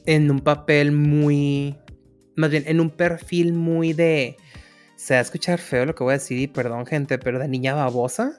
en 0.05 0.29
un 0.29 0.39
papel 0.41 0.91
muy, 0.91 1.77
más 2.35 2.49
bien 2.51 2.63
en 2.67 2.79
un 2.79 2.89
perfil 2.89 3.53
muy 3.53 3.93
de, 3.93 4.37
se 4.95 5.13
va 5.13 5.19
a 5.19 5.23
escuchar 5.23 5.59
feo 5.59 5.85
lo 5.85 5.95
que 5.95 6.03
voy 6.03 6.11
a 6.11 6.17
decir 6.17 6.39
y 6.39 6.47
perdón 6.47 6.85
gente, 6.85 7.17
pero 7.17 7.39
de 7.39 7.47
niña 7.47 7.73
babosa. 7.73 8.35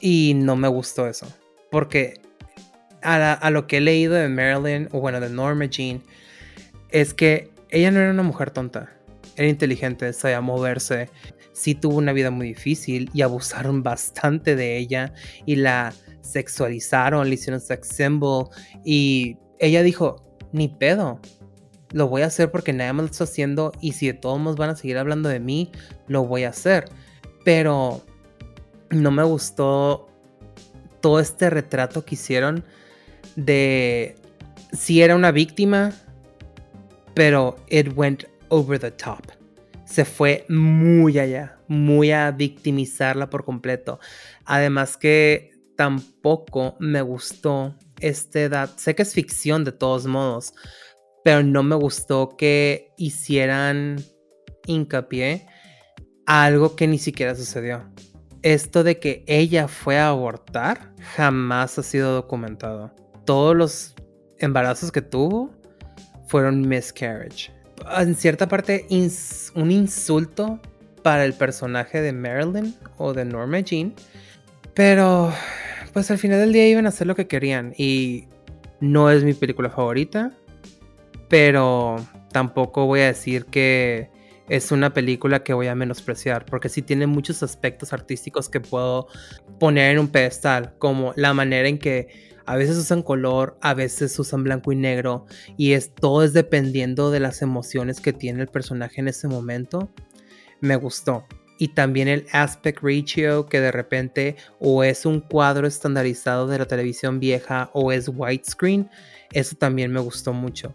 Y 0.00 0.34
no 0.34 0.56
me 0.56 0.68
gustó 0.68 1.06
eso. 1.06 1.26
Porque 1.70 2.14
a, 3.02 3.50
lo 3.50 3.66
que 3.66 3.78
he 3.78 3.80
leído 3.80 4.14
de 4.14 4.28
Marilyn, 4.28 4.88
o 4.92 5.00
bueno, 5.00 5.20
de 5.20 5.30
Norma 5.30 5.66
Jean, 5.66 6.02
es 6.90 7.14
que 7.14 7.50
ella 7.70 7.90
no 7.90 8.00
era 8.00 8.10
una 8.10 8.22
mujer 8.22 8.50
tonta. 8.50 8.92
Era 9.36 9.48
inteligente, 9.48 10.12
sabía 10.12 10.40
moverse, 10.40 11.08
sí 11.52 11.74
tuvo 11.74 11.96
una 11.96 12.12
vida 12.12 12.30
muy 12.30 12.48
difícil 12.48 13.10
y 13.14 13.22
abusaron 13.22 13.82
bastante 13.84 14.56
de 14.56 14.76
ella 14.76 15.12
y 15.46 15.56
la 15.56 15.92
sexualizaron, 16.20 17.28
le 17.28 17.34
hicieron 17.34 17.60
sex 17.60 17.88
symbol 17.88 18.48
y 18.84 19.36
ella 19.58 19.82
dijo, 19.82 20.24
ni 20.52 20.68
pedo, 20.68 21.20
lo 21.92 22.08
voy 22.08 22.22
a 22.22 22.26
hacer 22.26 22.50
porque 22.50 22.72
nadie 22.72 22.92
más 22.92 23.04
lo 23.04 23.10
está 23.10 23.24
haciendo 23.24 23.72
y 23.80 23.92
si 23.92 24.06
de 24.06 24.14
todos 24.14 24.38
modos 24.38 24.56
van 24.56 24.70
a 24.70 24.76
seguir 24.76 24.98
hablando 24.98 25.28
de 25.28 25.40
mí, 25.40 25.72
lo 26.06 26.24
voy 26.24 26.44
a 26.44 26.50
hacer. 26.50 26.84
Pero 27.44 28.02
no 28.90 29.10
me 29.10 29.22
gustó 29.22 30.08
todo 31.00 31.20
este 31.20 31.50
retrato 31.50 32.04
que 32.04 32.14
hicieron 32.14 32.64
de 33.44 34.14
si 34.72 35.02
era 35.02 35.16
una 35.16 35.30
víctima, 35.32 35.92
pero 37.14 37.56
it 37.68 37.92
went 37.96 38.24
over 38.48 38.78
the 38.78 38.90
top 38.90 39.40
se 39.90 40.04
fue 40.04 40.44
muy 40.48 41.18
allá, 41.18 41.58
muy 41.66 42.12
a 42.12 42.30
victimizarla 42.30 43.28
por 43.28 43.44
completo. 43.44 43.98
Además 44.44 44.96
que 44.96 45.50
tampoco 45.76 46.76
me 46.78 47.02
gustó 47.02 47.74
esta 47.98 48.40
edad. 48.40 48.70
Sé 48.76 48.94
que 48.94 49.02
es 49.02 49.12
ficción 49.12 49.64
de 49.64 49.72
todos 49.72 50.06
modos, 50.06 50.54
pero 51.24 51.42
no 51.42 51.64
me 51.64 51.74
gustó 51.74 52.36
que 52.36 52.92
hicieran 52.96 53.96
hincapié 54.64 55.48
a 56.24 56.44
algo 56.44 56.76
que 56.76 56.86
ni 56.86 56.98
siquiera 56.98 57.34
sucedió. 57.34 57.90
Esto 58.42 58.84
de 58.84 59.00
que 59.00 59.24
ella 59.26 59.66
fue 59.66 59.98
a 59.98 60.10
abortar 60.10 60.94
jamás 61.16 61.78
ha 61.80 61.82
sido 61.82 62.14
documentado. 62.14 62.94
Todos 63.24 63.56
los 63.56 63.94
embarazos 64.38 64.90
que 64.92 65.02
tuvo 65.02 65.50
fueron 66.26 66.66
miscarriage 66.66 67.52
en 67.98 68.14
cierta 68.14 68.48
parte 68.48 68.86
un 69.54 69.70
insulto 69.70 70.60
para 71.02 71.24
el 71.24 71.32
personaje 71.32 72.00
de 72.00 72.12
Marilyn 72.12 72.74
o 72.98 73.12
de 73.12 73.24
Norma 73.24 73.60
Jean. 73.60 73.94
Pero 74.74 75.32
pues 75.92 76.10
al 76.10 76.18
final 76.18 76.40
del 76.40 76.52
día 76.52 76.68
iban 76.68 76.86
a 76.86 76.90
hacer 76.90 77.06
lo 77.06 77.14
que 77.14 77.26
querían 77.26 77.74
y 77.76 78.28
no 78.80 79.10
es 79.10 79.24
mi 79.24 79.34
película 79.34 79.70
favorita. 79.70 80.32
Pero 81.28 81.96
tampoco 82.32 82.86
voy 82.86 83.00
a 83.00 83.06
decir 83.06 83.46
que 83.46 84.10
es 84.48 84.72
una 84.72 84.92
película 84.92 85.44
que 85.44 85.52
voy 85.52 85.68
a 85.68 85.76
menospreciar, 85.76 86.44
porque 86.44 86.68
sí 86.68 86.82
tiene 86.82 87.06
muchos 87.06 87.42
aspectos 87.44 87.92
artísticos 87.92 88.48
que 88.48 88.58
puedo 88.58 89.06
poner 89.60 89.92
en 89.92 90.00
un 90.00 90.08
pedestal, 90.08 90.74
como 90.78 91.12
la 91.14 91.32
manera 91.32 91.68
en 91.68 91.78
que 91.78 92.08
a 92.50 92.56
veces 92.56 92.76
usan 92.78 93.04
color, 93.04 93.56
a 93.60 93.74
veces 93.74 94.18
usan 94.18 94.42
blanco 94.42 94.72
y 94.72 94.76
negro 94.76 95.24
y 95.56 95.74
es 95.74 95.94
todo 95.94 96.24
es 96.24 96.32
dependiendo 96.32 97.12
de 97.12 97.20
las 97.20 97.42
emociones 97.42 98.00
que 98.00 98.12
tiene 98.12 98.42
el 98.42 98.48
personaje 98.48 99.00
en 99.00 99.06
ese 99.06 99.28
momento. 99.28 99.88
Me 100.60 100.74
gustó. 100.74 101.24
Y 101.58 101.68
también 101.68 102.08
el 102.08 102.26
aspect 102.32 102.80
ratio 102.82 103.46
que 103.46 103.60
de 103.60 103.70
repente 103.70 104.34
o 104.58 104.82
es 104.82 105.06
un 105.06 105.20
cuadro 105.20 105.68
estandarizado 105.68 106.48
de 106.48 106.58
la 106.58 106.66
televisión 106.66 107.20
vieja 107.20 107.70
o 107.72 107.92
es 107.92 108.08
widescreen. 108.08 108.90
Eso 109.30 109.54
también 109.54 109.92
me 109.92 110.00
gustó 110.00 110.32
mucho. 110.32 110.74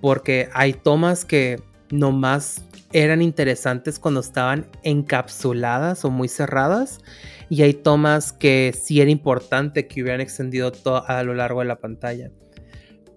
Porque 0.00 0.48
hay 0.52 0.74
tomas 0.74 1.24
que 1.24 1.60
nomás 1.90 2.62
eran 2.92 3.22
interesantes 3.22 3.98
cuando 3.98 4.20
estaban 4.20 4.66
encapsuladas 4.82 6.04
o 6.04 6.10
muy 6.10 6.28
cerradas 6.28 7.00
y 7.48 7.62
hay 7.62 7.74
tomas 7.74 8.32
que 8.32 8.74
sí 8.78 9.00
era 9.00 9.10
importante 9.10 9.86
que 9.86 10.02
hubieran 10.02 10.20
extendido 10.20 10.72
todo 10.72 11.06
a 11.06 11.22
lo 11.22 11.34
largo 11.34 11.60
de 11.60 11.66
la 11.66 11.76
pantalla. 11.76 12.30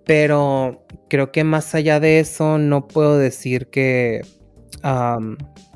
Pero 0.06 0.86
creo 1.08 1.32
que 1.32 1.44
más 1.44 1.76
allá 1.76 2.00
de 2.00 2.20
eso 2.20 2.58
no 2.58 2.88
puedo 2.88 3.18
decir 3.18 3.68
que 3.68 4.22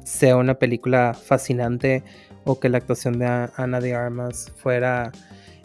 sea 0.04 0.36
una 0.38 0.56
película 0.56 1.14
fascinante 1.14 2.04
o 2.46 2.60
que 2.60 2.70
la 2.70 2.80
actuación 2.80 3.20
de 3.20 3.26
Ana 3.56 3.80
de 3.80 3.96
Armas 3.96 4.52
fuera 4.58 5.12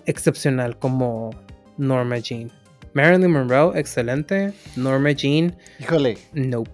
excepcional 0.07 0.79
como 0.79 1.31
Norma 1.77 2.19
Jean. 2.19 2.51
Marilyn 2.95 3.31
Monroe, 3.31 3.79
excelente. 3.79 4.53
Norma 4.77 5.13
Jean. 5.13 5.57
Híjole. 5.79 6.19
No. 6.33 6.65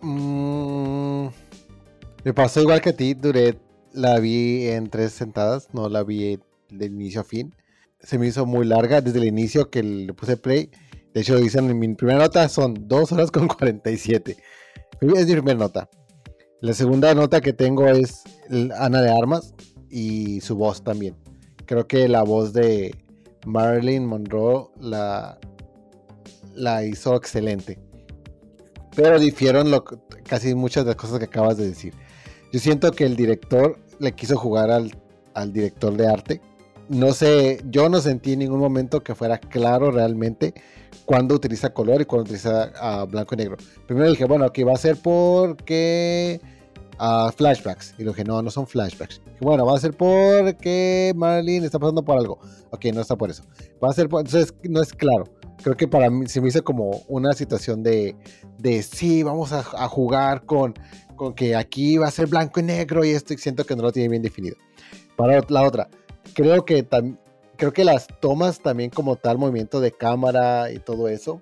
Mm, 0.00 1.26
me 2.24 2.34
pasó 2.34 2.60
igual 2.60 2.80
que 2.80 2.90
a 2.90 2.96
ti, 2.96 3.14
duré 3.14 3.58
la 3.92 4.18
vi 4.20 4.68
en 4.68 4.90
tres 4.90 5.12
sentadas, 5.12 5.68
no 5.72 5.88
la 5.88 6.02
vi 6.04 6.38
de 6.70 6.86
inicio 6.86 7.22
a 7.22 7.24
fin. 7.24 7.54
Se 8.00 8.18
me 8.18 8.26
hizo 8.28 8.46
muy 8.46 8.64
larga 8.66 9.00
desde 9.00 9.18
el 9.18 9.26
inicio 9.26 9.70
que 9.70 9.82
le 9.82 10.14
puse 10.14 10.36
play. 10.36 10.70
De 11.14 11.22
hecho, 11.22 11.36
dicen 11.36 11.68
en 11.70 11.78
mi 11.78 11.94
primera 11.94 12.18
nota 12.18 12.48
son 12.48 12.86
2 12.86 13.12
horas 13.12 13.30
con 13.30 13.48
47. 13.48 14.36
Es 15.00 15.26
mi 15.26 15.32
primera 15.32 15.58
nota. 15.58 15.88
La 16.60 16.74
segunda 16.74 17.14
nota 17.14 17.40
que 17.40 17.52
tengo 17.52 17.86
es 17.88 18.24
Ana 18.78 19.00
de 19.00 19.10
Armas 19.10 19.54
y 19.90 20.40
su 20.40 20.56
voz 20.56 20.82
también. 20.82 21.16
Creo 21.66 21.86
que 21.86 22.08
la 22.08 22.22
voz 22.22 22.52
de 22.52 22.94
Marilyn 23.46 24.06
Monroe 24.06 24.68
la, 24.80 25.38
la 26.54 26.84
hizo 26.84 27.16
excelente. 27.16 27.87
Pero 28.98 29.20
difieron 29.20 29.70
lo, 29.70 29.84
casi 30.24 30.56
muchas 30.56 30.84
de 30.84 30.88
las 30.88 30.96
cosas 30.96 31.20
que 31.20 31.26
acabas 31.26 31.56
de 31.56 31.68
decir. 31.68 31.94
Yo 32.52 32.58
siento 32.58 32.90
que 32.90 33.04
el 33.04 33.14
director 33.14 33.78
le 34.00 34.10
quiso 34.10 34.36
jugar 34.36 34.72
al, 34.72 34.90
al 35.34 35.52
director 35.52 35.96
de 35.96 36.08
arte. 36.08 36.40
No 36.88 37.12
sé, 37.12 37.62
yo 37.70 37.88
no 37.88 38.00
sentí 38.00 38.32
en 38.32 38.40
ningún 38.40 38.58
momento 38.58 39.04
que 39.04 39.14
fuera 39.14 39.38
claro 39.38 39.92
realmente 39.92 40.52
cuando 41.04 41.36
utiliza 41.36 41.72
color 41.72 42.00
y 42.00 42.06
cuando 42.06 42.24
utiliza 42.24 42.72
ah, 42.80 43.06
blanco 43.08 43.36
y 43.36 43.38
negro. 43.38 43.56
Primero 43.86 44.10
dije, 44.10 44.24
bueno, 44.24 44.44
aquí 44.46 44.64
va 44.64 44.72
a 44.72 44.76
ser 44.76 44.96
porque 45.00 46.40
uh, 46.98 47.30
flashbacks. 47.30 47.94
Y 47.98 48.02
lo 48.02 48.10
dije, 48.10 48.24
no, 48.24 48.42
no 48.42 48.50
son 48.50 48.66
flashbacks. 48.66 49.22
bueno, 49.40 49.64
va 49.64 49.76
a 49.76 49.80
ser 49.80 49.92
porque 49.96 51.12
Marilyn 51.14 51.62
está 51.62 51.78
pasando 51.78 52.04
por 52.04 52.18
algo. 52.18 52.40
Ok, 52.70 52.86
no 52.92 53.00
está 53.02 53.14
por 53.14 53.30
eso. 53.30 53.44
Va 53.80 53.90
a 53.90 53.92
ser 53.92 54.08
por, 54.08 54.26
entonces 54.26 54.52
no 54.64 54.82
es 54.82 54.92
claro. 54.92 55.37
Creo 55.62 55.76
que 55.76 55.88
para 55.88 56.08
mí 56.10 56.26
se 56.28 56.40
me 56.40 56.48
hizo 56.48 56.62
como 56.62 57.02
una 57.08 57.32
situación 57.32 57.82
de, 57.82 58.16
de 58.58 58.82
sí, 58.82 59.22
vamos 59.22 59.52
a, 59.52 59.58
a 59.58 59.88
jugar 59.88 60.44
con, 60.44 60.74
con 61.16 61.34
que 61.34 61.56
aquí 61.56 61.98
va 61.98 62.08
a 62.08 62.10
ser 62.10 62.26
blanco 62.26 62.60
y 62.60 62.62
negro 62.62 63.04
y 63.04 63.10
esto 63.10 63.34
y 63.34 63.38
siento 63.38 63.64
que 63.64 63.76
no 63.76 63.82
lo 63.82 63.92
tiene 63.92 64.08
bien 64.08 64.22
definido. 64.22 64.56
Para 65.16 65.40
la 65.48 65.62
otra, 65.62 65.88
creo 66.34 66.64
que 66.64 66.82
también 66.82 67.18
creo 67.58 67.72
que 67.72 67.84
las 67.84 68.06
tomas 68.20 68.60
también 68.60 68.88
como 68.88 69.16
tal, 69.16 69.36
movimiento 69.36 69.80
de 69.80 69.92
cámara 69.92 70.70
y 70.70 70.78
todo 70.78 71.08
eso, 71.08 71.40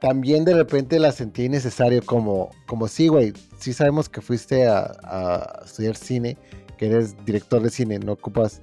también 0.00 0.44
de 0.44 0.54
repente 0.54 0.98
las 0.98 1.16
sentí 1.16 1.48
necesario 1.48 2.02
como, 2.06 2.50
como 2.66 2.88
sí, 2.88 3.08
güey, 3.08 3.32
sí 3.58 3.72
sabemos 3.72 4.08
que 4.08 4.20
fuiste 4.20 4.66
a, 4.66 5.60
estudiar 5.64 5.96
cine, 5.96 6.38
que 6.78 6.86
eres 6.86 7.16
director 7.26 7.60
de 7.62 7.70
cine, 7.70 7.98
no 7.98 8.12
ocupas... 8.12 8.62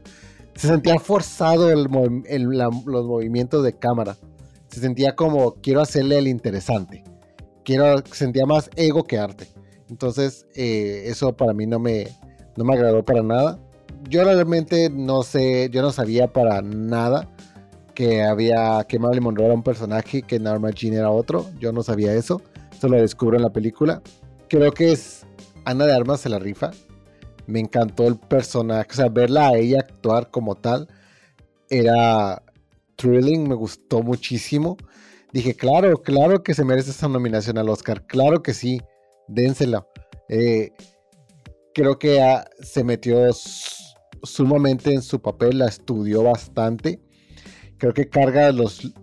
Se 0.54 0.68
sentía 0.68 1.00
forzado 1.00 1.72
el, 1.72 1.88
los 2.86 3.06
movimientos 3.06 3.64
de 3.64 3.72
cámara. 3.72 4.18
Se 4.72 4.80
sentía 4.80 5.16
como, 5.16 5.56
quiero 5.56 5.82
hacerle 5.82 6.18
el 6.18 6.28
interesante. 6.28 7.04
Quiero, 7.64 8.04
sentía 8.12 8.46
más 8.46 8.70
ego 8.76 9.04
que 9.04 9.18
arte. 9.20 9.48
Entonces, 9.90 10.48
eh, 10.56 11.04
eso 11.06 11.36
para 11.36 11.54
mí 11.54 11.68
no 11.68 11.78
me, 11.78 12.08
no 12.56 12.64
me 12.64 12.74
agradó 12.74 13.04
para 13.04 13.22
nada 13.22 13.60
yo 14.10 14.24
realmente 14.24 14.90
no 14.90 15.24
sé, 15.24 15.70
yo 15.72 15.82
no 15.82 15.92
sabía 15.92 16.32
para 16.32 16.62
nada 16.62 17.30
que 17.94 18.24
había 18.24 18.84
que 18.88 19.00
Marilyn 19.00 19.24
Monroe 19.24 19.46
era 19.46 19.54
un 19.54 19.64
personaje 19.64 20.22
que 20.22 20.40
Norma 20.40 20.72
Jean 20.72 20.94
era 20.94 21.10
otro. 21.10 21.50
Yo 21.60 21.72
no 21.72 21.84
sabía 21.84 22.14
eso. 22.14 22.42
Eso 22.72 22.88
lo 22.88 22.98
descubro 22.98 23.38
en 23.38 23.44
la 23.44 23.52
película. 23.52 24.02
Creo 24.48 24.72
que 24.72 24.92
es 24.92 25.26
Ana 25.66 25.86
de 25.86 25.94
Armas 25.94 26.22
se 26.22 26.30
la 26.30 26.40
rifa. 26.40 26.72
Me 27.48 27.60
encantó 27.60 28.08
el 28.08 28.18
personaje, 28.18 28.88
o 28.92 28.94
sea, 28.94 29.10
verla 29.10 29.50
a 29.50 29.58
ella 29.58 29.80
actuar 29.80 30.30
como 30.30 30.56
tal 30.56 30.88
era 31.70 32.44
thrilling, 33.02 33.48
me 33.48 33.56
gustó 33.56 34.04
muchísimo. 34.04 34.78
Dije, 35.34 35.56
claro, 35.56 36.02
claro 36.02 36.44
que 36.44 36.54
se 36.54 36.66
merece 36.66 36.92
esa 36.92 37.08
nominación 37.08 37.58
al 37.58 37.70
Oscar, 37.70 38.06
claro 38.06 38.44
que 38.44 38.54
sí, 38.54 38.82
dénsela. 39.28 39.88
Eh, 40.30 40.72
creo 41.74 41.98
que 41.98 42.22
se 42.62 42.84
metió 42.84 43.32
sumamente 44.24 44.94
en 44.94 45.02
su 45.02 45.22
papel, 45.22 45.60
la 45.60 45.68
estudió 45.68 46.24
bastante. 46.24 47.02
Creo 47.78 47.94
que 47.94 48.10
carga 48.10 48.52
los... 48.52 48.94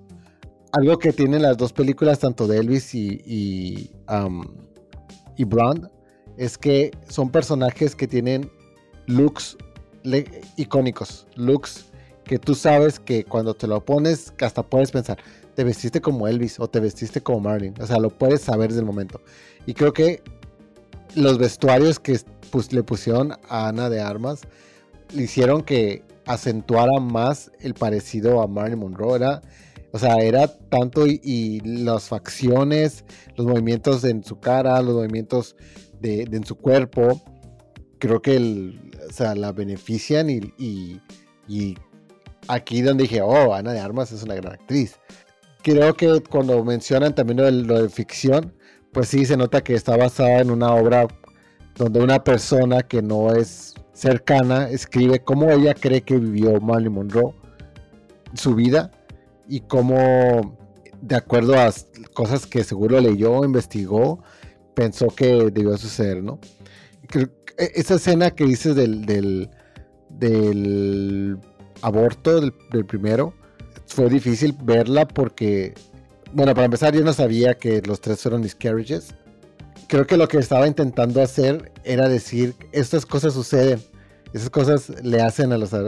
Algo 0.73 0.99
que 0.99 1.15
tienen 1.15 1.43
las 1.43 1.57
dos 1.57 1.73
películas, 1.73 2.19
tanto 2.19 2.47
de 2.47 2.59
Elvis 2.59 2.95
y, 2.95 3.23
y, 3.25 3.91
y 5.39 5.45
Brand, 5.45 5.89
es 6.37 6.59
que 6.59 6.91
son 7.09 7.31
personajes 7.31 7.95
que 7.95 8.07
tienen 8.07 8.51
looks 9.07 9.57
icónicos, 10.57 11.27
looks 11.37 11.88
que 12.29 12.39
tú 12.39 12.55
sabes 12.55 13.01
que 13.01 13.25
cuando 13.25 13.55
te 13.55 13.67
lo 13.67 13.85
pones, 13.85 14.33
hasta 14.41 14.63
puedes 14.63 14.93
pensar, 14.93 15.19
te 15.57 15.65
vestiste 15.65 16.01
como 16.01 16.29
Elvis 16.29 16.61
o 16.61 16.69
te 16.69 16.79
vestiste 16.79 17.21
como 17.21 17.41
Marilyn, 17.41 17.75
o 17.81 17.87
sea, 17.87 17.99
lo 17.99 18.11
puedes 18.11 18.43
saber 18.43 18.69
desde 18.69 18.83
el 18.83 18.87
momento. 18.87 19.21
Y 19.67 19.75
creo 19.75 19.93
que 19.93 20.23
los 21.17 21.39
vestuarios 21.39 21.99
que 21.99 22.21
pues, 22.51 22.73
le 22.73 22.85
pusieron 22.85 23.33
a 23.49 23.69
Ana 23.69 23.91
de 23.91 24.01
Armas 24.01 24.43
le 25.13 25.25
hicieron 25.25 25.63
que 25.63 26.05
acentuara 26.27 27.01
más 27.01 27.51
el 27.61 27.75
parecido 27.75 28.43
a 28.43 28.47
Marilyn 28.47 28.79
Monroe. 28.79 29.17
Era, 29.17 29.43
o 29.93 29.99
sea, 29.99 30.17
era 30.17 30.47
tanto 30.47 31.07
y, 31.07 31.61
las 31.65 32.05
facciones, 32.05 33.05
los 33.37 33.47
movimientos 33.47 34.05
en 34.05 34.23
su 34.23 34.39
cara, 34.39 34.81
los 34.83 34.95
movimientos 34.95 35.57
de, 36.01 36.23
en 36.23 36.45
su 36.45 36.57
cuerpo, 36.57 37.23
creo 37.99 38.21
que 38.21 38.37
el, 38.37 38.93
o 39.09 39.13
sea, 39.13 39.35
la 39.35 39.53
benefician 39.53 40.29
y, 40.31 41.01
aquí 42.49 42.83
donde 42.83 43.05
dije, 43.05 43.21
oh, 43.23 43.55
Ana 43.55 43.73
de 43.73 43.81
Armas 43.81 44.13
es 44.13 44.23
una 44.23 44.35
gran 44.35 44.55
actriz. 44.55 44.97
Creo 45.63 45.95
que 45.95 46.23
cuando 46.23 46.65
mencionan 46.65 47.15
también 47.15 47.67
lo 47.67 47.83
de 47.83 47.89
ficción, 47.89 48.55
pues 48.93 49.09
sí 49.09 49.25
se 49.25 49.37
nota 49.37 49.63
que 49.63 49.75
está 49.75 49.97
basada 49.97 50.41
en 50.41 50.51
una 50.51 50.75
obra 50.75 51.07
donde 51.77 52.01
una 52.01 52.25
persona 52.25 52.83
que 52.83 53.03
no 53.03 53.33
es 53.35 53.75
cercana 53.93 54.69
escribe 54.69 55.21
cómo 55.21 55.51
ella 55.51 55.75
cree 55.75 56.03
que 56.03 56.17
vivió 56.17 56.61
Marilyn 56.61 56.93
Monroe 56.93 57.35
su 58.35 58.55
vida 58.55 58.91
y 59.49 59.61
cómo, 59.61 60.57
de 61.01 61.17
acuerdo 61.17 61.59
a 61.59 61.73
cosas 62.15 62.47
que 62.47 62.65
seguro 62.65 63.01
leyó, 63.01 63.45
investigó, 63.45 64.23
pensó 64.75 65.09
que 65.09 65.51
debió 65.51 65.77
suceder, 65.77 66.23
¿no? 66.23 66.39
E, 67.15 67.73
esa 67.75 67.95
escena 67.95 68.31
que 68.31 68.45
dices 68.45 68.77
del, 68.77 69.05
del, 70.11 71.39
aborto, 71.83 72.41
del, 72.41 72.53
primero, 72.87 73.35
fue 73.87 74.09
difícil 74.09 74.57
verla 74.63 75.07
porque, 75.07 75.75
bueno, 76.33 76.55
para 76.55 76.67
empezar 76.67 76.95
yo 76.95 77.03
no 77.03 77.13
sabía 77.13 77.55
que 77.55 77.83
los 77.83 78.01
tres 78.01 78.23
fueron 78.23 78.43
miscarriages. 78.43 79.15
Creo 79.89 80.07
que 80.07 80.17
lo 80.17 80.29
que 80.29 80.39
estaba 80.39 80.67
intentando 80.67 81.23
hacer 81.23 81.73
era 81.85 82.09
decir, 82.09 82.55
estas 82.73 83.07
cosas 83.07 83.33
suceden, 83.33 83.81
esas 84.33 84.51
cosas 84.51 84.93
le 85.03 85.21
hacen 85.23 85.53
a 85.53 85.59
las... 85.59 85.73
A 85.73 85.81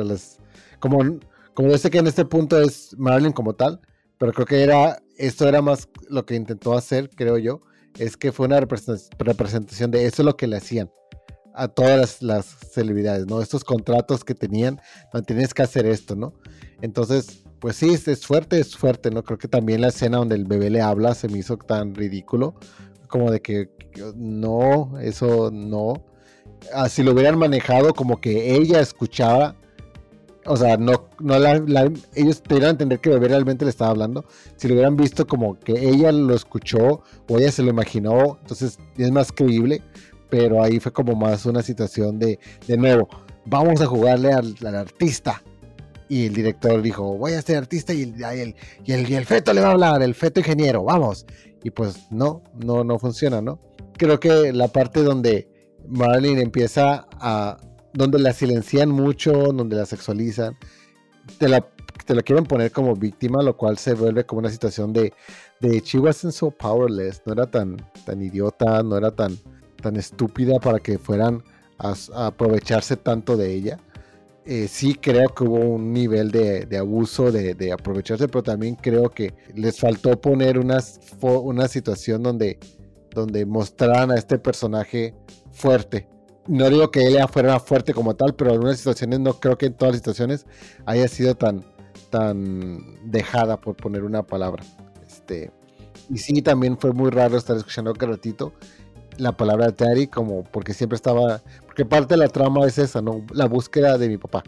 como, 0.79 1.21
como 1.53 1.69
yo 1.69 1.79
sé 1.79 1.91
que 1.91 1.99
en 1.99 2.07
este 2.07 2.25
punto 2.25 2.61
es 2.61 2.97
Marilyn 2.97 3.33
como 3.33 3.55
tal, 3.55 3.81
pero 4.17 4.33
creo 4.33 4.47
que 4.47 4.63
era, 4.63 5.03
esto 5.19 5.47
era 5.47 5.61
más 5.61 5.89
lo 6.09 6.25
que 6.25 6.35
intentó 6.35 6.75
hacer, 6.75 7.11
creo 7.11 7.37
yo, 7.37 7.61
es 7.99 8.17
que 8.17 8.33
fue 8.33 8.47
una 8.47 8.61
representación 8.61 9.91
de 9.91 10.07
eso 10.07 10.23
es 10.23 10.27
lo 10.27 10.37
que 10.37 10.47
le 10.47 10.57
hacían 10.57 10.91
a 11.55 11.69
todas 11.69 12.23
las, 12.23 12.47
celebridades, 12.71 13.27
¿no? 13.27 13.43
Estos 13.43 13.65
contratos 13.65 14.25
que 14.25 14.35
tenían, 14.35 14.81
no 15.13 15.23
tienes 15.23 15.53
que 15.55 15.63
hacer 15.63 15.87
esto, 15.87 16.15
¿no? 16.15 16.35
Entonces, 16.81 17.43
pues 17.59 17.77
sí, 17.77 17.91
es 18.07 18.27
fuerte, 18.27 18.61
es 18.61 18.77
fuerte, 18.77 19.11
¿no? 19.11 19.25
Creo 19.25 19.39
que 19.39 19.49
también 19.49 19.81
la 19.81 19.89
escena 19.89 20.19
donde 20.19 20.37
el 20.37 20.45
bebé 20.45 20.71
le 20.71 20.81
habla 20.81 21.15
se 21.15 21.29
me 21.29 21.39
hizo 21.39 21.57
tan 21.57 21.95
ridículo, 21.95 22.55
como 23.09 23.31
de 23.31 23.43
que 23.43 23.71
no, 24.15 24.99
eso 25.01 25.51
no. 25.53 26.05
Ah, 26.75 26.89
si 26.89 27.03
lo 27.03 27.13
hubieran 27.13 27.39
manejado 27.39 27.95
como 27.95 28.21
que 28.21 28.55
ella 28.55 28.81
escuchaba, 28.81 29.57
o 30.47 30.57
sea, 30.57 30.77
no, 30.77 31.09
no 31.19 31.39
la, 31.39 31.91
ellos 32.15 32.43
deberían 32.43 32.73
entender 32.73 33.01
que 33.01 33.11
bebé 33.11 33.29
realmente 33.29 33.65
le 33.65 33.71
estaba 33.71 33.91
hablando. 33.91 34.25
Si 34.57 34.69
lo 34.69 34.75
hubieran 34.75 34.97
visto 34.97 35.27
como 35.27 35.59
que 35.59 35.89
ella 35.89 36.13
lo 36.13 36.35
escuchó 36.35 37.03
o 37.29 37.39
ella 37.39 37.53
se 37.53 37.63
lo 37.63 37.71
imaginó, 37.71 38.39
entonces 38.41 38.79
es 38.97 39.11
más 39.11 39.33
creíble. 39.33 39.83
Pero 40.31 40.63
ahí 40.63 40.81
fue 40.81 40.93
como 40.93 41.15
más 41.15 41.45
una 41.47 41.63
situación 41.63 42.19
de, 42.19 42.39
de 42.67 42.77
nuevo, 42.77 43.09
vamos 43.45 43.81
a 43.81 43.87
jugarle 43.87 44.33
al, 44.33 44.55
artista. 44.75 45.43
Y 46.09 46.27
el 46.27 46.35
director 46.35 46.83
dijo, 46.83 47.17
voy 47.17 47.35
a 47.35 47.43
ser 47.43 47.57
artista 47.59 47.93
y 47.93 48.03
el, 48.03 48.55
y, 48.85 48.93
el, 48.93 49.11
y 49.11 49.15
el 49.15 49.27
feto 49.27 49.53
le 49.53 49.61
va 49.61 49.69
a 49.69 49.73
hablar, 49.73 50.03
el 50.03 50.15
feto 50.15 50.41
ingeniero, 50.41 50.83
vamos. 50.85 51.27
Y 51.63 51.71
pues 51.71 52.11
no, 52.11 52.43
no, 52.55 52.83
no 52.85 52.99
funciona, 52.99 53.41
¿no? 53.41 53.61
Creo 53.97 54.19
que 54.19 54.53
la 54.53 54.69
parte 54.69 55.03
donde 55.03 55.49
Marlene 55.87 56.43
empieza 56.43 57.07
a... 57.13 57.59
donde 57.93 58.19
la 58.19 58.33
silencian 58.33 58.91
mucho, 58.91 59.33
donde 59.53 59.77
la 59.77 59.87
sexualizan, 59.87 60.57
te 61.39 61.49
la, 61.49 61.65
te 62.07 62.15
la 62.15 62.23
quieren 62.23 62.45
poner 62.45 62.73
como 62.73 62.95
víctima, 62.97 63.43
lo 63.43 63.57
cual 63.57 63.79
se 63.79 63.95
vuelve 63.95 64.25
como 64.25 64.41
una 64.41 64.51
situación 64.51 64.93
de, 64.93 65.13
de 65.61 65.81
she 65.81 65.99
wasn't 65.99 66.33
so 66.33 66.51
powerless, 66.51 67.23
no 67.27 67.35
era 67.35 67.47
tan, 67.47 67.77
tan 68.05 68.23
idiota, 68.23 68.83
no 68.83 68.97
era 68.97 69.11
tan, 69.11 69.39
tan 69.81 69.97
estúpida 69.97 70.59
para 70.59 70.79
que 70.79 70.99
fueran 70.99 71.43
a, 71.79 71.95
aprovecharse 72.27 72.97
tanto 72.97 73.37
de 73.37 73.53
ella. 73.53 73.79
Eh, 74.47 74.69
sí 74.69 74.95
creo 74.95 75.29
que 75.29 75.45
hubo 75.45 75.59
un 75.59 75.93
nivel 75.93 76.31
de, 76.31 76.67
abuso, 76.77 77.31
de, 77.31 77.73
aprovecharse, 77.73 78.27
pero 78.27 78.43
también 78.43 78.75
creo 78.75 79.11
que 79.11 79.35
les 79.55 79.79
faltó 79.79 80.21
poner 80.21 80.59
una, 80.59 80.79
una 81.21 81.69
situación 81.69 82.23
donde, 82.23 82.59
donde 83.15 83.45
mostraran 83.47 84.11
a 84.11 84.17
este 84.17 84.39
personaje 84.39 85.15
fuerte. 85.53 86.09
No 86.49 86.69
digo 86.69 86.91
que 86.91 87.07
ella 87.07 87.29
fuera 87.29 87.61
fuerte 87.61 87.93
como 87.93 88.17
tal, 88.17 88.35
pero 88.35 88.51
en 88.51 88.57
algunas 88.57 88.79
situaciones, 88.79 89.21
no 89.21 89.35
creo 89.35 89.59
que 89.59 89.67
en 89.67 89.75
todas 89.75 89.93
las 89.93 90.01
situaciones 90.01 90.47
haya 90.87 91.07
sido 91.07 91.35
tan, 91.35 91.65
tan 92.09 92.99
dejada, 93.11 93.61
por 93.61 93.77
poner 93.77 94.05
una 94.05 94.27
palabra. 94.27 94.65
Este, 95.07 95.53
y 96.09 96.19
sí, 96.19 96.43
también 96.43 96.77
fue 96.79 96.93
muy 96.93 97.11
raro 97.11 97.37
estar 97.37 97.57
escuchando 97.57 97.93
que 97.93 98.07
ratito 98.07 98.53
la 99.21 99.37
palabra 99.37 99.71
daddy 99.71 100.07
como 100.07 100.45
porque 100.45 100.75
siempre 100.75 100.97
estaba, 100.97 101.43
porque 101.67 101.85
parte 101.85 102.15
de 102.15 102.19
la 102.19 102.29
trama 102.29 102.67
es 102.67 102.79
esa, 102.79 103.03
¿no? 103.03 103.25
La 103.33 103.47
búsqueda 103.47 103.99
de 103.99 104.09
mi 104.09 104.17
papá. 104.17 104.43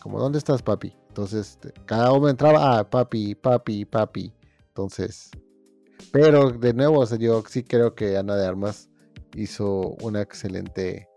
Como, 0.00 0.18
¿dónde 0.18 0.38
estás, 0.38 0.62
papi? 0.62 0.96
Entonces, 1.08 1.58
cada 1.86 2.12
uno 2.12 2.28
entraba, 2.28 2.78
ah, 2.78 2.90
papi, 2.90 3.34
papi, 3.34 3.84
papi. 3.84 4.32
Entonces, 4.68 5.30
pero 6.12 6.50
de 6.50 6.72
nuevo, 6.72 7.04
yo 7.16 7.42
sí 7.48 7.62
creo 7.62 7.94
que 7.94 8.16
Ana 8.16 8.36
de 8.36 8.46
Armas 8.46 8.88
hizo 9.34 9.96
una 10.02 10.22
excelente 10.22 11.08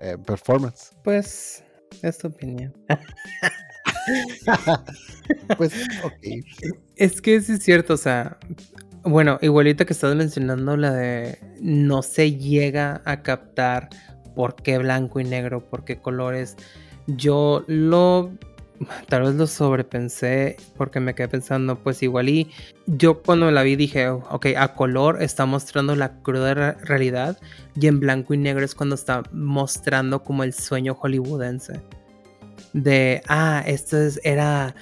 eh, 0.00 0.16
performance. 0.26 0.90
Pues, 1.04 1.62
es 2.02 2.18
tu 2.18 2.28
opinión. 2.28 2.74
pues, 5.56 5.72
ok. 6.04 6.12
Es 6.96 7.20
que 7.20 7.40
sí 7.40 7.52
es 7.52 7.62
cierto, 7.62 7.94
o 7.94 7.98
sea, 7.98 8.38
bueno, 9.06 9.38
igualito 9.40 9.86
que 9.86 9.92
estás 9.92 10.14
mencionando 10.16 10.76
la 10.76 10.92
de 10.92 11.38
no 11.60 12.02
se 12.02 12.32
llega 12.34 13.02
a 13.04 13.22
captar 13.22 13.88
por 14.34 14.56
qué 14.56 14.78
blanco 14.78 15.20
y 15.20 15.24
negro, 15.24 15.60
por 15.64 15.84
qué 15.84 15.96
colores. 15.96 16.56
Yo 17.06 17.64
lo 17.68 18.32
tal 19.08 19.22
vez 19.22 19.34
lo 19.34 19.46
sobrepensé 19.46 20.56
porque 20.76 21.00
me 21.00 21.14
quedé 21.14 21.28
pensando, 21.28 21.78
pues 21.78 22.02
igual 22.02 22.28
y 22.28 22.50
yo 22.86 23.22
cuando 23.22 23.50
la 23.50 23.62
vi 23.62 23.76
dije, 23.76 24.08
ok, 24.08 24.46
a 24.58 24.74
color 24.74 25.22
está 25.22 25.46
mostrando 25.46 25.94
la 25.94 26.20
cruda 26.20 26.72
realidad 26.72 27.38
y 27.74 27.86
en 27.86 28.00
blanco 28.00 28.34
y 28.34 28.38
negro 28.38 28.64
es 28.64 28.74
cuando 28.74 28.96
está 28.96 29.22
mostrando 29.32 30.22
como 30.22 30.44
el 30.44 30.52
sueño 30.52 30.94
hollywoodense. 30.94 31.80
De, 32.72 33.22
ah, 33.28 33.62
esto 33.66 33.96
es, 33.96 34.20
era 34.22 34.74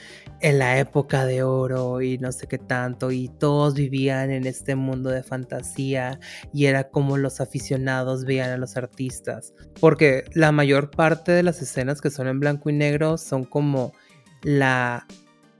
en 0.45 0.59
la 0.59 0.79
época 0.79 1.25
de 1.25 1.43
oro 1.43 2.03
y 2.03 2.19
no 2.19 2.31
sé 2.31 2.47
qué 2.47 2.59
tanto, 2.59 3.11
y 3.11 3.29
todos 3.29 3.73
vivían 3.73 4.31
en 4.31 4.47
este 4.47 4.75
mundo 4.75 5.09
de 5.09 5.23
fantasía 5.23 6.21
y 6.53 6.67
era 6.67 6.91
como 6.91 7.17
los 7.17 7.41
aficionados 7.41 8.27
veían 8.27 8.51
a 8.51 8.59
los 8.59 8.77
artistas. 8.77 9.55
Porque 9.81 10.25
la 10.35 10.53
mayor 10.53 10.91
parte 10.91 11.33
de 11.33 11.43
las 11.43 11.63
escenas 11.63 12.03
que 12.03 12.11
son 12.11 12.29
en 12.29 12.41
blanco 12.41 12.69
y 12.69 12.75
negro 12.75 13.17
son 13.17 13.45
como 13.45 13.95
la, 14.43 15.07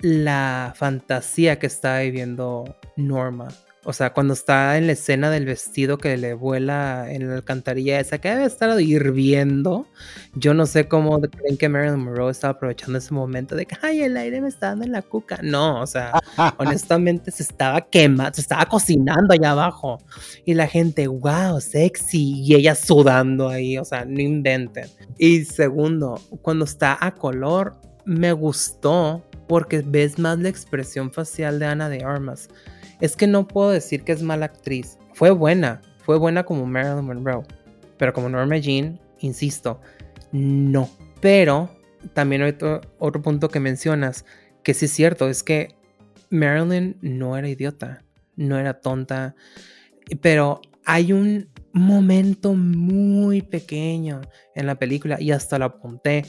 la 0.01 0.75
fantasía 0.77 1.59
que 1.59 1.67
está 1.67 2.01
viviendo 2.01 2.77
Norma. 2.99 3.49
O 3.85 3.93
sea, 3.93 4.15
cuando 4.15 4.33
está 4.33 4.79
en 4.79 4.87
la 4.87 4.93
escena 4.93 5.31
del 5.31 5.45
vestido 5.45 5.99
que 5.99 6.17
le 6.17 6.33
vuela 6.33 7.07
en 7.11 7.29
la 7.29 7.35
alcantarilla 7.35 8.01
esa, 8.01 8.19
que 8.19 8.31
debe 8.31 8.47
estar 8.47 8.81
hirviendo. 8.81 9.87
Yo 10.35 10.55
no 10.55 10.65
sé 10.65 10.89
cómo 10.89 11.21
creen 11.21 11.59
que 11.59 11.69
Marilyn 11.69 12.01
Monroe 12.01 12.31
estaba 12.31 12.53
aprovechando 12.53 12.99
ese 12.99 13.13
momento 13.13 13.55
de 13.55 13.67
que, 13.67 13.77
ay, 13.83 14.03
el 14.03 14.17
aire 14.17 14.41
me 14.41 14.49
está 14.49 14.69
dando 14.69 14.87
en 14.87 14.93
la 14.93 15.03
cuca. 15.03 15.39
No, 15.43 15.83
o 15.83 15.87
sea, 15.87 16.13
honestamente 16.57 17.31
se 17.31 17.43
estaba 17.43 17.83
quemando, 17.83 18.35
se 18.35 18.41
estaba 18.41 18.65
cocinando 18.67 19.35
allá 19.35 19.51
abajo. 19.51 19.99
Y 20.47 20.55
la 20.55 20.67
gente, 20.67 21.07
wow, 21.07 21.61
sexy. 21.61 22.41
Y 22.43 22.55
ella 22.55 22.75
sudando 22.75 23.51
ahí, 23.51 23.77
o 23.77 23.85
sea, 23.85 24.07
no 24.07 24.21
inventen. 24.21 24.89
Y 25.19 25.45
segundo, 25.45 26.21
cuando 26.41 26.65
está 26.65 26.97
a 26.99 27.15
color, 27.15 27.77
me 28.07 28.33
gustó 28.33 29.23
porque 29.47 29.83
ves 29.85 30.19
más 30.19 30.39
la 30.39 30.49
expresión 30.49 31.13
facial 31.13 31.59
de 31.59 31.67
Ana 31.67 31.91
de 31.91 32.03
Armas 32.03 32.49
es 33.05 33.17
que 33.17 33.27
no 33.27 33.47
puedo 33.47 33.69
decir 33.69 34.03
que 34.03 34.13
es 34.13 34.23
mala 34.23 34.47
actriz. 34.47 34.97
Fue 35.13 35.31
buena, 35.31 35.83
fue 35.99 36.17
buena 36.17 36.45
como 36.45 36.65
Marilyn 36.65 37.05
Monroe. 37.05 37.45
Pero 37.99 38.15
como 38.15 38.31
Norma 38.31 38.57
Jean, 38.57 38.99
insisto, 39.21 39.79
no. 40.33 40.89
Pero 41.21 41.69
también 42.15 42.43
otro, 42.43 42.81
otro 42.99 43.21
punto 43.21 43.51
que 43.51 43.61
mencionas, 43.61 44.25
que 44.63 44.73
sí 44.73 44.87
es 44.87 44.93
cierto, 44.93 45.29
es 45.29 45.43
que 45.43 45.77
Marilyn 46.31 46.97
no 47.03 47.37
era 47.37 47.47
idiota, 47.47 48.03
no 48.37 48.59
era 48.59 48.81
tonta. 48.81 49.35
Pero 50.23 50.63
hay 50.87 51.13
un 51.13 51.51
momento 51.75 52.55
muy 52.55 53.43
pequeño 53.43 54.23
en 54.55 54.67
la 54.67 54.77
película 54.77 55.21
y 55.21 55.31
hasta 55.31 55.59
lo 55.59 55.67
apunté. 55.67 56.25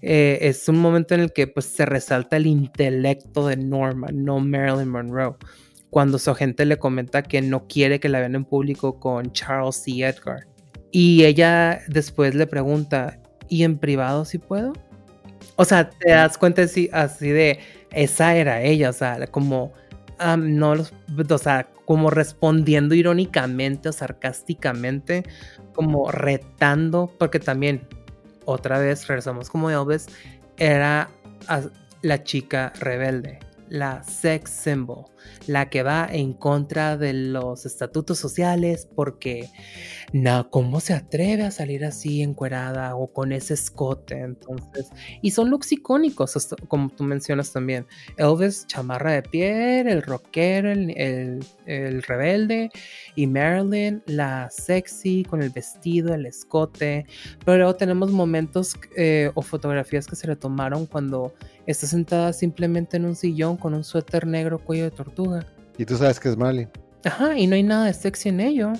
Eh, 0.00 0.38
es 0.42 0.68
un 0.68 0.78
momento 0.78 1.16
en 1.16 1.20
el 1.22 1.32
que 1.32 1.48
pues, 1.48 1.66
se 1.66 1.84
resalta 1.84 2.36
el 2.36 2.46
intelecto 2.46 3.48
de 3.48 3.56
Norma, 3.56 4.06
no 4.12 4.38
Marilyn 4.38 4.88
Monroe 4.88 5.34
cuando 5.92 6.18
su 6.18 6.30
agente 6.30 6.64
le 6.64 6.78
comenta 6.78 7.22
que 7.22 7.42
no 7.42 7.68
quiere 7.68 8.00
que 8.00 8.08
la 8.08 8.18
vean 8.18 8.34
en 8.34 8.46
público 8.46 8.98
con 8.98 9.30
Charles 9.32 9.86
y 9.86 10.02
Edgar. 10.02 10.46
Y 10.90 11.24
ella 11.24 11.82
después 11.86 12.34
le 12.34 12.46
pregunta, 12.46 13.20
¿y 13.50 13.62
en 13.62 13.76
privado 13.76 14.24
si 14.24 14.38
puedo? 14.38 14.72
O 15.56 15.66
sea, 15.66 15.90
te 15.90 16.12
das 16.12 16.38
cuenta 16.38 16.62
así, 16.62 16.88
así 16.94 17.28
de, 17.28 17.58
esa 17.90 18.34
era 18.34 18.62
ella, 18.62 18.88
o 18.88 18.94
sea, 18.94 19.26
como, 19.26 19.74
no 20.38 20.72
o 20.72 21.38
sea, 21.38 21.68
como 21.84 22.08
respondiendo 22.08 22.94
irónicamente 22.94 23.90
o 23.90 23.92
sarcásticamente, 23.92 25.24
como 25.74 26.10
retando, 26.10 27.12
porque 27.18 27.38
también, 27.38 27.86
otra 28.46 28.78
vez, 28.78 29.06
regresamos 29.08 29.50
como 29.50 29.70
Elvis, 29.70 30.06
era 30.56 31.10
la 32.00 32.24
chica 32.24 32.72
rebelde, 32.80 33.40
la 33.68 34.02
sex 34.04 34.50
symbol 34.50 35.11
la 35.46 35.70
que 35.70 35.82
va 35.82 36.08
en 36.10 36.32
contra 36.32 36.96
de 36.96 37.12
los 37.12 37.66
estatutos 37.66 38.18
sociales 38.18 38.88
porque, 38.94 39.48
no, 40.12 40.50
¿cómo 40.50 40.80
se 40.80 40.94
atreve 40.94 41.42
a 41.42 41.50
salir 41.50 41.84
así 41.84 42.22
encuerada 42.22 42.94
o 42.96 43.12
con 43.12 43.32
ese 43.32 43.54
escote? 43.54 44.18
Entonces, 44.20 44.90
y 45.20 45.30
son 45.32 45.50
looks 45.50 45.72
icónicos, 45.72 46.54
como 46.68 46.90
tú 46.90 47.04
mencionas 47.04 47.52
también. 47.52 47.86
Elvis, 48.16 48.66
chamarra 48.66 49.12
de 49.12 49.22
piel, 49.22 49.88
el 49.88 50.02
rockero, 50.02 50.70
el, 50.70 51.44
el, 51.66 52.02
rebelde, 52.02 52.70
y 53.14 53.26
Marilyn, 53.26 54.02
la 54.06 54.48
sexy, 54.50 55.24
con 55.24 55.42
el 55.42 55.50
vestido, 55.50 56.14
el 56.14 56.26
escote. 56.26 57.06
Pero 57.44 57.58
luego 57.58 57.76
tenemos 57.76 58.10
momentos 58.10 58.76
eh, 58.96 59.30
o 59.34 59.42
fotografías 59.42 60.06
que 60.06 60.16
se 60.16 60.26
le 60.26 60.36
tomaron 60.36 60.86
cuando 60.86 61.34
está 61.66 61.86
sentada 61.86 62.32
simplemente 62.32 62.96
en 62.96 63.04
un 63.04 63.16
sillón 63.16 63.56
con 63.56 63.74
un 63.74 63.84
suéter 63.84 64.26
negro 64.26 64.58
cuello 64.58 64.84
de 64.84 64.90
tortuga. 65.14 65.46
Y 65.78 65.84
tú 65.84 65.96
sabes 65.96 66.18
que 66.20 66.28
es 66.28 66.36
Marley. 66.36 66.68
Ajá, 67.04 67.36
y 67.36 67.46
no 67.46 67.54
hay 67.54 67.62
nada 67.62 67.86
de 67.86 67.94
sexy 67.94 68.28
en 68.28 68.40
ello. 68.40 68.72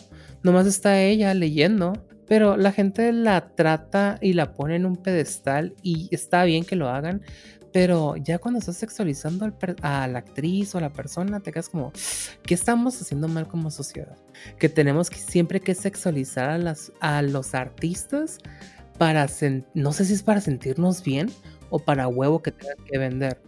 Nomás 0.42 0.66
está 0.66 1.00
ella 1.00 1.34
leyendo. 1.34 1.92
Pero 2.28 2.56
la 2.56 2.72
gente 2.72 3.12
la 3.12 3.54
trata 3.54 4.18
y 4.20 4.32
la 4.32 4.54
pone 4.54 4.76
en 4.76 4.86
un 4.86 4.96
pedestal 4.96 5.74
y 5.82 6.08
está 6.12 6.44
bien 6.44 6.64
que 6.64 6.76
lo 6.76 6.88
hagan. 6.88 7.22
Pero 7.72 8.16
ya 8.16 8.38
cuando 8.38 8.60
estás 8.60 8.76
sexualizando 8.76 9.50
a 9.82 10.06
la 10.06 10.18
actriz 10.18 10.74
o 10.74 10.78
a 10.78 10.82
la 10.82 10.92
persona, 10.92 11.40
te 11.40 11.52
quedas 11.52 11.68
como, 11.68 11.92
¿qué 12.42 12.54
estamos 12.54 13.00
haciendo 13.00 13.28
mal 13.28 13.48
como 13.48 13.70
sociedad? 13.70 14.16
Que 14.58 14.68
tenemos 14.68 15.10
que 15.10 15.16
siempre 15.16 15.60
que 15.60 15.74
sexualizar 15.74 16.50
a, 16.50 16.58
las, 16.58 16.92
a 17.00 17.22
los 17.22 17.54
artistas 17.54 18.38
para, 18.98 19.26
no 19.74 19.92
sé 19.92 20.04
si 20.04 20.12
es 20.12 20.22
para 20.22 20.40
sentirnos 20.40 21.02
bien 21.02 21.30
o 21.70 21.78
para 21.78 22.08
huevo 22.08 22.42
que 22.42 22.52
tengan 22.52 22.76
que 22.84 22.98
vender. 22.98 23.42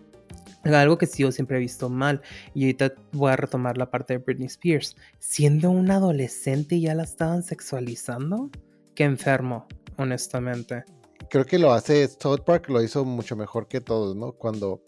Algo 0.65 0.97
que 0.99 1.07
sí 1.07 1.23
yo 1.23 1.33
siempre 1.33 1.59
he 1.59 1.61
visto 1.61 1.89
mal, 1.89 2.23
y 2.55 2.65
ahorita 2.65 2.95
voy 3.13 3.33
a 3.33 3.37
retomar 3.37 3.77
la 3.77 3.91
parte 3.91 4.15
de 4.15 4.19
Britney 4.19 4.47
Spears. 4.47 4.97
Siendo 5.19 5.71
una 5.71 5.97
adolescente 5.97 6.81
ya 6.81 6.95
la 6.95 7.05
estaban 7.05 7.43
sexualizando, 7.43 8.51
qué 8.95 9.05
enfermo, 9.05 9.67
honestamente. 9.97 10.85
Creo 11.29 11.45
que 11.45 11.59
lo 11.59 11.73
hace 11.73 12.07
South 12.09 12.41
Park, 12.47 12.69
lo 12.69 12.83
hizo 12.83 13.05
mucho 13.05 13.37
mejor 13.37 13.69
que 13.69 13.81
todos, 13.81 14.17
¿no? 14.17 14.33
Cuando 14.33 14.83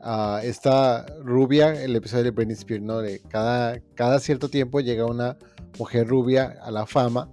uh, 0.00 0.38
está 0.42 1.06
rubia, 1.22 1.82
el 1.82 1.96
episodio 1.96 2.24
de 2.24 2.30
Britney 2.30 2.54
Spears, 2.54 2.84
¿no? 2.84 2.98
De 2.98 3.20
cada, 3.28 3.80
cada 3.94 4.18
cierto 4.20 4.48
tiempo 4.48 4.80
llega 4.80 5.06
una 5.06 5.36
mujer 5.78 6.06
rubia 6.06 6.58
a 6.62 6.70
la 6.70 6.86
fama 6.86 7.30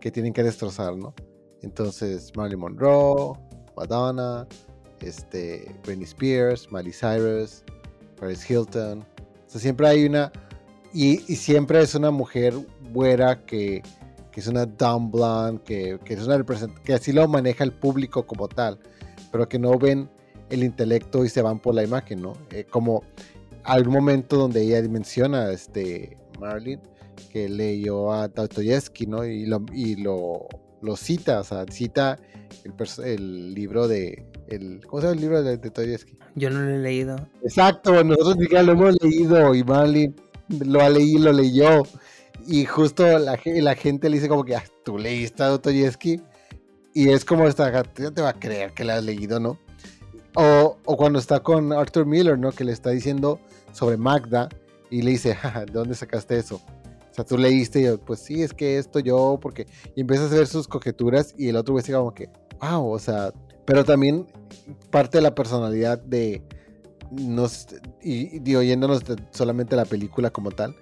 que 0.00 0.10
tienen 0.10 0.32
que 0.32 0.42
destrozar, 0.42 0.96
¿no? 0.96 1.14
Entonces, 1.62 2.32
Marilyn 2.36 2.60
Monroe, 2.60 3.32
Madonna, 3.76 4.46
este, 5.00 5.74
Britney 5.84 6.04
Spears, 6.04 6.70
Miley 6.70 6.92
Cyrus, 6.92 7.62
Paris 8.18 8.48
Hilton. 8.48 9.00
O 9.00 9.50
sea, 9.50 9.60
siempre 9.60 9.88
hay 9.88 10.04
una. 10.04 10.32
Y, 10.92 11.18
siempre 11.36 11.80
es 11.80 11.94
una 11.94 12.10
mujer 12.10 12.54
buena 12.92 13.44
que, 13.44 13.82
que 14.32 14.40
es 14.40 14.46
una 14.46 14.64
dumb 14.64 15.12
blonde, 15.12 15.62
que, 15.62 15.98
que, 16.04 16.14
es 16.14 16.26
una 16.26 16.44
que 16.82 16.94
así 16.94 17.12
lo 17.12 17.28
maneja 17.28 17.62
el 17.64 17.72
público 17.72 18.26
como 18.26 18.48
tal, 18.48 18.78
pero 19.30 19.48
que 19.48 19.58
no 19.58 19.78
ven 19.78 20.08
el 20.48 20.64
intelecto 20.64 21.24
y 21.24 21.28
se 21.28 21.42
van 21.42 21.60
por 21.60 21.74
la 21.74 21.84
imagen, 21.84 22.22
¿no? 22.22 22.32
Eh, 22.50 22.64
como 22.64 23.02
algún 23.64 23.94
momento 23.94 24.36
donde 24.36 24.62
ella 24.62 24.80
menciona, 24.88 25.50
este, 25.50 26.16
Marilyn, 26.40 26.80
que 27.30 27.48
leyó 27.48 28.12
a 28.12 28.28
Dostoyevsky, 28.28 29.06
¿no? 29.06 29.26
Y 29.26 29.44
lo, 29.44 29.64
y 29.72 29.96
lo, 29.96 30.48
lo 30.80 30.96
cita, 30.96 31.40
o 31.40 31.44
sea, 31.44 31.66
cita 31.70 32.18
el 33.04 33.54
libro 33.54 33.88
de 33.88 34.24
el, 34.48 34.80
¿cómo 34.86 35.00
se 35.00 35.08
llama 35.08 35.16
el 35.16 35.20
libro 35.20 35.42
de, 35.42 35.56
de 35.56 36.00
Yo 36.34 36.50
no 36.50 36.60
lo 36.60 36.70
he 36.70 36.78
leído. 36.78 37.16
Exacto, 37.42 38.02
nosotros 38.04 38.48
ya 38.50 38.62
lo 38.62 38.72
hemos 38.72 39.02
leído 39.02 39.54
y 39.54 39.64
Marlin 39.64 40.14
lo 40.48 40.80
ha 40.80 40.88
leído, 40.88 41.24
lo 41.24 41.32
leyó. 41.32 41.82
Y 42.46 42.64
justo 42.64 43.18
la, 43.18 43.38
la 43.44 43.74
gente 43.74 44.08
le 44.08 44.16
dice 44.16 44.28
como 44.28 44.44
que, 44.44 44.56
ah, 44.56 44.64
tú 44.84 44.98
leíste 44.98 45.42
a 45.42 45.48
Dostoyevsky. 45.48 46.22
Y 46.94 47.10
es 47.10 47.24
como 47.24 47.46
esta, 47.46 47.70
ya 47.70 48.10
te 48.10 48.22
va 48.22 48.30
a 48.30 48.40
creer 48.40 48.72
que 48.72 48.84
la 48.84 48.96
has 48.96 49.04
leído, 49.04 49.38
¿no? 49.38 49.58
O, 50.34 50.78
o, 50.84 50.96
cuando 50.96 51.18
está 51.18 51.40
con 51.40 51.72
Arthur 51.72 52.06
Miller, 52.06 52.38
¿no? 52.38 52.52
Que 52.52 52.64
le 52.64 52.72
está 52.72 52.90
diciendo 52.90 53.40
sobre 53.72 53.96
Magda 53.96 54.48
y 54.90 55.02
le 55.02 55.12
dice, 55.12 55.36
¿de 55.66 55.72
dónde 55.72 55.94
sacaste 55.94 56.38
eso? 56.38 56.60
sea, 57.18 57.24
tú 57.24 57.38
leíste 57.38 57.80
y 57.80 57.96
pues 57.98 58.20
sí, 58.20 58.42
es 58.42 58.54
que 58.54 58.78
esto 58.78 59.00
yo, 59.00 59.38
porque... 59.40 59.66
Y 59.94 60.00
empiezas 60.02 60.32
a 60.32 60.36
ver 60.36 60.46
sus 60.46 60.68
conjeturas 60.68 61.34
y 61.36 61.48
el 61.48 61.56
otro 61.56 61.74
güey 61.74 61.84
como 61.84 62.14
que, 62.14 62.30
wow, 62.60 62.88
o 62.90 62.98
sea, 62.98 63.32
pero 63.68 63.84
también 63.84 64.26
parte 64.90 65.18
de 65.18 65.22
la 65.22 65.34
personalidad 65.34 65.98
de... 65.98 66.42
Nos, 67.10 67.66
y, 68.02 68.40
y 68.50 68.56
oyéndonos 68.56 69.02
solamente 69.30 69.76
la 69.76 69.84
película 69.84 70.30
como 70.30 70.52
tal, 70.52 70.74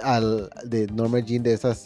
al, 0.00 0.48
de 0.64 0.86
Norma 0.86 1.18
Jean, 1.18 1.42
de 1.42 1.52
esa 1.52 1.76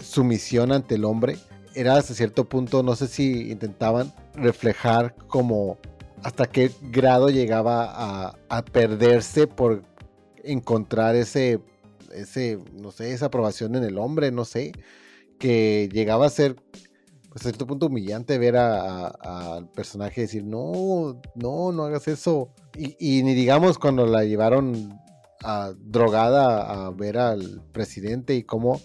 sumisión 0.00 0.72
ante 0.72 0.94
el 0.94 1.04
hombre, 1.04 1.36
era 1.74 1.96
hasta 1.98 2.14
cierto 2.14 2.48
punto, 2.48 2.82
no 2.82 2.96
sé 2.96 3.08
si 3.08 3.50
intentaban 3.50 4.10
reflejar 4.32 5.14
como 5.28 5.76
hasta 6.22 6.46
qué 6.46 6.70
grado 6.90 7.28
llegaba 7.28 7.84
a, 7.84 8.38
a 8.48 8.64
perderse 8.64 9.46
por 9.46 9.82
encontrar 10.42 11.14
ese, 11.14 11.60
ese, 12.10 12.58
no 12.72 12.90
sé, 12.90 13.12
esa 13.12 13.26
aprobación 13.26 13.76
en 13.76 13.84
el 13.84 13.98
hombre, 13.98 14.30
no 14.30 14.46
sé, 14.46 14.72
que 15.38 15.90
llegaba 15.92 16.24
a 16.24 16.30
ser 16.30 16.56
pues, 17.34 17.46
a 17.46 17.48
cierto 17.48 17.66
punto 17.66 17.86
humillante 17.86 18.38
ver 18.38 18.56
al 18.56 19.68
personaje 19.70 20.20
decir, 20.20 20.44
no, 20.44 21.20
no, 21.34 21.72
no 21.72 21.82
hagas 21.82 22.06
eso. 22.06 22.50
Y, 22.76 23.24
ni 23.24 23.34
digamos 23.34 23.76
cuando 23.76 24.06
la 24.06 24.22
llevaron 24.22 25.00
a, 25.42 25.72
drogada 25.76 26.86
a 26.86 26.90
ver 26.92 27.18
al 27.18 27.60
presidente 27.72 28.36
y 28.36 28.44
cómo 28.44 28.80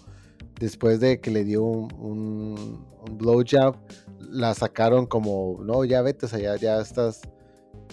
después 0.58 0.98
de 0.98 1.20
que 1.20 1.30
le 1.30 1.44
dio 1.44 1.62
un, 1.62 1.94
un, 1.96 2.86
un 3.08 3.18
blowjob, 3.18 3.76
la 4.18 4.52
sacaron 4.54 5.06
como, 5.06 5.60
no, 5.62 5.84
ya 5.84 6.02
vete, 6.02 6.26
o 6.26 6.28
sea, 6.28 6.40
ya, 6.40 6.56
ya 6.56 6.80
estás, 6.80 7.22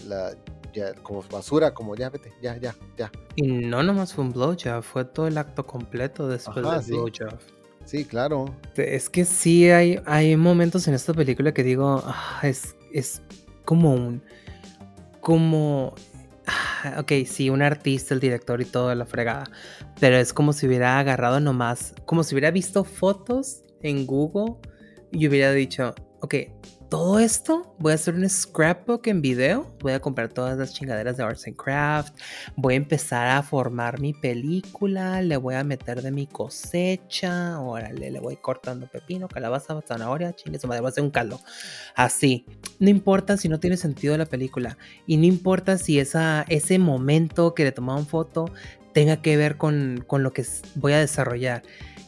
la, 0.08 0.36
ya, 0.74 0.95
como 0.95 1.22
basura, 1.32 1.76
como 1.76 1.95
ya 1.95 2.10
vete, 2.10 2.34
ya, 2.41 2.58
ya, 2.58 2.76
ya. 2.97 3.12
Y 3.36 3.43
no 3.45 3.84
nomás 3.84 4.12
fue 4.12 4.24
un 4.24 4.34
blowjob, 4.34 4.82
fue 4.82 5.05
todo 5.05 5.28
el 5.28 5.38
acto 5.38 5.68
completo 5.68 6.28
después 6.28 6.66
del 6.68 6.84
sí. 6.84 6.91
blowjob. 6.93 7.57
Sí, 7.88 8.03
claro. 8.03 8.53
Es 8.75 9.09
que 9.09 9.23
sí 9.23 9.69
hay, 9.69 10.01
hay 10.05 10.35
momentos 10.35 10.89
en 10.89 10.93
esta 10.93 11.13
película 11.13 11.53
que 11.53 11.63
digo, 11.63 12.03
ah, 12.05 12.41
es, 12.43 12.75
es 12.91 13.21
como 13.63 13.93
un, 13.93 14.21
como 15.21 15.95
ah, 16.47 16.97
ok, 16.99 17.25
sí, 17.25 17.49
un 17.49 17.61
artista, 17.61 18.13
el 18.13 18.19
director 18.19 18.59
y 18.59 18.65
todo 18.65 18.93
la 18.93 19.05
fregada, 19.05 19.45
pero 20.01 20.17
es 20.17 20.33
como 20.33 20.51
si 20.51 20.67
hubiera 20.67 20.99
agarrado 20.99 21.39
nomás, 21.39 21.93
como 22.05 22.25
si 22.25 22.35
hubiera 22.35 22.51
visto 22.51 22.83
fotos 22.83 23.63
en 23.81 24.05
Google 24.05 24.55
y 25.13 25.25
hubiera 25.25 25.53
dicho, 25.53 25.95
ok, 26.19 26.35
todo 26.89 27.19
esto 27.19 27.75
voy 27.79 27.91
a 27.91 27.95
hacer 27.95 28.15
un 28.15 28.29
scrapbook 28.29 29.07
en 29.07 29.21
video, 29.21 29.75
voy 29.81 29.91
a 29.91 29.99
comprar 29.99 30.29
todas 30.29 30.57
las 30.57 30.73
chingaderas 30.73 31.17
de 31.17 31.23
Arts 31.23 31.45
and 31.47 31.57
Craft, 31.57 32.17
voy 32.55 32.75
a 32.75 32.77
empezar 32.77 33.27
a 33.27 33.43
formar 33.43 33.99
mi 33.99 34.13
película, 34.13 35.21
le 35.21 35.35
voy 35.35 35.55
a 35.55 35.63
meter 35.63 36.01
de 36.01 36.11
mi 36.11 36.27
cosecha, 36.27 37.59
órale, 37.59 38.09
le 38.09 38.19
voy 38.19 38.38
cortando 38.38 38.88
pepino, 38.88 39.27
calabaza, 39.27 39.81
zanahoria, 39.81 40.33
chingue 40.33 40.59
su 40.59 40.67
madre, 40.67 40.81
voy 40.81 40.88
a 40.88 40.91
hacer 40.91 41.03
un 41.03 41.11
caldo. 41.11 41.41
Así, 41.95 42.45
no 42.79 42.89
importa 42.89 43.35
si 43.35 43.49
no 43.49 43.59
tiene 43.59 43.75
sentido 43.75 44.17
la 44.17 44.25
película 44.25 44.77
y 45.05 45.17
no 45.17 45.25
importa 45.25 45.77
si 45.77 45.99
esa, 45.99 46.45
ese 46.47 46.79
momento 46.79 47.53
que 47.53 47.65
le 47.65 47.73
tomaron 47.73 48.05
foto 48.05 48.45
tenga 48.93 49.21
que 49.21 49.35
ver 49.35 49.57
con, 49.57 50.03
con 50.07 50.23
lo 50.23 50.31
que 50.31 50.45
voy 50.75 50.93
a 50.93 50.99
desarrollar 50.99 51.63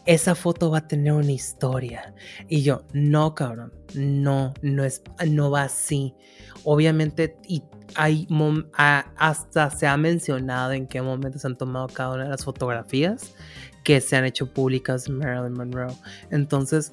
esa 0.09 0.33
foto 0.33 0.71
va 0.71 0.79
a 0.79 0.87
tener 0.87 1.13
una 1.13 1.31
historia. 1.31 2.15
Y 2.47 2.63
yo, 2.63 2.81
no, 2.93 3.35
cabrón, 3.35 3.71
no, 3.93 4.55
no 4.63 4.83
es, 4.83 5.03
no 5.27 5.51
va 5.51 5.61
así. 5.61 6.15
Obviamente, 6.63 7.37
y 7.47 7.61
hay 7.93 8.27
hasta 8.75 9.69
se 9.69 9.85
ha 9.85 9.95
mencionado 9.97 10.71
en 10.71 10.87
qué 10.87 11.03
momento 11.03 11.37
se 11.37 11.45
han 11.45 11.59
tomado 11.59 11.85
cada 11.87 12.15
una 12.15 12.23
de 12.23 12.31
las 12.31 12.43
fotografías 12.43 13.35
que 13.83 14.01
se 14.01 14.15
han 14.15 14.25
hecho 14.25 14.51
públicas 14.51 15.03
de 15.03 15.13
Marilyn 15.13 15.53
Monroe. 15.53 15.93
Entonces, 16.31 16.91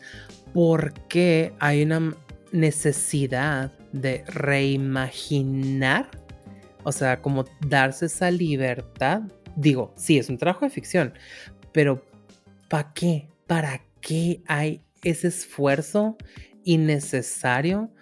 ¿por 0.52 0.92
qué 1.08 1.54
hay 1.58 1.84
una 1.84 2.14
necesidad 2.52 3.72
de 3.92 4.24
reimaginar? 4.26 6.10
O 6.82 6.92
sea, 6.92 7.22
como 7.22 7.46
darse 7.66 8.06
esa 8.06 8.30
libertad. 8.30 9.22
Digo, 9.56 9.94
sí, 9.96 10.18
es 10.18 10.28
un 10.28 10.36
trabajo 10.36 10.66
de 10.66 10.70
ficción, 10.70 11.14
pero 11.72 12.02
¿Para 12.68 12.92
qué? 12.92 13.28
¿Para 13.46 13.80
qué 14.00 14.42
hay 14.46 14.82
ese 15.04 15.28
esfuerzo 15.28 16.16
innecesario 16.64 17.92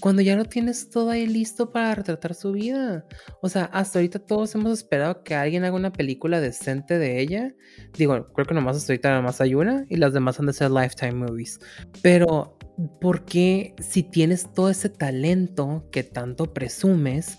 cuando 0.00 0.22
ya 0.22 0.34
lo 0.34 0.46
tienes 0.46 0.88
todo 0.88 1.10
ahí 1.10 1.26
listo 1.26 1.70
para 1.70 1.94
retratar 1.94 2.34
su 2.34 2.52
vida? 2.52 3.06
O 3.42 3.48
sea, 3.48 3.64
hasta 3.66 3.98
ahorita 3.98 4.18
todos 4.20 4.54
hemos 4.54 4.72
esperado 4.72 5.22
que 5.22 5.34
alguien 5.34 5.64
haga 5.64 5.76
una 5.76 5.92
película 5.92 6.40
decente 6.40 6.98
de 6.98 7.20
ella. 7.20 7.54
Digo, 7.98 8.28
creo 8.32 8.46
que 8.46 8.54
nomás 8.54 8.76
hasta 8.76 8.92
ahorita 8.92 9.14
nomás 9.14 9.40
hay 9.40 9.54
una 9.54 9.84
y 9.90 9.96
las 9.96 10.14
demás 10.14 10.40
han 10.40 10.46
de 10.46 10.54
ser 10.54 10.70
Lifetime 10.70 11.26
Movies. 11.26 11.60
Pero, 12.00 12.56
¿por 13.00 13.26
qué 13.26 13.74
si 13.78 14.02
tienes 14.02 14.52
todo 14.54 14.70
ese 14.70 14.88
talento 14.88 15.86
que 15.92 16.02
tanto 16.02 16.54
presumes, 16.54 17.38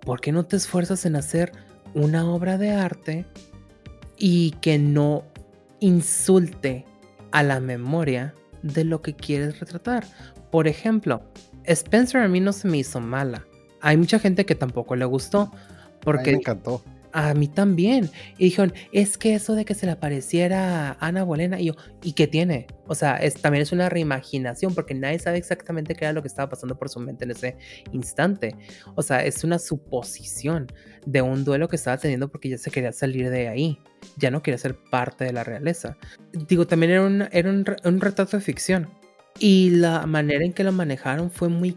por 0.00 0.20
qué 0.20 0.32
no 0.32 0.46
te 0.46 0.56
esfuerzas 0.56 1.04
en 1.04 1.16
hacer 1.16 1.52
una 1.94 2.28
obra 2.30 2.56
de 2.56 2.70
arte 2.70 3.26
y 4.16 4.52
que 4.62 4.78
no 4.78 5.31
insulte 5.82 6.86
a 7.32 7.42
la 7.42 7.60
memoria 7.60 8.34
de 8.62 8.84
lo 8.84 9.02
que 9.02 9.14
quieres 9.14 9.60
retratar. 9.60 10.06
Por 10.50 10.68
ejemplo, 10.68 11.22
Spencer 11.64 12.22
a 12.22 12.28
mí 12.28 12.40
no 12.40 12.52
se 12.52 12.68
me 12.68 12.78
hizo 12.78 13.00
mala. 13.00 13.44
Hay 13.80 13.96
mucha 13.96 14.18
gente 14.18 14.46
que 14.46 14.54
tampoco 14.54 14.96
le 14.96 15.04
gustó. 15.04 15.50
Porque 16.00 16.20
a 16.20 16.24
mí 16.24 16.32
me 16.32 16.38
encantó. 16.38 16.82
A 17.12 17.34
mí 17.34 17.48
también. 17.48 18.10
Y 18.38 18.44
dijeron, 18.44 18.72
es 18.92 19.18
que 19.18 19.34
eso 19.34 19.54
de 19.54 19.64
que 19.64 19.74
se 19.74 19.86
le 19.86 19.92
apareciera 19.92 20.96
Ana 21.00 21.24
Bolena. 21.24 21.60
Y 21.60 21.66
yo, 21.66 21.74
¿y 22.02 22.12
qué 22.12 22.26
tiene? 22.26 22.66
O 22.86 22.94
sea, 22.94 23.16
es, 23.16 23.34
también 23.34 23.62
es 23.62 23.72
una 23.72 23.88
reimaginación 23.88 24.74
porque 24.74 24.94
nadie 24.94 25.18
sabe 25.18 25.38
exactamente 25.38 25.94
qué 25.94 26.06
era 26.06 26.12
lo 26.12 26.22
que 26.22 26.28
estaba 26.28 26.48
pasando 26.48 26.78
por 26.78 26.88
su 26.88 27.00
mente 27.00 27.24
en 27.24 27.32
ese 27.32 27.56
instante. 27.92 28.56
O 28.94 29.02
sea, 29.02 29.24
es 29.24 29.44
una 29.44 29.58
suposición 29.58 30.66
de 31.06 31.22
un 31.22 31.44
duelo 31.44 31.68
que 31.68 31.76
estaba 31.76 31.98
teniendo 31.98 32.28
porque 32.28 32.48
ya 32.48 32.58
se 32.58 32.70
quería 32.70 32.92
salir 32.92 33.30
de 33.30 33.48
ahí 33.48 33.78
ya 34.16 34.30
no 34.30 34.42
quería 34.42 34.58
ser 34.58 34.76
parte 34.76 35.24
de 35.24 35.32
la 35.32 35.44
realeza. 35.44 35.96
Digo, 36.32 36.66
también 36.66 36.92
era 36.92 37.02
un, 37.02 37.28
era 37.32 37.50
un, 37.50 38.00
retrato 38.00 38.36
de 38.36 38.42
ficción. 38.42 38.88
Y 39.38 39.70
la 39.70 40.06
manera 40.06 40.44
en 40.44 40.52
que 40.52 40.62
lo 40.64 40.72
manejaron 40.72 41.30
fue 41.30 41.48
muy, 41.48 41.76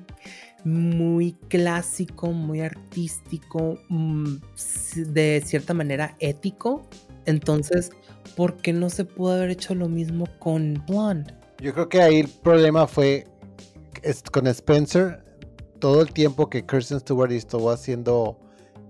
muy 0.66 1.34
clásico, 1.48 2.32
muy 2.32 2.62
artístico, 2.62 3.78
mm, 3.90 4.36
de 4.96 5.42
cierta 5.46 5.74
manera 5.74 6.16
ético. 6.20 6.82
Entonces, 7.26 7.92
¿por 8.36 8.58
qué 8.58 8.74
no 8.74 8.90
se 8.90 9.06
pudo 9.06 9.34
haber 9.34 9.52
hecho 9.52 9.76
lo 9.76 9.88
mismo 9.88 10.26
con 10.40 10.84
Blonde? 10.88 11.34
Yo 11.60 11.74
creo 11.74 11.88
que 11.88 12.02
ahí 12.02 12.20
el 12.20 12.28
problema 12.28 12.88
fue 12.88 13.28
con 14.32 14.48
Spencer. 14.48 15.24
Todo 15.80 16.02
el 16.02 16.12
tiempo 16.12 16.50
que 16.50 16.66
Kirsten 16.66 17.00
Stewart 17.00 17.32
estuvo 17.32 17.70
haciendo 17.70 18.40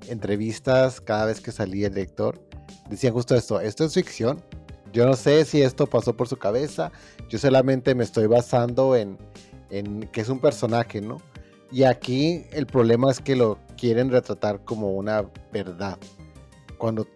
entrevistas 0.07 1.01
cada 1.01 1.25
vez 1.25 1.41
que 1.41 1.51
salía 1.51 1.87
el 1.87 1.95
lector, 1.95 2.41
decían 2.89 3.13
justo 3.13 3.35
esto, 3.35 3.59
esto 3.59 3.83
es 3.83 3.93
ficción. 3.93 4.41
Yo 4.93 5.05
no 5.05 5.15
sé 5.15 5.43
si 5.43 5.61
esto 5.61 5.87
pasó 5.87 6.15
por 6.15 6.29
su 6.29 6.37
cabeza. 6.37 6.91
Yo 7.27 7.37
solamente 7.37 7.95
me 7.95 8.05
estoy 8.05 8.27
basando 8.27 8.95
en, 8.95 9.17
en 9.69 10.07
que 10.07 10.21
es 10.21 10.29
un 10.29 10.39
personaje, 10.39 11.01
¿no? 11.01 11.17
Y 11.71 11.83
aquí 11.83 12.45
el 12.51 12.65
problema 12.65 13.11
es 13.11 13.19
que 13.19 13.35
lo 13.35 13.57
quieren 13.77 14.09
retratar 14.11 14.63
como 14.63 14.91
una 14.91 15.29
verdad. 15.51 15.97
Cuando 16.77 17.07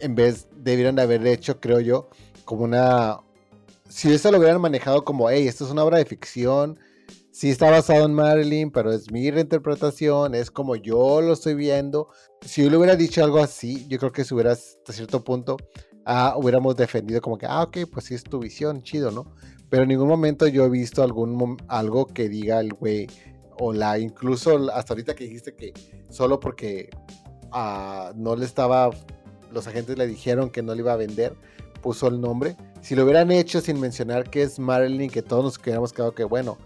en 0.00 0.14
vez 0.14 0.48
debieron 0.56 0.96
de 0.96 1.02
haber 1.02 1.26
hecho, 1.26 1.60
creo 1.60 1.80
yo, 1.80 2.08
como 2.44 2.64
una... 2.64 3.20
Si 3.88 4.12
eso 4.12 4.30
lo 4.30 4.38
hubieran 4.38 4.60
manejado 4.60 5.04
como, 5.04 5.30
hey, 5.30 5.48
esto 5.48 5.64
es 5.64 5.70
una 5.70 5.84
obra 5.84 5.98
de 5.98 6.04
ficción, 6.04 6.78
sí 7.30 7.50
está 7.50 7.70
basado 7.70 8.04
en 8.04 8.12
Marilyn, 8.12 8.70
pero 8.70 8.92
es 8.92 9.10
mi 9.10 9.30
reinterpretación, 9.30 10.34
es 10.34 10.50
como 10.50 10.76
yo 10.76 11.20
lo 11.20 11.32
estoy 11.32 11.54
viendo. 11.54 12.08
Si 12.42 12.62
yo 12.62 12.70
le 12.70 12.76
hubiera 12.76 12.96
dicho 12.96 13.24
algo 13.24 13.38
así, 13.38 13.86
yo 13.88 13.98
creo 13.98 14.12
que 14.12 14.24
si 14.24 14.34
hubiera 14.34 14.52
hasta 14.52 14.92
cierto 14.92 15.24
punto, 15.24 15.56
ah, 16.04 16.34
hubiéramos 16.36 16.76
defendido 16.76 17.20
como 17.20 17.38
que, 17.38 17.46
ah, 17.46 17.62
ok, 17.62 17.78
pues 17.92 18.06
sí 18.06 18.14
es 18.14 18.24
tu 18.24 18.38
visión, 18.40 18.82
chido, 18.82 19.10
¿no? 19.10 19.32
Pero 19.70 19.84
en 19.84 19.90
ningún 19.90 20.08
momento 20.08 20.46
yo 20.48 20.64
he 20.64 20.70
visto 20.70 21.02
algún 21.02 21.56
algo 21.68 22.06
que 22.06 22.28
diga 22.28 22.60
el 22.60 22.72
güey, 22.72 23.06
o 23.58 23.72
la, 23.72 23.98
incluso 23.98 24.70
hasta 24.72 24.94
ahorita 24.94 25.14
que 25.14 25.24
dijiste 25.24 25.54
que 25.54 25.72
solo 26.08 26.40
porque 26.40 26.90
ah, 27.52 28.12
no 28.16 28.36
le 28.36 28.44
estaba, 28.44 28.90
los 29.52 29.66
agentes 29.66 29.98
le 29.98 30.06
dijeron 30.06 30.50
que 30.50 30.62
no 30.62 30.74
le 30.74 30.80
iba 30.80 30.92
a 30.92 30.96
vender, 30.96 31.34
puso 31.82 32.08
el 32.08 32.20
nombre. 32.20 32.56
Si 32.80 32.94
lo 32.94 33.04
hubieran 33.04 33.30
hecho 33.30 33.60
sin 33.60 33.80
mencionar 33.80 34.30
que 34.30 34.42
es 34.42 34.58
Marilyn, 34.58 35.10
que 35.10 35.22
todos 35.22 35.44
nos 35.44 35.58
hubiéramos 35.58 35.92
quedado 35.92 36.14
que, 36.14 36.24
bueno, 36.24 36.58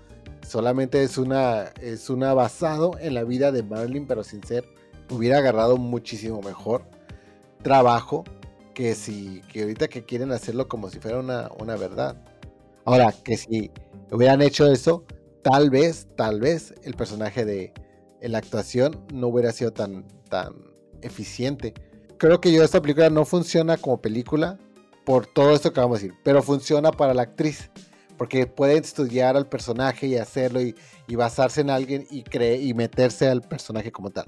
Solamente 0.47 1.03
es 1.03 1.19
una, 1.19 1.73
es 1.81 2.11
una 2.11 2.35
basado 2.35 2.99
en 3.01 3.15
la 3.15 3.25
vida 3.25 3.53
de 3.53 3.63
Marilyn, 3.63 4.07
pero 4.07 4.25
sin 4.25 4.43
ser, 4.43 4.69
hubiera 5.09 5.39
agarrado 5.39 5.77
muchísimo 5.77 6.43
mejor 6.43 6.85
trabajo 7.63 8.25
que 8.75 8.95
si, 8.95 9.41
que 9.53 9.63
ahorita 9.63 9.89
que 9.89 10.05
quieren 10.05 10.33
hacerlo 10.33 10.67
como 10.69 10.91
si 10.91 10.99
fuera 10.99 11.21
una, 11.21 11.51
una 11.59 11.77
verdad. 11.77 12.17
Ahora, 12.85 13.13
que 13.13 13.37
si 13.37 13.71
hubieran 14.11 14.43
hecho 14.43 14.67
eso, 14.67 15.05
tal 15.43 15.71
vez, 15.71 16.07
tal 16.17 16.41
vez 16.41 16.75
el 16.83 16.95
personaje 16.95 17.45
de 17.45 17.73
la 18.21 18.39
actuación 18.39 19.05
no 19.13 19.29
hubiera 19.29 19.53
sido 19.53 19.73
tan, 19.73 20.07
tan 20.29 20.55
eficiente. 21.03 21.75
Creo 22.19 22.41
que 22.41 22.53
yo 22.53 22.63
esta 22.63 22.81
película 22.81 23.11
no 23.11 23.25
funciona 23.25 23.77
como 23.77 24.01
película 24.01 24.59
por 25.05 25.27
todo 25.27 25.53
esto 25.53 25.73
que 25.73 25.81
vamos 25.81 25.99
a 25.99 26.03
decir, 26.03 26.17
pero 26.23 26.43
funciona 26.43 26.93
para 26.93 27.15
la 27.15 27.23
actriz, 27.23 27.71
porque 28.17 28.47
puede 28.47 28.77
estudiar 28.77 29.37
al 29.37 29.49
personaje 29.49 30.07
y 30.07 30.17
hacerlo 30.17 30.61
y, 30.61 30.75
basarse 31.15 31.61
en 31.61 31.69
alguien 31.69 32.07
y, 32.11 32.25
y 32.41 32.73
meterse 32.73 33.29
al 33.29 33.43
personaje 33.43 33.93
como 33.93 34.09
tal. 34.09 34.25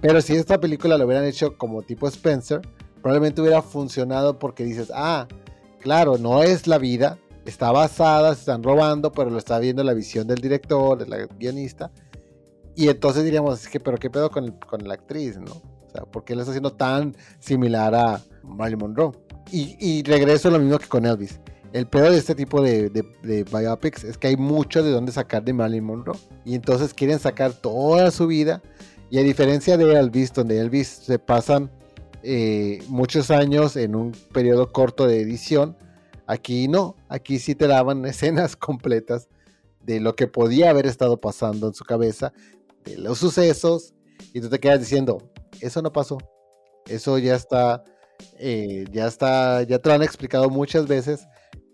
Pero 0.00 0.22
si 0.22 0.34
esta 0.34 0.58
película 0.58 0.96
lo 0.96 1.04
hubieran 1.04 1.26
hecho 1.26 1.58
como 1.58 1.82
tipo 1.82 2.08
Spencer, 2.08 2.62
probablemente 3.02 3.42
hubiera 3.42 3.60
funcionado 3.60 4.38
porque 4.38 4.64
dices, 4.64 4.90
ah, 4.94 5.26
claro, 5.80 6.16
no 6.16 6.42
es 6.42 6.66
la 6.66 6.78
vida, 6.78 7.18
está 7.50 7.72
basada, 7.72 8.34
se 8.34 8.40
están 8.40 8.62
robando, 8.62 9.12
pero 9.12 9.30
lo 9.30 9.38
está 9.38 9.58
viendo 9.58 9.82
la 9.84 9.94
visión 9.94 10.26
del 10.26 10.40
director, 10.40 10.98
de 10.98 11.06
la 11.06 11.26
guionista. 11.38 11.90
Y 12.74 12.88
entonces 12.88 13.24
diríamos, 13.24 13.62
es 13.62 13.68
que, 13.68 13.80
pero 13.80 13.96
¿qué 13.96 14.10
pedo 14.10 14.30
con, 14.30 14.52
con 14.52 14.86
la 14.86 14.94
actriz, 14.94 15.38
no? 15.38 15.52
O 15.52 15.90
sea, 15.90 16.04
¿por 16.04 16.24
qué 16.24 16.34
le 16.34 16.42
está 16.42 16.50
haciendo 16.50 16.72
tan 16.72 17.16
similar 17.38 17.94
a 17.94 18.20
Marilyn 18.42 18.80
Monroe? 18.80 19.12
Y, 19.50 19.76
y 19.80 20.02
regreso 20.02 20.48
a 20.48 20.50
lo 20.50 20.58
mismo 20.58 20.78
que 20.78 20.86
con 20.86 21.06
Elvis. 21.06 21.40
El 21.72 21.86
peor 21.86 22.10
de 22.10 22.18
este 22.18 22.34
tipo 22.34 22.62
de, 22.62 22.90
de, 22.90 23.44
biopics 23.44 24.04
es 24.04 24.18
que 24.18 24.28
hay 24.28 24.36
mucho 24.36 24.82
de 24.82 24.90
dónde 24.90 25.12
sacar 25.12 25.42
de 25.44 25.52
Marilyn 25.52 25.84
Monroe. 25.84 26.18
Y 26.44 26.54
entonces 26.54 26.94
quieren 26.94 27.18
sacar 27.18 27.52
toda 27.52 28.10
su 28.10 28.26
vida. 28.26 28.62
Y 29.10 29.18
a 29.18 29.22
diferencia 29.22 29.76
de 29.76 29.98
Elvis, 29.98 30.32
donde 30.32 30.58
Elvis 30.58 30.88
se 30.88 31.18
pasan 31.18 31.70
eh, 32.22 32.82
muchos 32.88 33.30
años 33.30 33.76
en 33.76 33.94
un 33.94 34.12
periodo 34.32 34.72
corto 34.72 35.06
de 35.06 35.20
edición, 35.20 35.76
aquí 36.26 36.68
no. 36.68 36.96
Aquí 37.08 37.38
sí 37.38 37.54
te 37.54 37.66
daban 37.66 38.04
escenas 38.06 38.56
completas 38.56 39.28
de 39.80 40.00
lo 40.00 40.16
que 40.16 40.26
podía 40.26 40.70
haber 40.70 40.86
estado 40.86 41.20
pasando 41.20 41.68
en 41.68 41.74
su 41.74 41.84
cabeza, 41.84 42.32
de 42.84 42.98
los 42.98 43.18
sucesos. 43.18 43.94
Y 44.32 44.40
tú 44.40 44.48
te 44.48 44.58
quedas 44.58 44.80
diciendo, 44.80 45.18
eso 45.60 45.82
no 45.82 45.92
pasó. 45.92 46.18
Eso 46.86 47.18
ya 47.18 47.34
está 47.34 47.84
eh, 48.38 48.84
ya 48.90 49.06
está, 49.06 49.62
ya 49.62 49.78
te 49.78 49.88
lo 49.88 49.94
han 49.94 50.02
explicado 50.02 50.50
muchas 50.50 50.86
veces 50.86 51.26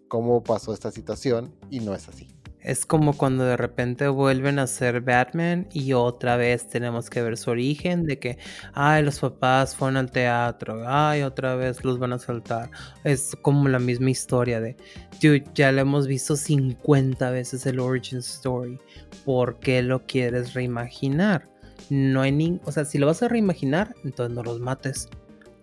cómo 0.08 0.42
pasó 0.42 0.72
esta 0.72 0.90
situación 0.90 1.54
y 1.70 1.80
no 1.80 1.94
es 1.94 2.08
así. 2.08 2.28
Es 2.62 2.86
como 2.86 3.16
cuando 3.16 3.44
de 3.44 3.56
repente 3.56 4.06
vuelven 4.08 4.58
a 4.58 4.68
ser 4.68 5.00
Batman 5.00 5.66
y 5.72 5.94
otra 5.94 6.36
vez 6.36 6.68
tenemos 6.68 7.10
que 7.10 7.20
ver 7.20 7.36
su 7.36 7.50
origen 7.50 8.04
de 8.06 8.18
que, 8.20 8.38
ay, 8.72 9.02
los 9.02 9.18
papás 9.18 9.74
fueron 9.74 9.96
al 9.96 10.10
teatro, 10.10 10.84
ay, 10.86 11.22
otra 11.22 11.56
vez 11.56 11.84
los 11.84 11.98
van 11.98 12.12
a 12.12 12.18
saltar. 12.18 12.70
Es 13.02 13.36
como 13.42 13.68
la 13.68 13.80
misma 13.80 14.10
historia 14.10 14.60
de, 14.60 14.76
dude, 15.20 15.44
ya 15.54 15.72
lo 15.72 15.80
hemos 15.80 16.06
visto 16.06 16.36
50 16.36 17.30
veces 17.30 17.66
el 17.66 17.80
origin 17.80 18.18
story. 18.18 18.78
¿Por 19.24 19.58
qué 19.58 19.82
lo 19.82 20.06
quieres 20.06 20.54
reimaginar? 20.54 21.48
No 21.90 22.22
hay 22.22 22.30
ni, 22.30 22.60
o 22.64 22.70
sea, 22.70 22.84
si 22.84 22.98
lo 22.98 23.06
vas 23.06 23.22
a 23.24 23.28
reimaginar, 23.28 23.94
entonces 24.04 24.34
no 24.34 24.44
los 24.44 24.60
mates 24.60 25.08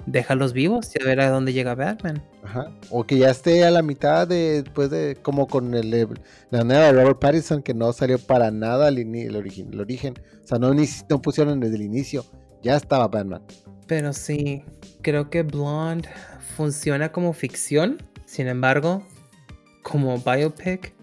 déjalos 0.06 0.54
vivos 0.54 0.92
y 0.96 1.02
a 1.02 1.06
ver 1.06 1.20
a 1.20 1.30
dónde 1.30 1.54
llega 1.54 1.76
Batman. 1.76 2.22
Ajá. 2.44 2.72
O 2.90 3.04
que 3.04 3.18
ya 3.18 3.30
esté 3.30 3.66
a 3.66 3.72
la 3.72 3.82
mitad 3.82 4.28
de, 4.28 4.64
después 4.64 4.90
de, 4.90 5.18
como 5.22 5.48
con 5.48 5.74
el, 5.74 5.92
la 6.52 6.64
nueva 6.64 6.86
de 6.86 6.92
Robert 6.94 7.20
Pattinson, 7.20 7.62
que 7.62 7.74
no 7.74 7.94
salió 7.94 8.20
para 8.20 8.52
nada 8.52 8.90
el, 8.90 8.98
el, 8.98 9.36
origen, 9.36 9.70
el 9.74 9.80
origen. 9.80 10.16
O 10.44 10.48
sea, 10.48 10.60
no, 10.60 10.74
no 10.74 11.22
pusieron 11.22 11.60
desde 11.60 11.76
el 11.76 11.84
inicio. 11.84 12.26
Ya 12.62 12.76
estaba 12.76 13.08
Batman. 13.08 13.42
Pero 13.88 14.14
sí, 14.14 14.64
creo 15.02 15.30
que 15.30 15.44
Blonde 15.44 16.10
funciona 16.56 17.12
como 17.12 17.34
ficción. 17.34 17.98
Sin 18.26 18.48
embargo, 18.48 19.04
como 19.82 20.18
biopic, 20.20 20.94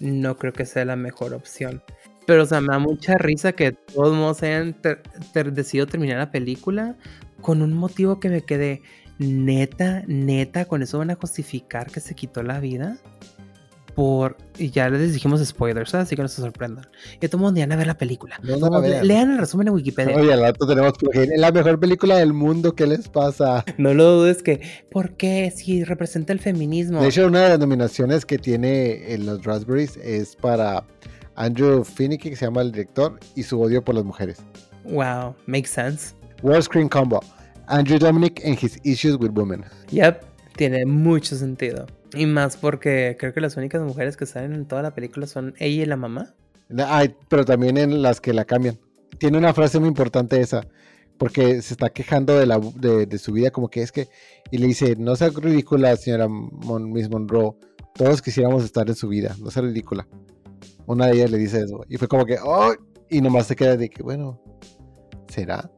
no 0.00 0.36
creo 0.36 0.52
que 0.52 0.66
sea 0.66 0.84
la 0.84 0.96
mejor 0.96 1.34
opción. 1.34 1.82
Pero, 2.26 2.42
o 2.42 2.46
sea, 2.46 2.60
me 2.60 2.68
da 2.68 2.78
mucha 2.78 3.14
risa 3.16 3.52
que 3.52 3.72
todos 3.72 4.14
modos 4.14 4.42
hayan 4.42 4.76
decidido 5.52 5.86
terminar 5.86 6.18
la 6.18 6.30
película 6.30 6.96
con 7.40 7.62
un 7.62 7.72
motivo 7.72 8.20
que 8.20 8.28
me 8.28 8.42
quedé, 8.42 8.82
neta, 9.18 10.02
neta, 10.06 10.64
con 10.64 10.82
eso 10.82 10.98
van 10.98 11.10
a 11.10 11.14
justificar 11.14 11.90
que 11.90 12.00
se 12.00 12.14
quitó 12.14 12.42
la 12.42 12.60
vida. 12.60 12.98
Por, 13.94 14.36
y 14.56 14.70
ya 14.70 14.88
les 14.90 15.12
dijimos 15.12 15.44
spoilers, 15.44 15.92
así 15.92 16.14
que 16.14 16.22
no 16.22 16.28
se 16.28 16.40
sorprendan. 16.40 16.86
Y 17.20 17.26
todo 17.26 17.38
el 17.38 17.52
mundo 17.52 17.74
a 17.74 17.76
ver 17.76 17.86
la 17.88 17.98
película. 17.98 18.38
lean 19.02 19.32
el 19.32 19.38
resumen 19.38 19.66
en 19.66 19.74
Wikipedia. 19.74 20.16
Oye, 20.16 20.32
al 20.32 20.40
rato 20.40 20.68
tenemos 20.68 20.92
la 21.36 21.50
mejor 21.50 21.80
película 21.80 22.16
del 22.18 22.32
mundo, 22.32 22.76
¿qué 22.76 22.86
les 22.86 23.08
pasa? 23.08 23.64
No 23.76 23.94
lo 23.94 24.18
dudes 24.18 24.44
que, 24.44 24.60
¿por 24.88 25.16
qué? 25.16 25.52
Si 25.54 25.82
representa 25.82 26.32
el 26.32 26.38
feminismo. 26.38 27.00
De 27.00 27.08
hecho, 27.08 27.26
una 27.26 27.42
de 27.42 27.48
las 27.48 27.58
nominaciones 27.58 28.24
que 28.24 28.38
tiene 28.38 29.14
en 29.14 29.26
los 29.26 29.42
Raspberries 29.42 29.96
es 29.96 30.36
para 30.36 30.84
Andrew 31.34 31.82
Finnicky, 31.82 32.30
que 32.30 32.36
se 32.36 32.44
llama 32.44 32.62
el 32.62 32.70
director, 32.70 33.18
y 33.34 33.42
su 33.42 33.60
odio 33.60 33.82
por 33.82 33.96
las 33.96 34.04
mujeres. 34.04 34.38
Wow, 34.84 35.34
makes 35.46 35.70
sense. 35.70 36.17
World 36.42 36.62
Screen 36.62 36.88
Combo. 36.88 37.20
Andrew 37.68 37.98
Dominic 37.98 38.40
and 38.44 38.58
his 38.58 38.78
issues 38.84 39.18
with 39.18 39.30
women. 39.30 39.64
Yep, 39.90 40.24
tiene 40.56 40.86
mucho 40.86 41.36
sentido. 41.36 41.86
Y 42.14 42.26
más 42.26 42.56
porque 42.56 43.16
creo 43.18 43.34
que 43.34 43.40
las 43.40 43.56
únicas 43.56 43.82
mujeres 43.82 44.16
que 44.16 44.26
salen 44.26 44.54
en 44.54 44.66
toda 44.66 44.82
la 44.82 44.94
película 44.94 45.26
son 45.26 45.54
ella 45.58 45.82
y 45.82 45.86
la 45.86 45.96
mamá. 45.96 46.34
Ay, 46.86 47.14
pero 47.28 47.44
también 47.44 47.76
en 47.76 48.02
las 48.02 48.20
que 48.20 48.32
la 48.32 48.44
cambian. 48.44 48.78
Tiene 49.18 49.38
una 49.38 49.52
frase 49.52 49.78
muy 49.78 49.88
importante 49.88 50.40
esa, 50.40 50.66
porque 51.18 51.60
se 51.62 51.74
está 51.74 51.90
quejando 51.90 52.38
de, 52.38 52.46
la, 52.46 52.58
de, 52.58 53.18
su 53.18 53.32
vida, 53.32 53.50
como 53.50 53.68
que 53.68 53.82
es 53.82 53.90
que, 53.90 54.08
y 54.50 54.58
le 54.58 54.66
dice, 54.66 54.94
no 54.96 55.16
sea 55.16 55.30
ridícula, 55.30 55.96
señora 55.96 56.28
Miss 56.28 57.10
Monroe, 57.10 57.56
todos 57.94 58.22
quisiéramos 58.22 58.64
estar 58.64 58.88
en 58.88 58.94
su 58.94 59.08
vida, 59.08 59.34
no 59.40 59.50
sea 59.50 59.62
ridícula. 59.62 60.06
Una 60.86 61.06
de 61.06 61.14
ellas 61.14 61.30
le 61.30 61.38
dice 61.38 61.60
eso, 61.62 61.84
y 61.88 61.96
fue 61.96 62.06
como 62.06 62.24
que, 62.24 62.36
oh, 62.42 62.72
y 63.10 63.20
nomás 63.20 63.46
se 63.46 63.56
queda 63.56 63.76
de 63.76 63.88
que, 63.88 64.02
bueno, 64.02 64.40
¿será? 65.28 65.70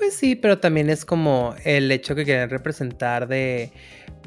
Pues 0.00 0.14
sí, 0.14 0.34
pero 0.34 0.58
también 0.58 0.88
es 0.88 1.04
como 1.04 1.54
el 1.62 1.92
hecho 1.92 2.14
que 2.14 2.24
quieren 2.24 2.48
representar 2.48 3.28
de 3.28 3.70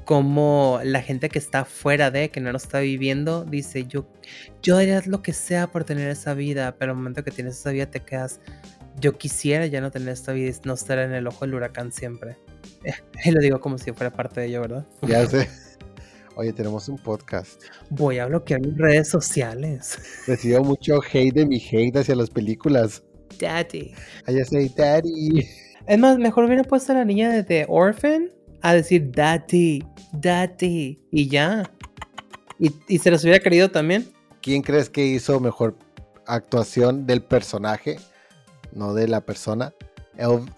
cómo 0.05 0.79
la 0.83 1.01
gente 1.01 1.29
que 1.29 1.39
está 1.39 1.65
fuera 1.65 2.11
de, 2.11 2.29
que 2.29 2.39
no 2.41 2.51
lo 2.51 2.57
está 2.57 2.79
viviendo, 2.79 3.43
dice, 3.43 3.85
yo, 3.87 4.05
yo 4.61 4.77
haría 4.77 5.01
lo 5.07 5.23
que 5.23 5.33
sea 5.33 5.71
por 5.71 5.83
tener 5.83 6.11
esa 6.11 6.35
vida, 6.35 6.75
pero 6.77 6.91
el 6.91 6.99
momento 6.99 7.23
que 7.23 7.31
tienes 7.31 7.57
esa 7.57 7.71
vida 7.71 7.87
te 7.87 8.01
quedas, 8.01 8.39
yo 8.99 9.17
quisiera 9.17 9.65
ya 9.65 9.81
no 9.81 9.89
tener 9.89 10.09
esta 10.09 10.31
vida 10.31 10.51
y 10.51 10.55
no 10.63 10.75
estar 10.75 10.99
en 10.99 11.11
el 11.11 11.25
ojo 11.25 11.43
del 11.43 11.55
huracán 11.55 11.91
siempre. 11.91 12.37
Y 13.25 13.31
lo 13.31 13.41
digo 13.41 13.59
como 13.59 13.79
si 13.79 13.93
fuera 13.93 14.13
parte 14.13 14.41
de 14.41 14.47
ello, 14.49 14.61
¿verdad? 14.61 14.85
Ya 15.01 15.25
sé. 15.27 15.49
Oye, 16.35 16.53
tenemos 16.53 16.87
un 16.87 16.99
podcast. 16.99 17.63
Voy 17.89 18.19
a 18.19 18.27
bloquear 18.27 18.61
mis 18.61 18.77
redes 18.77 19.09
sociales. 19.09 19.97
Recibo 20.27 20.63
mucho 20.63 20.99
hate 21.01 21.33
de 21.33 21.47
mi 21.47 21.57
hate 21.59 21.97
hacia 21.97 22.15
las 22.15 22.29
películas. 22.29 23.01
Daddy. 23.39 23.93
I 24.27 24.43
say 24.43 24.69
daddy. 24.69 25.47
Es 25.85 25.99
más, 25.99 26.17
mejor 26.17 26.45
hubiera 26.45 26.63
puesto 26.63 26.93
a 26.93 26.95
la 26.95 27.05
niña 27.05 27.29
de 27.29 27.43
The 27.43 27.65
Orphan 27.67 28.31
a 28.61 28.73
decir 28.73 29.11
daddy, 29.11 29.83
daddy. 30.13 30.99
Y 31.11 31.27
ya. 31.27 31.69
Y, 32.59 32.97
se 32.99 33.11
los 33.11 33.23
hubiera 33.23 33.39
querido 33.39 33.69
también. 33.69 34.07
¿Quién 34.41 34.61
crees 34.61 34.89
que 34.89 35.05
hizo 35.05 35.39
mejor 35.39 35.77
actuación 36.25 37.05
del 37.05 37.21
personaje? 37.21 37.97
No 38.71 38.93
de 38.93 39.07
la 39.07 39.21
persona. 39.21 39.73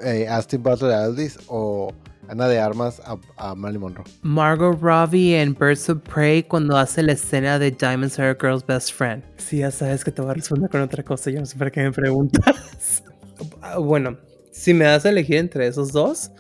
Eh, 0.04 0.28
Aston 0.28 0.62
Butler 0.62 0.92
a 0.92 1.06
Elvis 1.06 1.40
o 1.48 1.94
Ana 2.30 2.48
de 2.48 2.60
Armas 2.60 3.02
a, 3.06 3.18
a, 3.38 3.56
Marilyn 3.56 3.82
Monroe. 3.82 4.06
Margot 4.22 4.78
Robbie 4.82 5.40
en 5.40 5.54
Birds 5.54 5.90
of 5.90 6.00
Prey 6.02 6.44
cuando 6.44 6.78
hace 6.78 7.04
la 7.04 7.14
escena 7.14 7.60
de 7.60 7.72
Diamonds 7.72 8.20
Are 8.20 8.30
a 8.30 8.38
Girl's 8.40 8.66
Best 8.66 8.94
Friend. 8.94 9.24
Sí, 9.38 9.60
ya 9.60 9.72
sabes 9.72 10.04
que 10.04 10.12
te 10.12 10.22
voy 10.22 10.32
a 10.32 10.34
responder 10.36 10.70
con 10.70 10.82
otra 10.82 11.04
cosa. 11.04 11.30
Yo 11.30 11.40
no 11.40 11.46
sé 11.46 11.58
para 11.58 11.72
qué 11.72 11.82
me 11.82 11.92
preguntas. 11.92 13.04
bueno, 13.80 14.18
si 14.52 14.74
me 14.74 14.86
das 14.86 15.06
a 15.06 15.10
elegir 15.10 15.38
entre 15.38 15.68
esos 15.68 15.92
dos. 15.92 16.32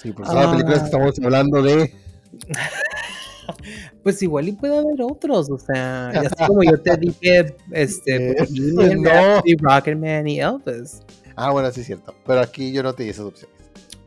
Sí, 0.00 0.12
porque 0.12 0.30
son 0.30 0.36
las 0.36 0.50
películas 0.52 0.78
que 0.80 0.84
estamos 0.86 1.18
hablando 1.22 1.62
de. 1.62 1.94
pues 4.02 4.22
igual 4.22 4.48
y 4.48 4.52
puede 4.52 4.78
haber 4.78 5.02
otros, 5.02 5.50
o 5.50 5.58
sea, 5.58 6.10
ya 6.12 6.20
así 6.20 6.46
como 6.46 6.62
yo 6.62 6.80
te 6.80 6.96
dije, 7.00 7.56
este, 7.72 8.36
no. 8.96 9.42
Rocketman 9.60 10.28
y 10.28 10.40
Elvis. 10.40 11.00
Ah, 11.36 11.50
bueno, 11.50 11.70
sí 11.70 11.80
es 11.80 11.86
cierto, 11.86 12.14
pero 12.26 12.40
aquí 12.40 12.72
yo 12.72 12.82
no 12.82 12.94
te 12.94 13.04
di 13.04 13.10
esas 13.10 13.26
opciones. 13.26 13.57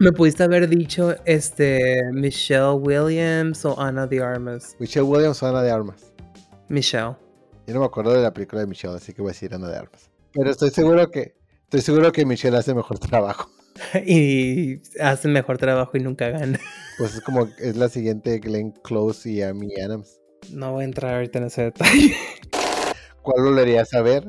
Me 0.02 0.12
pudiste 0.12 0.41
haber 0.41 0.68
dicho 0.68 1.14
este 1.26 2.02
Michelle 2.12 2.72
Williams 2.72 3.64
o 3.66 3.80
Ana 3.80 4.08
de 4.08 4.20
Armas. 4.20 4.76
Michelle 4.80 5.06
Williams 5.06 5.43
o 5.43 5.47
Ana 5.47 5.62
de 5.62 5.70
Armas. 5.70 6.12
Michelle. 6.70 7.16
Yo 7.68 7.76
no 7.76 7.82
me 7.82 7.86
acuerdo 7.86 8.12
de 8.14 8.24
la 8.24 8.34
película 8.34 8.62
de 8.62 8.68
Michelle, 8.68 8.95
así 8.95 9.14
que 9.14 9.22
voy 9.22 9.30
a 9.30 9.34
decir 9.34 9.54
Ana 9.54 9.70
de 9.70 9.78
Armas. 9.78 10.10
Pero 10.34 10.49
estoy 10.49 10.72
seguro 10.72 11.12
que 11.12 11.36
estoy 11.66 11.82
seguro 11.82 12.12
que 12.12 12.26
Michelle 12.26 12.58
hace 12.58 12.74
mejor 12.74 12.97
trabajo. 12.99 13.52
y 14.04 14.82
hace 14.99 15.28
mejor 15.28 15.60
trabajo 15.60 15.95
y 15.95 15.99
nunca 15.99 16.30
gana. 16.30 16.60
Pues 16.97 17.14
es 17.14 17.22
como 17.22 17.47
es 17.60 17.78
la 17.78 17.88
siguiente 17.88 18.39
Glenn 18.39 18.72
Close 18.84 19.30
y 19.30 19.43
Amy 19.43 19.70
Adams. 19.86 20.20
No 20.52 20.72
voy 20.72 20.82
a 20.82 20.86
entrar 20.86 21.14
ahorita 21.14 21.38
en 21.38 21.45
ese 21.45 21.66
detalle. 21.66 22.16
¿Cuál 23.22 23.43
volverías 23.43 23.93
a 23.93 24.02
ver? 24.02 24.28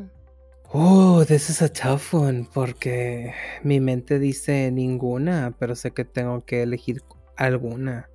Oh, 0.74 1.22
this 1.26 1.50
is 1.50 1.60
a 1.60 1.68
tough 1.68 2.14
one 2.14 2.48
porque 2.50 3.34
mi 3.62 3.78
mente 3.78 4.18
dice 4.18 4.70
ninguna, 4.70 5.54
pero 5.58 5.76
sé 5.76 5.90
que 5.90 6.06
tengo 6.06 6.46
que 6.46 6.62
elegir 6.62 7.02
alguna. 7.36 8.08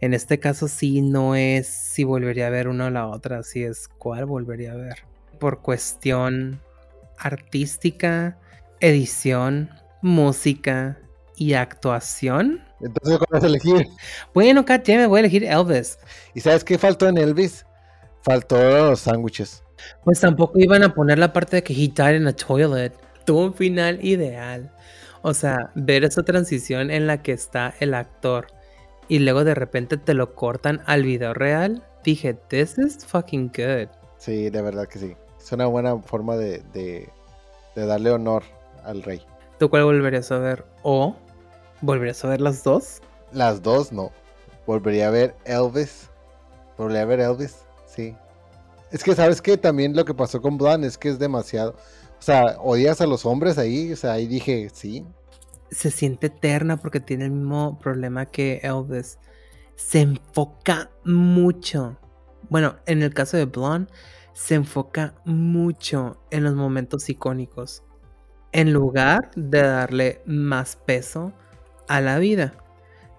En 0.00 0.12
este 0.12 0.40
caso 0.40 0.66
sí 0.66 1.02
no 1.02 1.36
es 1.36 1.68
si 1.68 2.02
volvería 2.02 2.48
a 2.48 2.50
ver 2.50 2.66
una 2.66 2.86
o 2.86 2.90
la 2.90 3.06
otra, 3.06 3.44
si 3.44 3.62
es 3.62 3.86
cuál 3.86 4.26
volvería 4.26 4.72
a 4.72 4.76
ver. 4.76 5.04
Por 5.38 5.62
cuestión 5.62 6.60
artística, 7.16 8.40
edición, 8.80 9.70
música 10.02 10.98
y 11.36 11.52
actuación. 11.52 12.64
Entonces, 12.80 13.18
¿cuál 13.18 13.28
vas 13.30 13.44
a 13.44 13.46
elegir? 13.46 13.86
Bueno, 14.34 14.64
Kat, 14.64 14.88
me 14.88 15.06
voy 15.06 15.18
a 15.18 15.20
elegir 15.20 15.44
Elvis. 15.44 15.96
¿Y 16.34 16.40
sabes 16.40 16.64
qué 16.64 16.76
faltó 16.76 17.06
en 17.06 17.18
Elvis? 17.18 17.64
Faltó 18.24 18.58
los 18.88 18.98
sándwiches. 18.98 19.62
Pues 20.04 20.20
tampoco 20.20 20.58
iban 20.58 20.82
a 20.82 20.94
poner 20.94 21.18
la 21.18 21.32
parte 21.32 21.56
de 21.56 21.62
que 21.62 21.72
he 21.72 21.88
died 21.88 22.14
in 22.14 22.26
a 22.26 22.32
toilet. 22.32 22.92
Tuvo 23.24 23.46
un 23.46 23.54
final 23.54 24.04
ideal. 24.04 24.70
O 25.22 25.34
sea, 25.34 25.70
ver 25.74 26.04
esa 26.04 26.22
transición 26.22 26.90
en 26.90 27.06
la 27.06 27.22
que 27.22 27.32
está 27.32 27.74
el 27.80 27.94
actor 27.94 28.46
y 29.08 29.18
luego 29.18 29.44
de 29.44 29.54
repente 29.54 29.96
te 29.96 30.14
lo 30.14 30.34
cortan 30.34 30.82
al 30.86 31.02
video 31.02 31.34
real. 31.34 31.84
Dije, 32.04 32.34
this 32.34 32.78
is 32.78 33.04
fucking 33.04 33.48
good. 33.48 33.88
Sí, 34.18 34.50
de 34.50 34.62
verdad 34.62 34.86
que 34.86 34.98
sí. 34.98 35.16
Es 35.38 35.52
una 35.52 35.66
buena 35.66 35.98
forma 35.98 36.36
de, 36.36 36.62
de, 36.72 37.08
de 37.74 37.86
darle 37.86 38.10
honor 38.10 38.44
al 38.84 39.02
rey. 39.02 39.22
¿Tú 39.58 39.68
cuál 39.68 39.84
volverías 39.84 40.30
a 40.32 40.38
ver? 40.38 40.64
¿O 40.82 41.16
volverías 41.82 42.24
a 42.24 42.28
ver 42.28 42.40
las 42.40 42.62
dos? 42.64 43.02
Las 43.32 43.62
dos 43.62 43.92
no. 43.92 44.10
Volvería 44.66 45.08
a 45.08 45.10
ver 45.10 45.34
Elvis. 45.44 46.08
Volvería 46.78 47.02
a 47.02 47.06
ver 47.06 47.20
Elvis, 47.20 47.58
sí. 47.86 48.16
Es 48.90 49.04
que, 49.04 49.14
¿sabes 49.14 49.40
qué? 49.40 49.56
También 49.56 49.94
lo 49.94 50.04
que 50.04 50.14
pasó 50.14 50.42
con 50.42 50.58
Blan 50.58 50.84
es 50.84 50.98
que 50.98 51.08
es 51.08 51.18
demasiado. 51.18 51.76
O 52.18 52.22
sea, 52.22 52.56
odias 52.60 53.00
a 53.00 53.06
los 53.06 53.24
hombres 53.24 53.56
ahí. 53.58 53.92
O 53.92 53.96
sea, 53.96 54.12
ahí 54.12 54.26
dije, 54.26 54.68
sí. 54.72 55.06
Se 55.70 55.90
siente 55.90 56.26
eterna 56.26 56.76
porque 56.76 57.00
tiene 57.00 57.26
el 57.26 57.30
mismo 57.30 57.78
problema 57.78 58.26
que 58.26 58.60
Elvis. 58.62 59.18
Se 59.76 60.00
enfoca 60.00 60.90
mucho. 61.04 61.96
Bueno, 62.48 62.76
en 62.86 63.02
el 63.02 63.14
caso 63.14 63.36
de 63.36 63.44
Blonde, 63.44 63.90
se 64.32 64.56
enfoca 64.56 65.14
mucho 65.24 66.20
en 66.30 66.44
los 66.44 66.54
momentos 66.54 67.08
icónicos. 67.08 67.84
En 68.52 68.72
lugar 68.72 69.30
de 69.36 69.62
darle 69.62 70.22
más 70.26 70.76
peso 70.76 71.32
a 71.86 72.00
la 72.00 72.18
vida. 72.18 72.54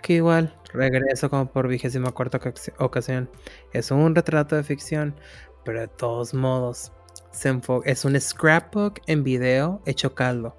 Que 0.03 0.13
igual, 0.13 0.55
regreso 0.73 1.29
como 1.29 1.51
por 1.51 1.67
vigésima 1.67 2.11
cuarta 2.11 2.39
ocasión. 2.79 3.29
Es 3.71 3.91
un 3.91 4.15
retrato 4.15 4.55
de 4.55 4.63
ficción, 4.63 5.15
pero 5.63 5.81
de 5.81 5.87
todos 5.87 6.33
modos, 6.33 6.91
se 7.31 7.57
es 7.85 8.05
un 8.05 8.19
scrapbook 8.19 8.99
en 9.07 9.23
video 9.23 9.81
hecho 9.85 10.13
caldo. 10.13 10.55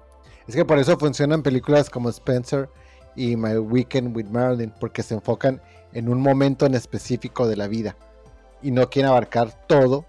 Es 0.47 0.55
que 0.55 0.65
por 0.65 0.79
eso 0.79 0.97
funcionan 0.97 1.43
películas 1.43 1.89
como 1.89 2.09
Spencer 2.09 2.69
y 3.15 3.35
My 3.35 3.57
Weekend 3.57 4.15
with 4.15 4.25
Marilyn, 4.25 4.73
porque 4.79 5.03
se 5.03 5.13
enfocan 5.13 5.61
en 5.93 6.09
un 6.09 6.19
momento 6.19 6.65
en 6.65 6.75
específico 6.75 7.47
de 7.47 7.55
la 7.55 7.67
vida 7.67 7.95
y 8.61 8.71
no 8.71 8.89
quieren 8.89 9.11
abarcar 9.11 9.67
todo 9.67 10.05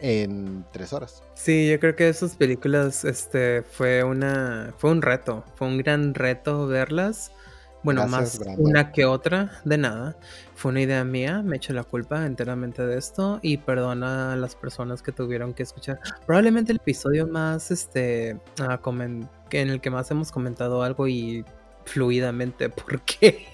en 0.00 0.64
tres 0.72 0.92
horas. 0.92 1.22
Sí, 1.34 1.70
yo 1.70 1.78
creo 1.80 1.94
que 1.96 2.08
esas 2.08 2.34
películas 2.34 3.04
este, 3.04 3.62
fue, 3.62 4.02
una, 4.02 4.74
fue 4.78 4.90
un 4.90 5.00
reto, 5.00 5.44
fue 5.54 5.68
un 5.68 5.78
gran 5.78 6.14
reto 6.14 6.66
verlas 6.66 7.30
bueno, 7.84 8.06
más 8.08 8.40
una 8.56 8.92
que 8.92 9.04
otra, 9.04 9.60
de 9.64 9.76
nada. 9.76 10.16
Fue 10.54 10.70
una 10.70 10.80
idea 10.80 11.04
mía, 11.04 11.42
me 11.42 11.56
echo 11.56 11.74
la 11.74 11.84
culpa 11.84 12.24
enteramente 12.24 12.84
de 12.84 12.96
esto 12.96 13.38
y 13.42 13.58
perdona 13.58 14.32
a 14.32 14.36
las 14.36 14.56
personas 14.56 15.02
que 15.02 15.12
tuvieron 15.12 15.52
que 15.52 15.62
escuchar. 15.62 16.00
Probablemente 16.26 16.72
el 16.72 16.78
episodio 16.78 17.26
más, 17.26 17.70
este, 17.70 18.40
ah, 18.60 18.80
en 19.50 19.68
el 19.68 19.80
que 19.80 19.90
más 19.90 20.10
hemos 20.10 20.32
comentado 20.32 20.82
algo 20.82 21.06
y 21.06 21.44
fluidamente, 21.84 22.68
porque 22.70 23.46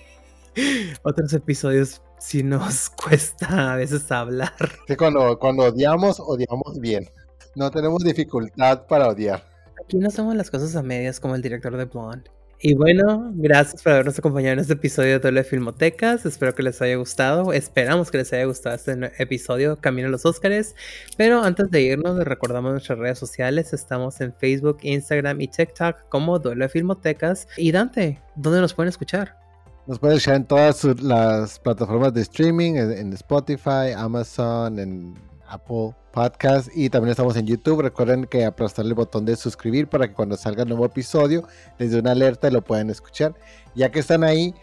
otros 1.03 1.33
episodios 1.33 2.01
sí 2.19 2.45
nos 2.45 2.89
cuesta 3.05 3.73
a 3.73 3.77
veces 3.77 4.11
hablar. 4.13 4.55
Que 4.87 4.97
cuando, 4.97 5.39
cuando 5.41 5.65
odiamos, 5.65 6.21
odiamos 6.21 6.79
bien. 6.79 7.09
No 7.57 7.69
tenemos 7.73 8.05
dificultad 8.05 8.87
para 8.87 9.09
odiar. 9.09 9.45
Aquí 9.85 9.99
no 9.99 10.09
somos 10.11 10.37
las 10.37 10.53
cosas 10.53 10.77
a 10.77 10.83
medias 10.85 11.19
como 11.19 11.35
el 11.35 11.43
director 11.43 11.77
de 11.77 11.87
Blonde. 11.87 12.31
Y 12.63 12.75
bueno, 12.75 13.31
gracias 13.37 13.83
por 13.83 13.95
habernos 13.95 14.19
acompañado 14.19 14.53
en 14.53 14.59
este 14.59 14.75
episodio 14.75 15.13
de 15.13 15.19
Doble 15.19 15.45
Filmotecas. 15.45 16.27
Espero 16.27 16.55
que 16.55 16.63
les 16.63 16.83
haya 16.83 16.97
gustado. 16.97 17.55
Esperamos 17.55 18.11
que 18.11 18.19
les 18.19 18.31
haya 18.35 18.45
gustado 18.45 18.77
este 18.77 19.13
episodio 19.17 19.77
Camino 19.77 20.09
a 20.09 20.11
los 20.11 20.27
Óscares. 20.27 20.75
Pero 21.17 21.43
antes 21.43 21.71
de 21.71 21.81
irnos, 21.81 22.19
les 22.19 22.27
recordamos 22.27 22.73
nuestras 22.73 22.99
redes 22.99 23.19
sociales. 23.19 23.73
Estamos 23.73 24.21
en 24.21 24.35
Facebook, 24.35 24.81
Instagram 24.83 25.41
y 25.41 25.49
TikTok 25.49 26.11
como 26.11 26.39
Doble 26.39 26.69
Filmotecas. 26.69 27.49
Y 27.57 27.73
Dante, 27.73 28.21
¿dónde 28.37 28.61
nos 28.61 28.75
pueden 28.75 28.91
escuchar? 28.91 29.39
Nos 29.87 29.99
pueden 29.99 30.19
escuchar 30.19 30.37
en 30.37 30.45
todas 30.45 30.85
las 31.01 31.59
plataformas 31.61 32.13
de 32.13 32.21
streaming, 32.21 32.75
en 32.75 33.15
Spotify, 33.15 33.93
Amazon, 33.97 34.79
en 34.79 35.15
Apple 35.51 35.95
Podcast 36.13 36.69
y 36.75 36.91
también 36.91 37.11
estamos 37.11 37.37
en 37.37 37.47
YouTube. 37.47 37.83
Recuerden 37.83 38.25
que 38.25 38.45
aplastar 38.45 38.87
el 38.87 38.95
botón 38.95 39.25
de 39.25 39.37
suscribir 39.37 39.89
para 39.89 40.09
que 40.09 40.15
cuando 40.15 40.37
salga 40.37 40.63
el 40.63 40.69
nuevo 40.69 40.87
episodio 40.87 41.47
les 41.79 41.91
dé 41.91 41.99
una 41.99 42.13
alerta 42.13 42.49
y 42.49 42.53
lo 42.53 42.63
puedan 42.63 42.91
escuchar. 42.91 43.35
Ya 43.75 43.91
que 43.91 43.99
están 43.99 44.25
ahí, 44.25 44.55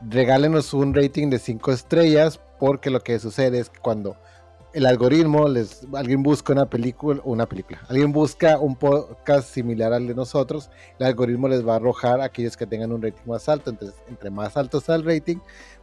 regálenos 0.00 0.72
un 0.74 0.94
rating 0.94 1.30
de 1.30 1.38
5 1.38 1.72
estrellas 1.72 2.40
porque 2.58 2.90
lo 2.90 3.00
que 3.00 3.18
sucede 3.18 3.58
es 3.58 3.70
que 3.70 3.80
cuando 3.80 4.16
el 4.74 4.86
algoritmo, 4.86 5.48
les, 5.48 5.86
alguien 5.94 6.22
busca 6.22 6.52
una 6.52 6.68
película, 6.68 7.20
una 7.24 7.46
película, 7.46 7.80
alguien 7.88 8.10
busca 8.10 8.58
un 8.58 8.74
podcast 8.74 9.48
similar 9.48 9.92
al 9.92 10.08
de 10.08 10.14
nosotros, 10.16 10.68
el 10.98 11.06
algoritmo 11.06 11.46
les 11.46 11.66
va 11.66 11.74
a 11.74 11.76
arrojar 11.76 12.20
a 12.20 12.24
aquellos 12.24 12.56
que 12.56 12.66
tengan 12.66 12.90
un 12.90 13.00
rating 13.00 13.22
más 13.24 13.48
alto. 13.48 13.70
Entonces, 13.70 13.96
entre 14.08 14.30
más 14.30 14.56
alto 14.56 14.78
está 14.78 14.96
el 14.96 15.04
rating, 15.04 15.36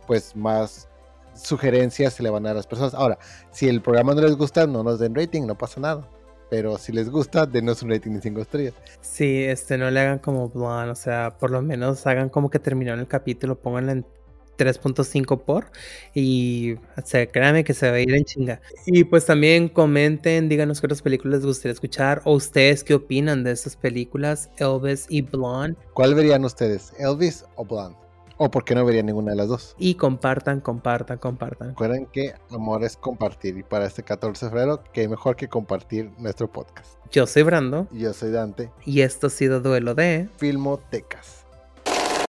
pues 0.07 0.35
más 0.35 0.89
sugerencias 1.33 2.13
se 2.13 2.23
le 2.23 2.29
van 2.29 2.45
a 2.45 2.49
dar 2.49 2.55
a 2.55 2.59
las 2.59 2.67
personas. 2.67 2.93
Ahora, 2.93 3.17
si 3.51 3.67
el 3.67 3.81
programa 3.81 4.13
no 4.13 4.21
les 4.21 4.35
gusta, 4.35 4.67
no 4.67 4.83
nos 4.83 4.99
den 4.99 5.15
rating, 5.15 5.43
no 5.45 5.57
pasa 5.57 5.79
nada. 5.79 6.07
Pero 6.49 6.77
si 6.77 6.91
les 6.91 7.09
gusta, 7.09 7.45
denos 7.45 7.81
un 7.81 7.91
rating 7.91 8.11
de 8.11 8.21
5 8.21 8.41
estrellas. 8.41 8.73
Sí, 8.99 9.43
este, 9.43 9.77
no 9.77 9.89
le 9.89 10.01
hagan 10.01 10.19
como 10.19 10.49
Blonde, 10.49 10.91
o 10.91 10.95
sea, 10.95 11.37
por 11.39 11.49
lo 11.49 11.61
menos 11.61 12.05
hagan 12.05 12.27
como 12.27 12.49
que 12.49 12.59
terminó 12.59 12.93
el 12.93 13.07
capítulo, 13.07 13.57
pónganle 13.57 13.91
en 13.93 14.05
3.5 14.57 15.41
por 15.43 15.71
y 16.13 16.75
se 17.03 17.29
créanme 17.29 17.63
que 17.63 17.73
se 17.73 17.89
va 17.89 17.95
a 17.95 17.99
ir 17.99 18.13
en 18.13 18.25
chinga. 18.25 18.61
Y 18.85 19.05
pues 19.05 19.25
también 19.25 19.69
comenten, 19.69 20.49
díganos 20.49 20.81
qué 20.81 20.87
otras 20.87 21.01
películas 21.01 21.39
les 21.39 21.45
gustaría 21.45 21.73
escuchar 21.73 22.21
o 22.25 22.33
ustedes 22.33 22.83
qué 22.83 22.93
opinan 22.93 23.43
de 23.43 23.51
estas 23.51 23.75
películas, 23.75 24.49
Elvis 24.57 25.05
y 25.09 25.21
Blonde. 25.21 25.77
¿Cuál 25.93 26.15
verían 26.15 26.45
ustedes, 26.45 26.93
Elvis 26.99 27.45
o 27.55 27.65
Blonde? 27.65 28.00
O 28.43 28.49
por 28.49 28.65
qué 28.65 28.73
no 28.73 28.83
vería 28.83 29.03
ninguna 29.03 29.33
de 29.33 29.37
las 29.37 29.49
dos. 29.49 29.75
Y 29.77 29.93
compartan, 29.93 30.61
compartan, 30.61 31.19
compartan. 31.19 31.69
Recuerden 31.69 32.07
que 32.07 32.33
amor 32.49 32.83
es 32.83 32.97
compartir. 32.97 33.55
Y 33.55 33.61
para 33.61 33.85
este 33.85 34.01
14 34.01 34.47
de 34.47 34.49
febrero, 34.49 34.83
qué 34.93 35.07
mejor 35.07 35.35
que 35.35 35.47
compartir 35.47 36.09
nuestro 36.17 36.51
podcast. 36.51 36.95
Yo 37.11 37.27
soy 37.27 37.43
Brando. 37.43 37.87
Y 37.91 37.99
yo 37.99 38.13
soy 38.13 38.31
Dante. 38.31 38.71
Y 38.83 39.01
esto 39.01 39.27
ha 39.27 39.29
sido 39.29 39.59
Duelo 39.59 39.93
de 39.93 40.27
Filmotecas. 40.37 41.40